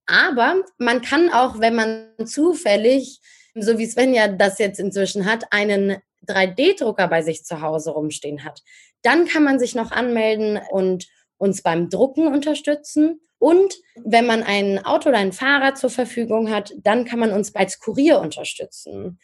Aber 0.07 0.62
man 0.79 1.03
kann 1.03 1.31
auch, 1.31 1.61
wenn 1.61 1.77
man 1.77 2.09
zufällig 2.24 3.20
so 3.55 3.79
wie 3.79 3.87
Svenja 3.87 4.29
das 4.29 4.59
jetzt 4.59 4.81
inzwischen 4.81 5.24
hat, 5.24 5.53
einen 5.53 5.98
3D-Drucker 6.27 7.09
bei 7.09 7.22
sich 7.22 7.44
zu 7.44 7.61
Hause 7.61 7.90
rumstehen 7.90 8.44
hat. 8.44 8.62
Dann 9.03 9.27
kann 9.27 9.44
man 9.44 9.59
sich 9.59 9.74
noch 9.74 9.90
anmelden 9.92 10.61
und 10.70 11.07
uns 11.38 11.62
beim 11.62 11.88
Drucken 11.88 12.27
unterstützen. 12.27 13.20
Und 13.38 13.77
wenn 14.05 14.27
man 14.27 14.42
ein 14.42 14.85
Auto 14.85 15.09
oder 15.09 15.18
ein 15.18 15.33
Fahrrad 15.33 15.79
zur 15.79 15.90
Verfügung 15.90 16.51
hat, 16.51 16.74
dann 16.83 17.05
kann 17.05 17.20
man 17.20 17.33
uns 17.33 17.55
als 17.55 17.79
Kurier 17.79 18.20
unterstützen. 18.20 19.18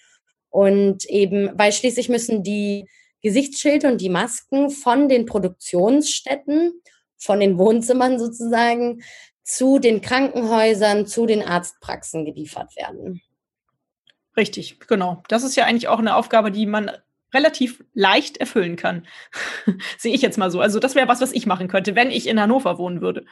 Und 0.49 1.05
eben, 1.07 1.51
weil 1.59 1.73
schließlich 1.73 2.09
müssen 2.09 2.43
die 2.43 2.89
Gesichtsschilde 3.23 3.89
und 3.89 4.01
die 4.01 4.11
Masken 4.11 4.71
von 4.71 5.09
den 5.09 5.27
Produktionsstätten, 5.27 6.81
von 7.17 7.41
den 7.41 7.59
Wohnzimmern 7.59 8.19
sozusagen, 8.19 9.03
zu 9.43 9.79
den 9.79 10.01
Krankenhäusern, 10.01 11.07
zu 11.07 11.27
den 11.27 11.43
Arztpraxen 11.43 12.25
geliefert 12.25 12.77
werden. 12.77 13.21
Richtig, 14.37 14.81
genau. 14.81 15.23
Das 15.29 15.43
ist 15.43 15.57
ja 15.57 15.65
eigentlich 15.65 15.89
auch 15.89 15.99
eine 15.99 16.17
Aufgabe, 16.17 16.51
die 16.51 16.67
man 16.67 16.91
relativ 17.35 17.85
leicht 17.93 18.39
erfüllen 18.39 18.77
kann. 18.77 19.07
Sehe 19.99 20.15
ich 20.15 20.23
jetzt 20.23 20.39
mal 20.39 20.51
so. 20.51 20.61
Also 20.61 20.79
das 20.79 20.95
wäre 20.95 21.09
was, 21.09 21.21
was 21.21 21.33
ich 21.33 21.47
machen 21.47 21.69
könnte, 21.69 21.95
wenn 21.95 22.11
ich 22.11 22.27
in 22.29 22.41
Hannover 22.41 22.79
wohnen 22.79 23.01
würde. 23.01 23.27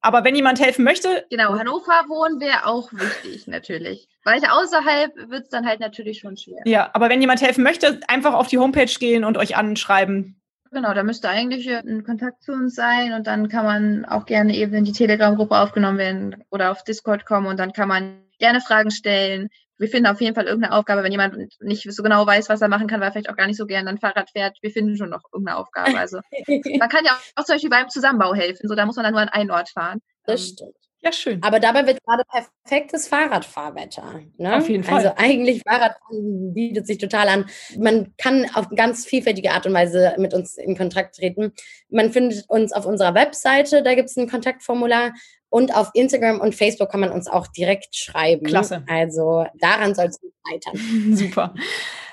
Aber 0.00 0.22
wenn 0.22 0.34
jemand 0.34 0.60
helfen 0.60 0.84
möchte. 0.84 1.24
Genau, 1.30 1.58
Hannover 1.58 2.04
wohnen 2.08 2.38
wäre 2.38 2.66
auch 2.66 2.92
wichtig, 2.92 3.46
natürlich. 3.46 4.06
Weiter 4.22 4.52
außerhalb 4.52 5.30
wird 5.30 5.44
es 5.44 5.48
dann 5.48 5.66
halt 5.66 5.80
natürlich 5.80 6.18
schon 6.18 6.36
schwer. 6.36 6.60
Ja, 6.66 6.90
aber 6.92 7.08
wenn 7.08 7.22
jemand 7.22 7.40
helfen 7.40 7.64
möchte, 7.64 8.00
einfach 8.06 8.34
auf 8.34 8.48
die 8.48 8.58
Homepage 8.58 8.92
gehen 8.98 9.24
und 9.24 9.38
euch 9.38 9.56
anschreiben. 9.56 10.40
Genau, 10.74 10.92
da 10.92 11.04
müsste 11.04 11.28
eigentlich 11.28 11.70
ein 11.70 12.04
Kontakt 12.04 12.42
zu 12.42 12.52
uns 12.52 12.74
sein 12.74 13.12
und 13.14 13.26
dann 13.26 13.48
kann 13.48 13.64
man 13.64 14.04
auch 14.04 14.26
gerne 14.26 14.54
eben 14.56 14.74
in 14.74 14.84
die 14.84 14.92
Telegram-Gruppe 14.92 15.56
aufgenommen 15.56 15.98
werden 15.98 16.44
oder 16.50 16.70
auf 16.70 16.84
Discord 16.84 17.24
kommen 17.24 17.46
und 17.46 17.58
dann 17.58 17.72
kann 17.72 17.88
man 17.88 18.24
gerne 18.38 18.60
Fragen 18.60 18.90
stellen. 18.90 19.48
Wir 19.78 19.88
finden 19.88 20.06
auf 20.06 20.20
jeden 20.20 20.34
Fall 20.34 20.44
irgendeine 20.44 20.74
Aufgabe, 20.74 21.02
wenn 21.02 21.12
jemand 21.12 21.36
nicht 21.60 21.92
so 21.92 22.02
genau 22.02 22.26
weiß, 22.26 22.48
was 22.48 22.60
er 22.60 22.68
machen 22.68 22.86
kann, 22.86 23.00
weil 23.00 23.08
er 23.08 23.12
vielleicht 23.12 23.30
auch 23.30 23.36
gar 23.36 23.46
nicht 23.46 23.56
so 23.56 23.66
gerne 23.66 23.90
ein 23.90 23.98
Fahrrad 23.98 24.30
fährt. 24.30 24.58
Wir 24.62 24.70
finden 24.70 24.96
schon 24.96 25.10
noch 25.10 25.22
irgendeine 25.32 25.58
Aufgabe. 25.58 25.98
Also 25.98 26.20
man 26.78 26.88
kann 26.88 27.04
ja 27.04 27.18
auch 27.34 27.44
zum 27.44 27.54
Beispiel 27.54 27.70
beim 27.70 27.88
Zusammenbau 27.88 28.34
helfen. 28.34 28.68
So, 28.68 28.74
da 28.74 28.86
muss 28.86 28.96
man 28.96 29.04
dann 29.04 29.12
nur 29.12 29.22
an 29.22 29.28
einen 29.28 29.50
Ort 29.50 29.70
fahren. 29.70 30.00
Das 30.24 30.40
ähm, 30.40 30.46
stimmt. 30.46 30.84
Ja, 31.04 31.12
schön. 31.12 31.42
Aber 31.42 31.60
dabei 31.60 31.86
wird 31.86 32.02
gerade 32.02 32.22
perfektes 32.24 33.08
Fahrradfahrwetter. 33.08 34.22
Ne? 34.38 34.56
Auf 34.56 34.70
jeden 34.70 34.84
Fall. 34.84 34.94
Also 34.94 35.12
eigentlich 35.16 35.60
Fahrradfahren 35.62 36.54
bietet 36.54 36.86
sich 36.86 36.96
total 36.96 37.28
an. 37.28 37.44
Man 37.76 38.14
kann 38.16 38.46
auf 38.54 38.70
ganz 38.70 39.04
vielfältige 39.04 39.52
Art 39.52 39.66
und 39.66 39.74
Weise 39.74 40.14
mit 40.16 40.32
uns 40.32 40.56
in 40.56 40.74
Kontakt 40.78 41.16
treten. 41.16 41.52
Man 41.90 42.10
findet 42.10 42.48
uns 42.48 42.72
auf 42.72 42.86
unserer 42.86 43.14
Webseite, 43.14 43.82
da 43.82 43.94
gibt 43.94 44.08
es 44.08 44.16
ein 44.16 44.30
Kontaktformular. 44.30 45.12
Und 45.54 45.72
auf 45.72 45.92
Instagram 45.94 46.40
und 46.40 46.52
Facebook 46.52 46.90
kann 46.90 46.98
man 46.98 47.12
uns 47.12 47.28
auch 47.28 47.46
direkt 47.46 47.94
schreiben. 47.94 48.44
Klasse. 48.44 48.82
Also 48.88 49.46
daran 49.54 49.94
soll 49.94 50.06
es 50.06 50.18
scheitern. 50.48 51.14
Super. 51.16 51.54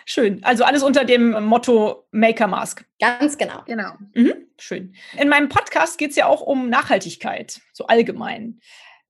Schön. 0.06 0.44
Also 0.44 0.64
alles 0.64 0.84
unter 0.84 1.06
dem 1.06 1.32
Motto 1.46 2.06
Maker 2.12 2.46
Mask. 2.46 2.86
Ganz 3.00 3.40
genau. 3.40 3.64
Genau. 3.66 3.94
Mhm. 4.14 4.46
Schön. 4.60 4.94
In 5.20 5.28
meinem 5.28 5.50
Podcast 5.50 5.98
geht 5.98 6.12
es 6.12 6.18
ja 6.18 6.28
auch 6.28 6.42
um 6.42 6.70
Nachhaltigkeit, 6.70 7.62
so 7.74 7.88
allgemein. 7.88 8.62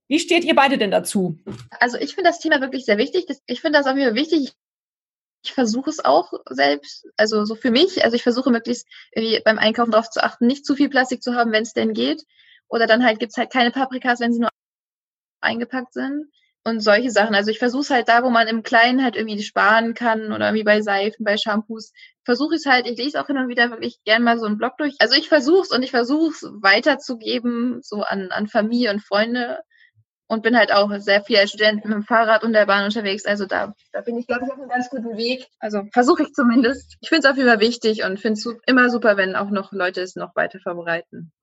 Wie 0.08 0.18
steht 0.18 0.44
ihr 0.44 0.54
beide 0.54 0.78
denn 0.78 0.90
dazu? 0.90 1.38
Also 1.78 1.98
ich 1.98 2.14
finde 2.14 2.30
das 2.30 2.38
Thema 2.38 2.62
wirklich 2.62 2.86
sehr 2.86 2.96
wichtig. 2.96 3.26
Ich 3.44 3.60
finde 3.60 3.80
das 3.80 3.86
auch 3.86 3.96
immer 3.96 4.14
wichtig. 4.14 4.54
Ich 5.44 5.52
versuche 5.52 5.90
es 5.90 6.02
auch 6.02 6.32
selbst, 6.48 7.06
also 7.18 7.44
so 7.44 7.54
für 7.54 7.70
mich. 7.70 8.02
Also 8.02 8.16
ich 8.16 8.22
versuche 8.22 8.50
möglichst 8.50 8.88
beim 9.44 9.58
Einkaufen 9.58 9.90
darauf 9.90 10.08
zu 10.08 10.22
achten, 10.22 10.46
nicht 10.46 10.64
zu 10.64 10.74
viel 10.74 10.88
Plastik 10.88 11.22
zu 11.22 11.34
haben, 11.34 11.52
wenn 11.52 11.64
es 11.64 11.74
denn 11.74 11.92
geht. 11.92 12.24
Oder 12.72 12.86
dann 12.86 13.04
halt 13.04 13.20
gibt 13.20 13.32
es 13.32 13.36
halt 13.36 13.52
keine 13.52 13.70
Paprikas, 13.70 14.20
wenn 14.20 14.32
sie 14.32 14.40
nur 14.40 14.48
eingepackt 15.42 15.92
sind 15.92 16.32
und 16.64 16.80
solche 16.80 17.10
Sachen. 17.10 17.34
Also 17.34 17.50
ich 17.50 17.58
versuche 17.58 17.82
es 17.82 17.90
halt 17.90 18.08
da, 18.08 18.22
wo 18.24 18.30
man 18.30 18.48
im 18.48 18.62
Kleinen 18.62 19.04
halt 19.04 19.14
irgendwie 19.14 19.42
sparen 19.42 19.92
kann 19.92 20.32
oder 20.32 20.54
wie 20.54 20.64
bei 20.64 20.80
Seifen, 20.80 21.22
bei 21.22 21.36
Shampoos, 21.36 21.92
versuche 22.24 22.54
ich 22.54 22.62
es 22.62 22.66
halt, 22.66 22.86
ich 22.86 22.96
lese 22.96 23.20
auch 23.20 23.26
hin 23.26 23.36
und 23.36 23.48
wieder 23.48 23.70
wirklich 23.70 23.98
gern 24.04 24.22
mal 24.22 24.38
so 24.38 24.46
einen 24.46 24.56
Blog 24.56 24.78
durch. 24.78 24.94
Also 25.00 25.16
ich 25.16 25.28
versuche 25.28 25.62
es 25.62 25.70
und 25.70 25.82
ich 25.82 25.90
versuche 25.90 26.30
es 26.30 26.42
weiterzugeben, 26.62 27.80
so 27.82 28.02
an, 28.04 28.30
an 28.30 28.48
Familie 28.48 28.90
und 28.90 29.00
Freunde 29.00 29.58
und 30.26 30.42
bin 30.42 30.56
halt 30.56 30.72
auch 30.72 30.90
sehr 30.98 31.22
viel 31.22 31.36
als 31.36 31.50
Student 31.50 31.84
mit 31.84 31.92
dem 31.92 32.04
Fahrrad 32.04 32.42
und 32.42 32.54
der 32.54 32.64
Bahn 32.64 32.86
unterwegs. 32.86 33.26
Also 33.26 33.44
da, 33.44 33.74
da 33.92 34.00
bin 34.00 34.16
ich, 34.16 34.26
glaube 34.26 34.46
ich, 34.46 34.50
auf 34.50 34.58
einem 34.58 34.70
ganz 34.70 34.88
guten 34.88 35.18
Weg. 35.18 35.46
Also 35.58 35.82
versuche 35.92 36.22
ich 36.22 36.32
zumindest. 36.32 36.96
Ich 37.02 37.10
finde 37.10 37.26
es 37.26 37.30
auf 37.30 37.36
jeden 37.36 37.50
Fall 37.50 37.60
wichtig 37.60 38.02
und 38.02 38.18
finde 38.18 38.38
es 38.38 38.48
immer 38.64 38.88
super, 38.88 39.18
wenn 39.18 39.36
auch 39.36 39.50
noch 39.50 39.72
Leute 39.72 40.00
es 40.00 40.16
noch 40.16 40.34
weiter 40.36 40.58
verbreiten. 40.58 41.34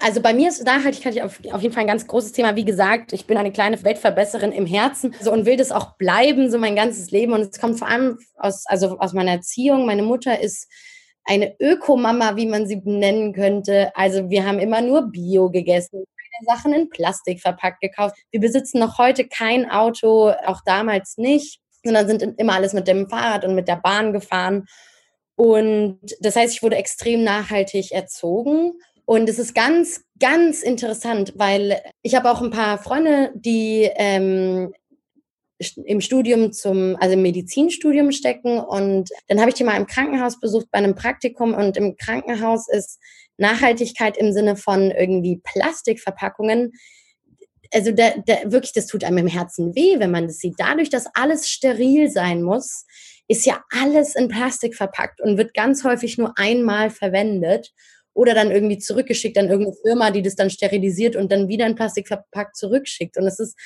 Also 0.00 0.20
bei 0.20 0.34
mir 0.34 0.48
ist 0.48 0.64
Nachhaltigkeit 0.64 1.20
auf, 1.22 1.38
auf 1.52 1.62
jeden 1.62 1.72
Fall 1.72 1.82
ein 1.82 1.88
ganz 1.88 2.06
großes 2.06 2.32
Thema. 2.32 2.56
Wie 2.56 2.64
gesagt, 2.64 3.12
ich 3.12 3.26
bin 3.26 3.36
eine 3.36 3.52
kleine 3.52 3.82
Weltverbesserin 3.82 4.52
im 4.52 4.66
Herzen 4.66 5.14
so, 5.20 5.32
und 5.32 5.46
will 5.46 5.56
das 5.56 5.70
auch 5.70 5.96
bleiben, 5.96 6.50
so 6.50 6.58
mein 6.58 6.74
ganzes 6.74 7.10
Leben. 7.10 7.32
Und 7.32 7.42
es 7.42 7.60
kommt 7.60 7.78
vor 7.78 7.88
allem 7.88 8.18
aus, 8.36 8.64
also 8.66 8.98
aus 8.98 9.12
meiner 9.12 9.32
Erziehung. 9.32 9.86
Meine 9.86 10.02
Mutter 10.02 10.40
ist 10.40 10.68
eine 11.24 11.56
Ökomama, 11.60 12.36
wie 12.36 12.46
man 12.46 12.66
sie 12.66 12.80
nennen 12.84 13.32
könnte. 13.32 13.92
Also 13.94 14.28
wir 14.28 14.44
haben 14.44 14.58
immer 14.58 14.80
nur 14.80 15.10
Bio 15.10 15.50
gegessen, 15.50 16.04
Sachen 16.44 16.72
in 16.72 16.90
Plastik 16.90 17.40
verpackt 17.40 17.80
gekauft. 17.80 18.16
Wir 18.30 18.40
besitzen 18.40 18.78
noch 18.78 18.98
heute 18.98 19.26
kein 19.26 19.70
Auto, 19.70 20.32
auch 20.44 20.60
damals 20.64 21.16
nicht, 21.16 21.60
sondern 21.82 22.06
sind 22.06 22.38
immer 22.38 22.54
alles 22.54 22.72
mit 22.72 22.88
dem 22.88 23.08
Fahrrad 23.08 23.44
und 23.44 23.54
mit 23.54 23.68
der 23.68 23.76
Bahn 23.76 24.12
gefahren. 24.12 24.66
Und 25.36 26.00
das 26.20 26.36
heißt, 26.36 26.54
ich 26.54 26.62
wurde 26.62 26.76
extrem 26.76 27.22
nachhaltig 27.22 27.92
erzogen. 27.92 28.72
Und 29.06 29.28
es 29.28 29.38
ist 29.38 29.54
ganz, 29.54 30.04
ganz 30.18 30.62
interessant, 30.62 31.32
weil 31.36 31.80
ich 32.02 32.16
habe 32.16 32.30
auch 32.30 32.42
ein 32.42 32.50
paar 32.50 32.76
Freunde, 32.78 33.30
die 33.36 33.88
ähm, 33.94 34.74
im 35.84 36.00
Studium 36.00 36.52
zum, 36.52 36.96
also 37.00 37.14
im 37.14 37.22
Medizinstudium 37.22 38.10
stecken. 38.10 38.58
Und 38.58 39.10
dann 39.28 39.38
habe 39.38 39.50
ich 39.50 39.54
die 39.54 39.64
mal 39.64 39.76
im 39.76 39.86
Krankenhaus 39.86 40.40
besucht 40.40 40.66
bei 40.72 40.78
einem 40.78 40.96
Praktikum. 40.96 41.54
Und 41.54 41.76
im 41.76 41.96
Krankenhaus 41.96 42.68
ist 42.68 42.98
Nachhaltigkeit 43.38 44.16
im 44.16 44.32
Sinne 44.32 44.56
von 44.56 44.90
irgendwie 44.90 45.40
Plastikverpackungen. 45.42 46.72
Also 47.72 47.92
da, 47.92 48.10
da, 48.26 48.50
wirklich, 48.50 48.72
das 48.72 48.88
tut 48.88 49.04
einem 49.04 49.18
im 49.18 49.26
Herzen 49.28 49.74
weh, 49.76 50.00
wenn 50.00 50.10
man 50.10 50.26
das 50.26 50.38
sieht. 50.38 50.54
Dadurch, 50.58 50.90
dass 50.90 51.06
alles 51.14 51.48
steril 51.48 52.10
sein 52.10 52.42
muss, 52.42 52.86
ist 53.28 53.46
ja 53.46 53.62
alles 53.70 54.16
in 54.16 54.28
Plastik 54.28 54.74
verpackt 54.74 55.20
und 55.20 55.36
wird 55.36 55.54
ganz 55.54 55.84
häufig 55.84 56.18
nur 56.18 56.36
einmal 56.36 56.90
verwendet 56.90 57.72
oder 58.16 58.34
dann 58.34 58.50
irgendwie 58.50 58.78
zurückgeschickt 58.78 59.36
an 59.36 59.50
irgendeine 59.50 59.76
Firma, 59.82 60.10
die 60.10 60.22
das 60.22 60.36
dann 60.36 60.50
sterilisiert 60.50 61.16
und 61.16 61.30
dann 61.30 61.48
wieder 61.48 61.66
in 61.66 61.74
Plastik 61.74 62.08
verpackt 62.08 62.56
zurückschickt. 62.56 63.18
Und 63.18 63.26
es 63.26 63.38
ist 63.38 63.56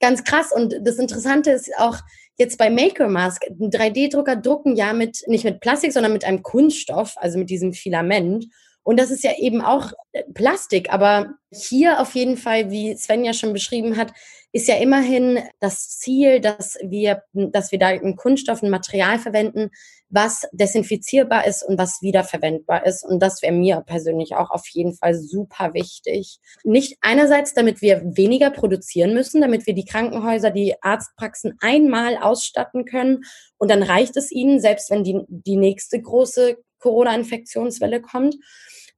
ganz 0.00 0.24
krass. 0.24 0.52
Und 0.52 0.74
das 0.82 0.96
Interessante 0.96 1.50
ist 1.50 1.70
auch 1.76 1.98
jetzt 2.38 2.56
bei 2.56 2.70
Maker 2.70 3.08
Mask, 3.08 3.44
ein 3.48 3.70
3D-Drucker 3.70 4.36
drucken 4.36 4.74
ja 4.74 4.94
mit, 4.94 5.22
nicht 5.26 5.44
mit 5.44 5.60
Plastik, 5.60 5.92
sondern 5.92 6.14
mit 6.14 6.24
einem 6.24 6.42
Kunststoff, 6.42 7.12
also 7.16 7.38
mit 7.38 7.50
diesem 7.50 7.74
Filament. 7.74 8.46
Und 8.82 8.98
das 8.98 9.10
ist 9.10 9.22
ja 9.22 9.32
eben 9.38 9.60
auch 9.60 9.92
Plastik. 10.32 10.90
Aber 10.90 11.34
hier 11.52 12.00
auf 12.00 12.14
jeden 12.14 12.38
Fall, 12.38 12.70
wie 12.70 12.96
Sven 12.96 13.24
ja 13.24 13.34
schon 13.34 13.52
beschrieben 13.52 13.98
hat, 13.98 14.12
ist 14.52 14.66
ja 14.66 14.76
immerhin 14.76 15.40
das 15.60 15.90
Ziel, 15.98 16.40
dass 16.40 16.78
wir, 16.82 17.22
dass 17.34 17.70
wir 17.70 17.78
da 17.78 17.88
ein 17.88 18.16
Kunststoff, 18.16 18.62
ein 18.62 18.70
Material 18.70 19.18
verwenden, 19.18 19.70
was 20.10 20.42
desinfizierbar 20.52 21.46
ist 21.46 21.62
und 21.62 21.78
was 21.78 22.02
wiederverwendbar 22.02 22.84
ist. 22.84 23.04
Und 23.04 23.20
das 23.20 23.42
wäre 23.42 23.52
mir 23.52 23.82
persönlich 23.86 24.34
auch 24.34 24.50
auf 24.50 24.66
jeden 24.68 24.94
Fall 24.94 25.14
super 25.14 25.72
wichtig. 25.72 26.40
Nicht 26.64 26.98
einerseits, 27.00 27.54
damit 27.54 27.80
wir 27.80 28.02
weniger 28.04 28.50
produzieren 28.50 29.14
müssen, 29.14 29.40
damit 29.40 29.66
wir 29.66 29.74
die 29.74 29.84
Krankenhäuser, 29.84 30.50
die 30.50 30.74
Arztpraxen 30.82 31.56
einmal 31.60 32.16
ausstatten 32.16 32.84
können 32.84 33.22
und 33.56 33.70
dann 33.70 33.82
reicht 33.82 34.16
es 34.16 34.32
ihnen, 34.32 34.60
selbst 34.60 34.90
wenn 34.90 35.04
die, 35.04 35.20
die 35.28 35.56
nächste 35.56 36.00
große 36.00 36.56
Corona-Infektionswelle 36.80 38.00
kommt. 38.00 38.36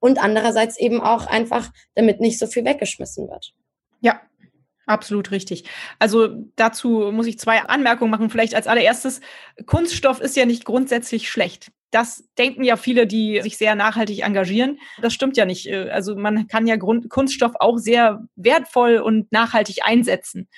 Und 0.01 0.21
andererseits 0.21 0.79
eben 0.81 1.01
auch 1.01 1.27
einfach, 1.27 1.71
damit 1.95 2.21
nicht 2.21 2.39
so 2.39 2.49
viel 2.49 2.65
weggeschmissen 2.65 3.29
wird. 3.29 3.53
Ja, 4.01 4.21
Absolut 4.87 5.31
richtig. 5.31 5.65
Also 5.99 6.29
dazu 6.57 7.11
muss 7.13 7.27
ich 7.27 7.39
zwei 7.39 7.63
Anmerkungen 7.63 8.11
machen. 8.11 8.31
Vielleicht 8.31 8.55
als 8.55 8.67
allererstes, 8.67 9.21
Kunststoff 9.67 10.21
ist 10.21 10.37
ja 10.37 10.45
nicht 10.45 10.65
grundsätzlich 10.65 11.31
schlecht. 11.31 11.71
Das 11.93 12.25
denken 12.39 12.65
ja 12.65 12.77
viele, 12.77 13.07
die 13.07 13.41
sich 13.43 13.59
sehr 13.59 13.75
nachhaltig 13.75 14.23
engagieren. 14.23 14.79
Das 15.01 15.13
stimmt 15.13 15.37
ja 15.37 15.45
nicht. 15.45 15.71
Also 15.71 16.17
man 16.17 16.49
kann 16.49 16.67
ja 16.67 16.77
Grund 16.77 17.11
Kunststoff 17.11 17.53
auch 17.61 17.77
sehr 17.77 18.27
wertvoll 18.35 18.97
und 18.97 19.31
nachhaltig 19.31 19.85
einsetzen. 19.85 20.49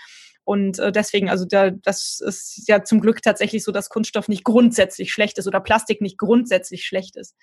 Und 0.44 0.78
äh, 0.78 0.92
deswegen, 0.92 1.30
also 1.30 1.46
da, 1.46 1.70
das 1.70 2.20
ist 2.20 2.68
ja 2.68 2.84
zum 2.84 3.00
Glück 3.00 3.22
tatsächlich 3.22 3.64
so, 3.64 3.72
dass 3.72 3.88
Kunststoff 3.88 4.28
nicht 4.28 4.44
grundsätzlich 4.44 5.10
schlecht 5.10 5.38
ist 5.38 5.46
oder 5.46 5.60
Plastik 5.60 6.02
nicht 6.02 6.18
grundsätzlich 6.18 6.84
schlecht 6.84 7.16
ist. 7.16 7.34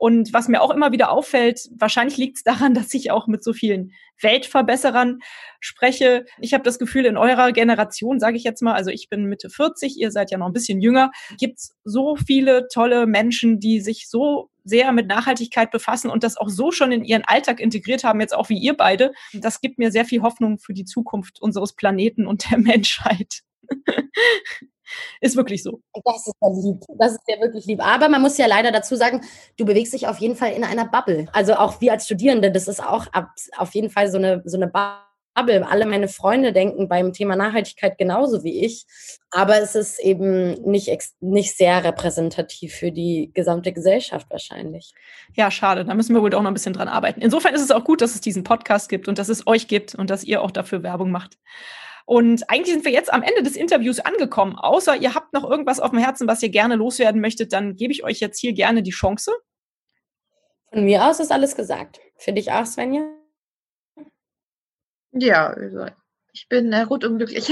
Und 0.00 0.32
was 0.32 0.48
mir 0.48 0.62
auch 0.62 0.70
immer 0.70 0.92
wieder 0.92 1.10
auffällt, 1.10 1.68
wahrscheinlich 1.76 2.16
liegt 2.16 2.38
es 2.38 2.42
daran, 2.42 2.72
dass 2.74 2.94
ich 2.94 3.10
auch 3.10 3.26
mit 3.26 3.44
so 3.44 3.52
vielen 3.52 3.92
Weltverbesserern 4.18 5.18
spreche. 5.60 6.24
Ich 6.40 6.54
habe 6.54 6.64
das 6.64 6.78
Gefühl, 6.78 7.04
in 7.04 7.18
eurer 7.18 7.52
Generation, 7.52 8.18
sage 8.18 8.38
ich 8.38 8.42
jetzt 8.42 8.62
mal, 8.62 8.72
also 8.72 8.90
ich 8.90 9.10
bin 9.10 9.26
Mitte 9.26 9.50
40, 9.50 9.98
ihr 9.98 10.10
seid 10.10 10.30
ja 10.30 10.38
noch 10.38 10.46
ein 10.46 10.54
bisschen 10.54 10.80
jünger, 10.80 11.10
gibt's 11.38 11.76
so 11.84 12.16
viele 12.16 12.66
tolle 12.72 13.06
Menschen, 13.06 13.60
die 13.60 13.80
sich 13.80 14.08
so 14.08 14.48
sehr 14.64 14.90
mit 14.92 15.06
Nachhaltigkeit 15.06 15.70
befassen 15.70 16.10
und 16.10 16.24
das 16.24 16.38
auch 16.38 16.48
so 16.48 16.70
schon 16.70 16.92
in 16.92 17.04
ihren 17.04 17.24
Alltag 17.26 17.60
integriert 17.60 18.02
haben, 18.02 18.20
jetzt 18.20 18.34
auch 18.34 18.48
wie 18.48 18.58
ihr 18.58 18.74
beide. 18.74 19.12
Das 19.34 19.60
gibt 19.60 19.78
mir 19.78 19.92
sehr 19.92 20.06
viel 20.06 20.22
Hoffnung 20.22 20.58
für 20.58 20.72
die 20.72 20.86
Zukunft 20.86 21.42
unseres 21.42 21.74
Planeten 21.74 22.26
und 22.26 22.50
der 22.50 22.58
Menschheit. 22.58 23.42
Ist 25.20 25.36
wirklich 25.36 25.62
so. 25.62 25.80
Das 26.04 26.26
ist 26.26 26.34
ja 26.40 26.48
lieb. 26.48 26.80
Das 26.98 27.12
ist 27.12 27.20
ja 27.28 27.40
wirklich 27.40 27.66
lieb. 27.66 27.84
Aber 27.84 28.08
man 28.08 28.22
muss 28.22 28.38
ja 28.38 28.46
leider 28.46 28.72
dazu 28.72 28.96
sagen, 28.96 29.22
du 29.56 29.64
bewegst 29.64 29.92
dich 29.92 30.06
auf 30.08 30.18
jeden 30.18 30.36
Fall 30.36 30.52
in 30.52 30.64
einer 30.64 30.86
Bubble. 30.86 31.26
Also 31.32 31.54
auch 31.54 31.80
wir 31.80 31.92
als 31.92 32.06
Studierende, 32.06 32.50
das 32.50 32.68
ist 32.68 32.82
auch 32.82 33.06
auf 33.56 33.74
jeden 33.74 33.90
Fall 33.90 34.10
so 34.10 34.18
eine, 34.18 34.42
so 34.44 34.56
eine 34.56 34.66
Bubble. 34.66 35.06
Alle 35.36 35.86
meine 35.86 36.08
Freunde 36.08 36.52
denken 36.52 36.88
beim 36.88 37.12
Thema 37.12 37.36
Nachhaltigkeit 37.36 37.96
genauso 37.96 38.44
wie 38.44 38.64
ich. 38.64 38.84
Aber 39.30 39.58
es 39.58 39.74
ist 39.74 40.00
eben 40.00 40.52
nicht, 40.62 40.90
nicht 41.20 41.56
sehr 41.56 41.82
repräsentativ 41.84 42.74
für 42.74 42.90
die 42.92 43.30
gesamte 43.32 43.72
Gesellschaft 43.72 44.26
wahrscheinlich. 44.28 44.92
Ja, 45.34 45.50
schade. 45.50 45.84
Da 45.84 45.94
müssen 45.94 46.14
wir 46.14 46.22
wohl 46.22 46.34
auch 46.34 46.42
noch 46.42 46.50
ein 46.50 46.54
bisschen 46.54 46.72
dran 46.72 46.88
arbeiten. 46.88 47.22
Insofern 47.22 47.54
ist 47.54 47.62
es 47.62 47.70
auch 47.70 47.84
gut, 47.84 48.02
dass 48.02 48.14
es 48.14 48.20
diesen 48.20 48.42
Podcast 48.42 48.88
gibt 48.88 49.08
und 49.08 49.18
dass 49.18 49.28
es 49.28 49.46
euch 49.46 49.68
gibt 49.68 49.94
und 49.94 50.10
dass 50.10 50.24
ihr 50.24 50.42
auch 50.42 50.50
dafür 50.50 50.82
Werbung 50.82 51.10
macht. 51.10 51.38
Und 52.06 52.48
eigentlich 52.48 52.74
sind 52.74 52.84
wir 52.84 52.92
jetzt 52.92 53.12
am 53.12 53.22
Ende 53.22 53.42
des 53.42 53.56
Interviews 53.56 54.00
angekommen. 54.00 54.56
Außer 54.56 54.96
ihr 54.96 55.14
habt 55.14 55.32
noch 55.32 55.48
irgendwas 55.48 55.80
auf 55.80 55.90
dem 55.90 55.98
Herzen, 55.98 56.26
was 56.26 56.42
ihr 56.42 56.48
gerne 56.48 56.76
loswerden 56.76 57.20
möchtet, 57.20 57.52
dann 57.52 57.76
gebe 57.76 57.92
ich 57.92 58.04
euch 58.04 58.20
jetzt 58.20 58.38
hier 58.38 58.52
gerne 58.52 58.82
die 58.82 58.90
Chance. 58.90 59.32
Von 60.70 60.84
mir 60.84 61.04
aus 61.04 61.20
ist 61.20 61.32
alles 61.32 61.56
gesagt. 61.56 62.00
Für 62.16 62.32
dich 62.32 62.52
auch, 62.52 62.66
Svenja? 62.66 63.08
Ja, 65.12 65.48
also 65.48 65.86
Ich 66.32 66.48
bin 66.48 66.72
äh, 66.72 66.82
rundum 66.82 67.18
glücklich 67.18 67.50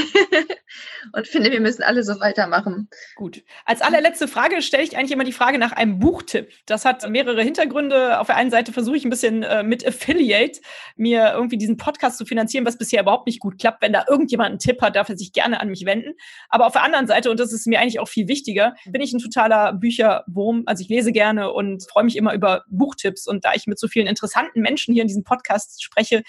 und 1.12 1.26
finde, 1.26 1.50
wir 1.50 1.60
müssen 1.60 1.82
alle 1.82 2.04
so 2.04 2.20
weitermachen. 2.20 2.88
Gut. 3.16 3.42
Als 3.64 3.80
allerletzte 3.80 4.28
Frage 4.28 4.62
stelle 4.62 4.84
ich 4.84 4.96
eigentlich 4.96 5.12
immer 5.12 5.24
die 5.24 5.32
Frage 5.32 5.58
nach 5.58 5.72
einem 5.72 5.98
Buchtipp. 5.98 6.50
Das 6.66 6.84
hat 6.84 7.08
mehrere 7.08 7.42
Hintergründe. 7.42 8.20
Auf 8.20 8.28
der 8.28 8.36
einen 8.36 8.50
Seite 8.50 8.72
versuche 8.72 8.96
ich 8.96 9.04
ein 9.04 9.10
bisschen 9.10 9.42
äh, 9.42 9.62
mit 9.62 9.86
Affiliate 9.86 10.60
mir 10.96 11.32
irgendwie 11.32 11.58
diesen 11.58 11.76
Podcast 11.76 12.18
zu 12.18 12.24
finanzieren, 12.24 12.64
was 12.66 12.78
bisher 12.78 13.02
überhaupt 13.02 13.26
nicht 13.26 13.40
gut 13.40 13.58
klappt. 13.58 13.82
Wenn 13.82 13.92
da 13.92 14.04
irgendjemand 14.08 14.50
einen 14.50 14.58
Tipp 14.58 14.80
hat, 14.80 14.96
darf 14.96 15.08
er 15.08 15.18
sich 15.18 15.32
gerne 15.32 15.60
an 15.60 15.68
mich 15.68 15.84
wenden. 15.84 16.14
Aber 16.48 16.66
auf 16.66 16.72
der 16.72 16.84
anderen 16.84 17.06
Seite, 17.06 17.30
und 17.30 17.40
das 17.40 17.52
ist 17.52 17.66
mir 17.66 17.80
eigentlich 17.80 18.00
auch 18.00 18.08
viel 18.08 18.28
wichtiger, 18.28 18.74
bin 18.86 19.00
ich 19.00 19.12
ein 19.12 19.18
totaler 19.18 19.72
Bücherwurm. 19.72 20.62
Also 20.66 20.82
ich 20.82 20.88
lese 20.88 21.12
gerne 21.12 21.52
und 21.52 21.88
freue 21.90 22.04
mich 22.04 22.16
immer 22.16 22.34
über 22.34 22.64
Buchtipps. 22.68 23.26
Und 23.26 23.44
da 23.44 23.52
ich 23.54 23.66
mit 23.66 23.78
so 23.78 23.88
vielen 23.88 24.06
interessanten 24.06 24.60
Menschen 24.60 24.94
hier 24.94 25.02
in 25.02 25.08
diesem 25.08 25.24
Podcast 25.24 25.82
spreche, 25.82 26.22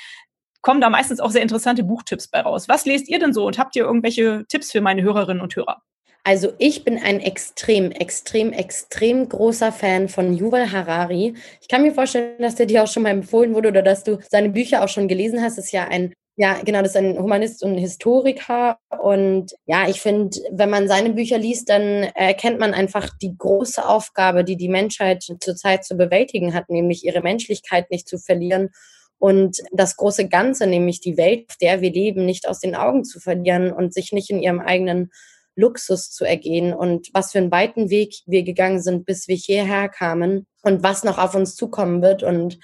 kommen 0.62 0.82
da 0.82 0.90
meistens 0.90 1.20
auch 1.20 1.32
sehr 1.32 1.42
interessante 1.42 1.84
Buchtipps 1.84 2.28
bei 2.28 2.42
raus. 2.42 2.68
Was 2.68 2.86
lest 2.86 3.08
ihr 3.10 3.20
denn 3.20 3.34
so 3.34 3.46
und 3.46 3.58
habt 3.58 3.76
ihr 3.76 3.84
irgendwelche 3.84 4.46
Tipps 4.48 4.72
für 4.72 4.82
meine 4.82 5.02
Hörerinnen 5.02 5.42
und 5.42 5.56
Hörer? 5.56 5.82
Also 6.24 6.52
ich 6.58 6.84
bin 6.84 6.98
ein 6.98 7.22
extrem, 7.22 7.92
extrem, 7.92 8.52
extrem 8.52 9.30
großer 9.30 9.72
Fan 9.72 10.10
von 10.10 10.34
Yuval 10.34 10.72
Harari. 10.72 11.34
Ich 11.62 11.68
kann 11.70 11.82
mir 11.82 11.94
vorstellen, 11.94 12.42
dass 12.42 12.56
der 12.56 12.66
dir 12.66 12.84
auch 12.84 12.88
schon 12.88 13.04
mal 13.04 13.10
empfohlen 13.10 13.54
wurde 13.54 13.70
oder 13.70 13.82
dass 13.82 14.04
du 14.04 14.20
seine 14.30 14.50
Bücher 14.50 14.84
auch 14.84 14.90
schon 14.90 15.08
gelesen 15.08 15.42
hast. 15.42 15.58
Das 15.58 15.66
ist 15.66 15.72
ja 15.72 15.88
ein, 15.88 16.14
ja, 16.36 16.58
genau, 16.64 16.82
das 16.82 16.92
ist 16.92 16.98
ein 16.98 17.18
Humanist 17.18 17.64
und 17.64 17.78
Historiker. 17.78 18.78
Und 19.02 19.56
ja, 19.66 19.88
ich 19.88 20.02
finde, 20.02 20.38
wenn 20.52 20.70
man 20.70 20.90
seine 20.90 21.12
Bücher 21.12 21.38
liest, 21.38 21.70
dann 21.70 22.04
erkennt 22.14 22.60
man 22.60 22.74
einfach 22.74 23.10
die 23.22 23.36
große 23.38 23.88
Aufgabe, 23.88 24.44
die 24.44 24.58
die 24.58 24.70
Menschheit 24.70 25.24
zurzeit 25.40 25.86
zu 25.86 25.96
bewältigen 25.96 26.54
hat, 26.54 26.70
nämlich 26.70 27.06
ihre 27.06 27.22
Menschlichkeit 27.22 27.90
nicht 27.92 28.10
zu 28.10 28.18
verlieren 28.18 28.72
und 29.20 29.58
das 29.72 29.98
große 29.98 30.28
Ganze, 30.28 30.66
nämlich 30.66 31.02
die 31.02 31.18
Welt, 31.18 31.46
auf 31.50 31.58
der 31.58 31.82
wir 31.82 31.92
leben, 31.92 32.26
nicht 32.26 32.48
aus 32.48 32.60
den 32.60 32.76
Augen 32.76 33.04
zu 33.04 33.20
verlieren 33.20 33.72
und 33.72 33.94
sich 33.94 34.12
nicht 34.12 34.30
in 34.30 34.42
ihrem 34.42 34.60
eigenen 34.60 35.12
Luxus 35.56 36.10
zu 36.10 36.26
ergehen 36.26 36.74
und 36.74 37.10
was 37.14 37.34
für 37.34 37.40
einen 37.40 37.52
weiten 37.52 37.90
Weg 37.90 38.22
wir 38.26 38.44
gegangen 38.44 38.82
sind, 38.82 39.06
bis 39.06 39.28
wir 39.28 39.36
hierher 39.36 39.90
kamen 39.90 40.48
und 40.64 40.84
was 40.84 41.04
noch 41.04 41.18
auf 41.18 41.36
uns 41.36 41.56
zukommen 41.56 42.02
wird. 42.02 42.24
Und 42.24 42.60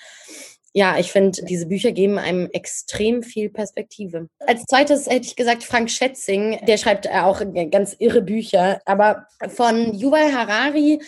ja, 0.74 0.98
ich 0.98 1.12
finde, 1.12 1.44
diese 1.44 1.68
Bücher 1.68 1.92
geben 1.92 2.18
einem 2.18 2.50
extrem 2.52 3.22
viel 3.22 3.50
Perspektive. 3.50 4.28
Als 4.40 4.64
zweites 4.66 5.08
hätte 5.08 5.28
ich 5.28 5.36
gesagt, 5.36 5.64
Frank 5.64 5.90
Schätzing, 5.92 6.60
der 6.66 6.78
schreibt 6.78 7.10
auch 7.10 7.42
ganz 7.72 7.96
irre 8.00 8.22
Bücher, 8.22 8.82
aber 8.86 9.28
von 9.50 9.94
Yuval 9.94 10.34
Harari, 10.34 11.02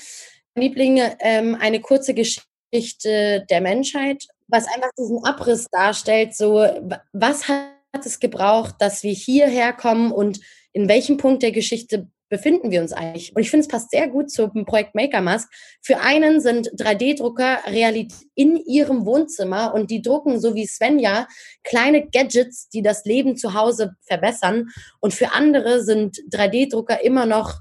Lieblinge, 0.56 1.18
ähm, 1.20 1.56
eine 1.60 1.80
kurze 1.80 2.14
Geschichte 2.14 3.46
der 3.50 3.62
Menschheit 3.62 4.26
was 4.48 4.68
einfach 4.68 4.92
diesen 4.98 5.24
Abriss 5.24 5.68
darstellt, 5.72 6.36
so 6.36 6.66
was 7.14 7.48
hat 7.48 8.06
es 8.06 8.20
gebraucht, 8.20 8.76
dass 8.80 9.04
wir 9.04 9.14
hierher 9.14 9.74
kommen 9.74 10.12
und 10.12 10.40
in 10.74 10.88
welchem 10.88 11.18
Punkt 11.18 11.44
der 11.44 11.52
Geschichte 11.52 12.08
befinden 12.30 12.72
wir 12.72 12.82
uns 12.82 12.94
eigentlich? 12.94 13.36
Und 13.36 13.42
ich 13.42 13.50
finde, 13.50 13.62
es 13.66 13.68
passt 13.68 13.92
sehr 13.92 14.08
gut 14.08 14.30
zum 14.30 14.66
Projekt 14.66 14.96
Maker 14.96 15.22
Mask. 15.22 15.50
Für 15.82 16.00
einen 16.02 16.42
sind 16.42 16.70
3D-Drucker 16.72 17.60
Realität 17.68 18.28
in 18.36 18.58
ihrem 18.58 19.06
Wohnzimmer 19.06 19.74
und 19.74 19.92
die 19.92 20.02
drucken, 20.02 20.40
so 20.40 20.56
wie 20.56 20.68
Svenja, 20.68 21.28
kleine 21.64 22.08
Gadgets, 22.08 22.70
die 22.70 22.82
das 22.82 23.06
Leben 23.06 23.38
zu 23.38 23.54
Hause 23.54 23.96
verbessern. 24.02 24.70
Und 25.00 25.14
für 25.14 25.34
andere 25.34 25.84
sind 25.84 26.18
3D-Drucker 26.32 27.02
immer 27.04 27.26
noch 27.26 27.56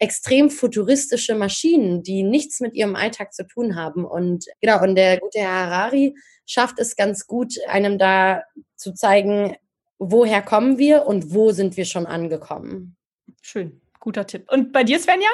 extrem 0.00 0.50
futuristische 0.50 1.34
Maschinen, 1.34 2.02
die 2.02 2.22
nichts 2.22 2.60
mit 2.60 2.74
ihrem 2.74 2.96
Alltag 2.96 3.32
zu 3.32 3.46
tun 3.46 3.76
haben. 3.76 4.04
Und 4.04 4.46
genau, 4.60 4.82
und 4.82 4.96
der 4.96 5.20
gute 5.20 5.38
Herr 5.38 5.66
Harari 5.66 6.16
schafft 6.46 6.78
es 6.78 6.96
ganz 6.96 7.26
gut, 7.26 7.54
einem 7.68 7.98
da 7.98 8.42
zu 8.76 8.92
zeigen, 8.92 9.56
woher 9.98 10.42
kommen 10.42 10.78
wir 10.78 11.06
und 11.06 11.32
wo 11.34 11.52
sind 11.52 11.76
wir 11.76 11.84
schon 11.84 12.06
angekommen. 12.06 12.96
Schön, 13.42 13.80
guter 14.00 14.26
Tipp. 14.26 14.50
Und 14.50 14.72
bei 14.72 14.82
dir, 14.82 14.98
Svenja? 14.98 15.28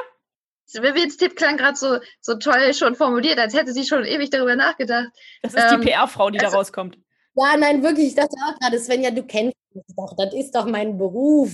Vivians 0.74 1.16
Tipp 1.16 1.36
klang 1.36 1.56
gerade 1.56 1.76
so, 1.76 1.98
so 2.20 2.34
toll 2.34 2.74
schon 2.74 2.96
formuliert, 2.96 3.38
als 3.38 3.54
hätte 3.54 3.72
sie 3.72 3.84
schon 3.84 4.04
ewig 4.04 4.30
darüber 4.30 4.56
nachgedacht. 4.56 5.10
Das 5.42 5.54
ist 5.54 5.72
ähm, 5.72 5.80
die 5.80 5.86
PR-Frau, 5.86 6.30
die 6.30 6.40
also, 6.40 6.50
da 6.50 6.56
rauskommt. 6.56 6.98
Ja, 7.38 7.54
nein, 7.58 7.82
wirklich, 7.82 8.08
ich 8.08 8.14
dachte 8.14 8.34
auch 8.46 8.58
gerade, 8.58 8.78
Svenja, 8.78 9.10
du 9.10 9.22
kennst 9.22 9.56
mich 9.74 9.84
doch, 9.94 10.16
das 10.16 10.32
ist 10.32 10.54
doch 10.54 10.64
mein 10.64 10.96
Beruf. 10.96 11.52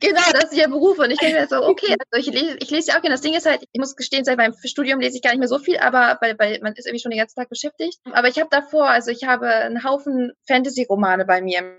Genau, 0.00 0.20
das 0.32 0.50
ist 0.50 0.54
ihr 0.54 0.68
Beruf. 0.68 0.98
Und 0.98 1.12
ich 1.12 1.18
denke 1.18 1.40
mir 1.40 1.46
so, 1.46 1.62
okay, 1.68 1.94
also 1.96 2.28
ich 2.28 2.34
lese, 2.34 2.56
ich 2.58 2.70
lese 2.70 2.88
ja 2.88 2.96
auch 2.96 3.02
gerne. 3.02 3.14
Das 3.14 3.20
Ding 3.20 3.34
ist 3.34 3.46
halt, 3.46 3.62
ich 3.70 3.78
muss 3.78 3.94
gestehen, 3.94 4.24
seit 4.24 4.36
meinem 4.36 4.52
Studium 4.64 4.98
lese 4.98 5.14
ich 5.14 5.22
gar 5.22 5.30
nicht 5.30 5.38
mehr 5.38 5.48
so 5.48 5.60
viel, 5.60 5.78
aber 5.78 6.18
weil, 6.20 6.36
weil 6.40 6.58
man 6.60 6.72
ist 6.74 6.86
irgendwie 6.86 7.02
schon 7.02 7.12
den 7.12 7.20
ganzen 7.20 7.36
Tag 7.36 7.48
beschäftigt. 7.48 8.00
Aber 8.10 8.26
ich 8.26 8.40
habe 8.40 8.48
davor, 8.50 8.88
also 8.88 9.12
ich 9.12 9.22
habe 9.22 9.46
einen 9.46 9.84
Haufen 9.84 10.32
Fantasy-Romane 10.48 11.24
bei 11.24 11.40
mir 11.40 11.78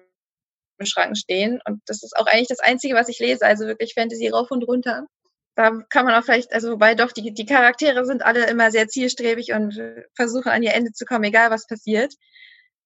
im 0.80 0.86
Schrank 0.86 1.18
stehen. 1.18 1.60
Und 1.68 1.82
das 1.86 2.02
ist 2.02 2.16
auch 2.16 2.28
eigentlich 2.28 2.48
das 2.48 2.62
Einzige, 2.62 2.96
was 2.96 3.10
ich 3.10 3.20
lese. 3.20 3.46
Also 3.46 3.66
wirklich 3.66 3.94
Fantasy 3.94 4.30
rauf 4.30 4.52
und 4.52 4.64
runter. 4.64 5.06
Da 5.56 5.82
kann 5.90 6.06
man 6.06 6.16
auch 6.16 6.24
vielleicht, 6.24 6.54
also 6.54 6.72
wobei 6.72 6.96
doch, 6.96 7.12
die, 7.12 7.34
die 7.34 7.46
Charaktere 7.46 8.06
sind 8.06 8.24
alle 8.24 8.46
immer 8.48 8.72
sehr 8.72 8.88
zielstrebig 8.88 9.52
und 9.52 9.80
versuchen 10.16 10.50
an 10.50 10.64
ihr 10.64 10.74
Ende 10.74 10.94
zu 10.94 11.04
kommen, 11.04 11.26
egal 11.26 11.52
was 11.52 11.68
passiert 11.68 12.14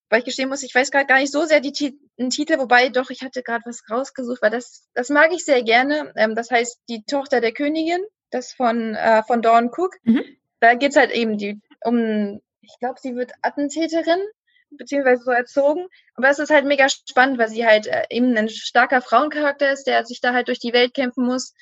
weil 0.10 0.20
ich 0.20 0.26
gestehen 0.26 0.50
muss, 0.50 0.64
ich 0.64 0.74
weiß 0.74 0.92
gerade 0.92 1.06
gar 1.06 1.20
nicht 1.20 1.32
so 1.32 1.46
sehr 1.46 1.60
die 1.60 1.98
den 2.18 2.30
Titel, 2.30 2.58
wobei 2.58 2.90
doch, 2.90 3.10
ich 3.10 3.22
hatte 3.22 3.44
gerade 3.44 3.64
was 3.66 3.84
rausgesucht, 3.90 4.42
weil 4.42 4.52
das, 4.52 4.88
das 4.94 5.10
mag 5.10 5.32
ich 5.34 5.46
sehr 5.46 5.64
gerne. 5.64 6.14
Ähm, 6.16 6.36
das 6.36 6.50
heißt 6.50 6.80
Die 6.90 7.04
Tochter 7.04 7.42
der 7.42 7.52
Königin, 7.52 8.02
das 8.32 8.54
von, 8.54 8.96
äh, 8.96 9.24
von 9.24 9.42
Dawn 9.42 9.70
Cook. 9.76 9.96
Mhm. 10.04 10.24
Da 10.60 10.74
geht's 10.74 10.96
halt 10.96 11.12
eben 11.12 11.38
die, 11.38 11.62
um, 11.84 12.42
ich 12.62 12.80
glaube, 12.80 13.00
sie 13.00 13.16
wird 13.16 13.32
Attentäterin, 13.42 14.20
beziehungsweise 14.72 15.24
so 15.24 15.32
erzogen. 15.32 15.88
Aber 16.16 16.30
es 16.30 16.40
ist 16.40 16.50
halt 16.50 16.66
mega 16.66 16.88
spannend, 16.90 17.38
weil 17.38 17.50
sie 17.50 17.66
halt 17.66 17.88
äh, 17.88 18.06
eben 18.10 18.36
ein 18.36 18.50
starker 18.50 19.02
Frauencharakter 19.02 19.72
ist, 19.72 19.86
der 19.86 20.06
sich 20.06 20.22
da 20.22 20.34
halt 20.34 20.48
durch 20.48 20.60
die 20.60 20.74
Welt 20.74 20.94
kämpfen 20.94 21.26
muss. 21.26 21.54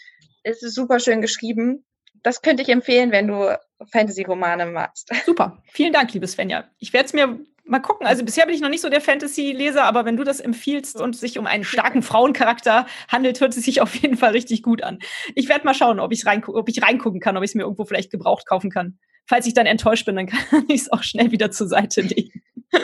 Es 0.43 0.63
ist 0.63 0.75
super 0.75 0.99
schön 0.99 1.21
geschrieben. 1.21 1.85
Das 2.23 2.41
könnte 2.41 2.63
ich 2.63 2.69
empfehlen, 2.69 3.11
wenn 3.11 3.27
du 3.27 3.57
Fantasy-Romane 3.91 4.65
magst. 4.67 5.11
Super. 5.25 5.61
Vielen 5.71 5.93
Dank, 5.93 6.13
liebe 6.13 6.27
Svenja. 6.27 6.69
Ich 6.79 6.93
werde 6.93 7.05
es 7.05 7.13
mir 7.13 7.39
mal 7.65 7.79
gucken. 7.79 8.07
Also 8.07 8.23
bisher 8.23 8.45
bin 8.45 8.55
ich 8.55 8.61
noch 8.61 8.69
nicht 8.69 8.81
so 8.81 8.89
der 8.89 9.01
Fantasy-Leser, 9.01 9.83
aber 9.83 10.05
wenn 10.05 10.17
du 10.17 10.23
das 10.23 10.39
empfiehlst 10.39 10.99
und 10.99 11.15
sich 11.15 11.37
um 11.37 11.47
einen 11.47 11.63
starken 11.63 12.01
Frauencharakter 12.03 12.85
handelt, 13.07 13.41
hört 13.41 13.55
es 13.55 13.65
sich 13.65 13.81
auf 13.81 13.95
jeden 13.95 14.17
Fall 14.17 14.31
richtig 14.31 14.63
gut 14.63 14.83
an. 14.83 14.99
Ich 15.33 15.49
werde 15.49 15.65
mal 15.65 15.73
schauen, 15.73 15.99
ob, 15.99 16.11
ich's 16.11 16.25
reingu 16.25 16.55
ob 16.55 16.69
ich 16.69 16.81
reingucken 16.81 17.19
kann, 17.19 17.37
ob 17.37 17.43
ich 17.43 17.51
es 17.51 17.55
mir 17.55 17.63
irgendwo 17.63 17.85
vielleicht 17.85 18.11
gebraucht 18.11 18.47
kaufen 18.47 18.69
kann. 18.69 18.97
Falls 19.27 19.47
ich 19.47 19.53
dann 19.53 19.65
enttäuscht 19.65 20.05
bin, 20.05 20.15
dann 20.15 20.27
kann 20.49 20.65
ich 20.67 20.81
es 20.81 20.91
auch 20.91 21.03
schnell 21.03 21.31
wieder 21.31 21.51
zur 21.51 21.67
Seite 21.67 22.01
legen. 22.01 22.41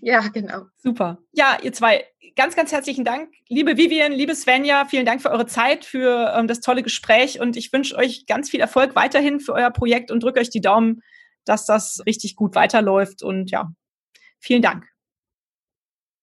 Ja, 0.00 0.20
genau. 0.28 0.62
Super. 0.78 1.18
Ja, 1.32 1.58
ihr 1.62 1.72
zwei, 1.72 2.04
ganz, 2.34 2.56
ganz 2.56 2.72
herzlichen 2.72 3.04
Dank. 3.04 3.30
Liebe 3.48 3.76
Vivian, 3.76 4.12
liebe 4.12 4.34
Svenja, 4.34 4.84
vielen 4.84 5.06
Dank 5.06 5.22
für 5.22 5.30
eure 5.30 5.46
Zeit, 5.46 5.84
für 5.84 6.34
ähm, 6.36 6.48
das 6.48 6.60
tolle 6.60 6.82
Gespräch 6.82 7.40
und 7.40 7.56
ich 7.56 7.72
wünsche 7.72 7.96
euch 7.96 8.26
ganz 8.26 8.50
viel 8.50 8.60
Erfolg 8.60 8.94
weiterhin 8.94 9.40
für 9.40 9.52
euer 9.52 9.70
Projekt 9.70 10.10
und 10.10 10.22
drücke 10.22 10.40
euch 10.40 10.50
die 10.50 10.60
Daumen, 10.60 11.02
dass 11.46 11.66
das 11.66 12.02
richtig 12.06 12.36
gut 12.36 12.54
weiterläuft. 12.54 13.22
Und 13.22 13.50
ja, 13.50 13.72
vielen 14.38 14.62
Dank. 14.62 14.86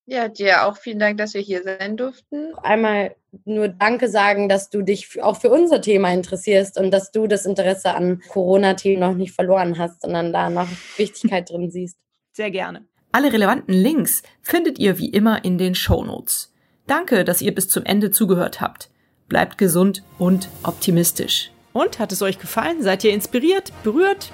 Ja, 0.06 0.28
dir 0.28 0.66
auch 0.66 0.78
vielen 0.78 1.00
Dank, 1.00 1.18
dass 1.18 1.34
wir 1.34 1.42
hier 1.42 1.64
sein 1.64 1.96
durften. 1.96 2.54
Einmal 2.62 3.16
nur 3.46 3.70
Danke 3.70 4.10
sagen, 4.10 4.50
dass 4.50 4.70
du 4.70 4.82
dich 4.82 5.24
auch 5.24 5.40
für 5.40 5.50
unser 5.50 5.82
Thema 5.82 6.14
interessierst 6.14 6.78
und 6.78 6.92
dass 6.92 7.12
du 7.12 7.26
das 7.26 7.46
Interesse 7.46 7.96
an 7.96 8.22
Corona-Themen 8.28 9.00
noch 9.00 9.16
nicht 9.16 9.34
verloren 9.34 9.78
hast, 9.80 10.02
sondern 10.02 10.34
da 10.34 10.50
noch 10.50 10.68
Wichtigkeit 10.98 11.50
drin 11.50 11.72
siehst. 11.72 11.98
Sehr 12.34 12.52
gerne. 12.52 12.86
Alle 13.14 13.32
relevanten 13.32 13.74
Links 13.74 14.24
findet 14.42 14.78
ihr 14.78 14.98
wie 14.98 15.10
immer 15.10 15.46
in 15.46 15.58
den 15.58 15.76
Show 15.76 16.04
Notes. 16.04 16.52
Danke, 16.86 17.24
dass 17.24 17.42
ihr 17.42 17.56
bis 17.56 17.70
zum 17.70 17.86
Ende 17.86 18.12
zugehört 18.12 18.60
habt. 18.60 18.90
Bleibt 19.30 19.58
gesund 19.58 20.04
und 20.18 20.50
optimistisch. 20.64 21.52
Und 21.72 22.00
hat 22.00 22.12
es 22.12 22.22
euch 22.22 22.40
gefallen? 22.40 22.82
Seid 22.84 23.04
ihr 23.04 23.14
inspiriert, 23.14 23.72
berührt? 23.84 24.34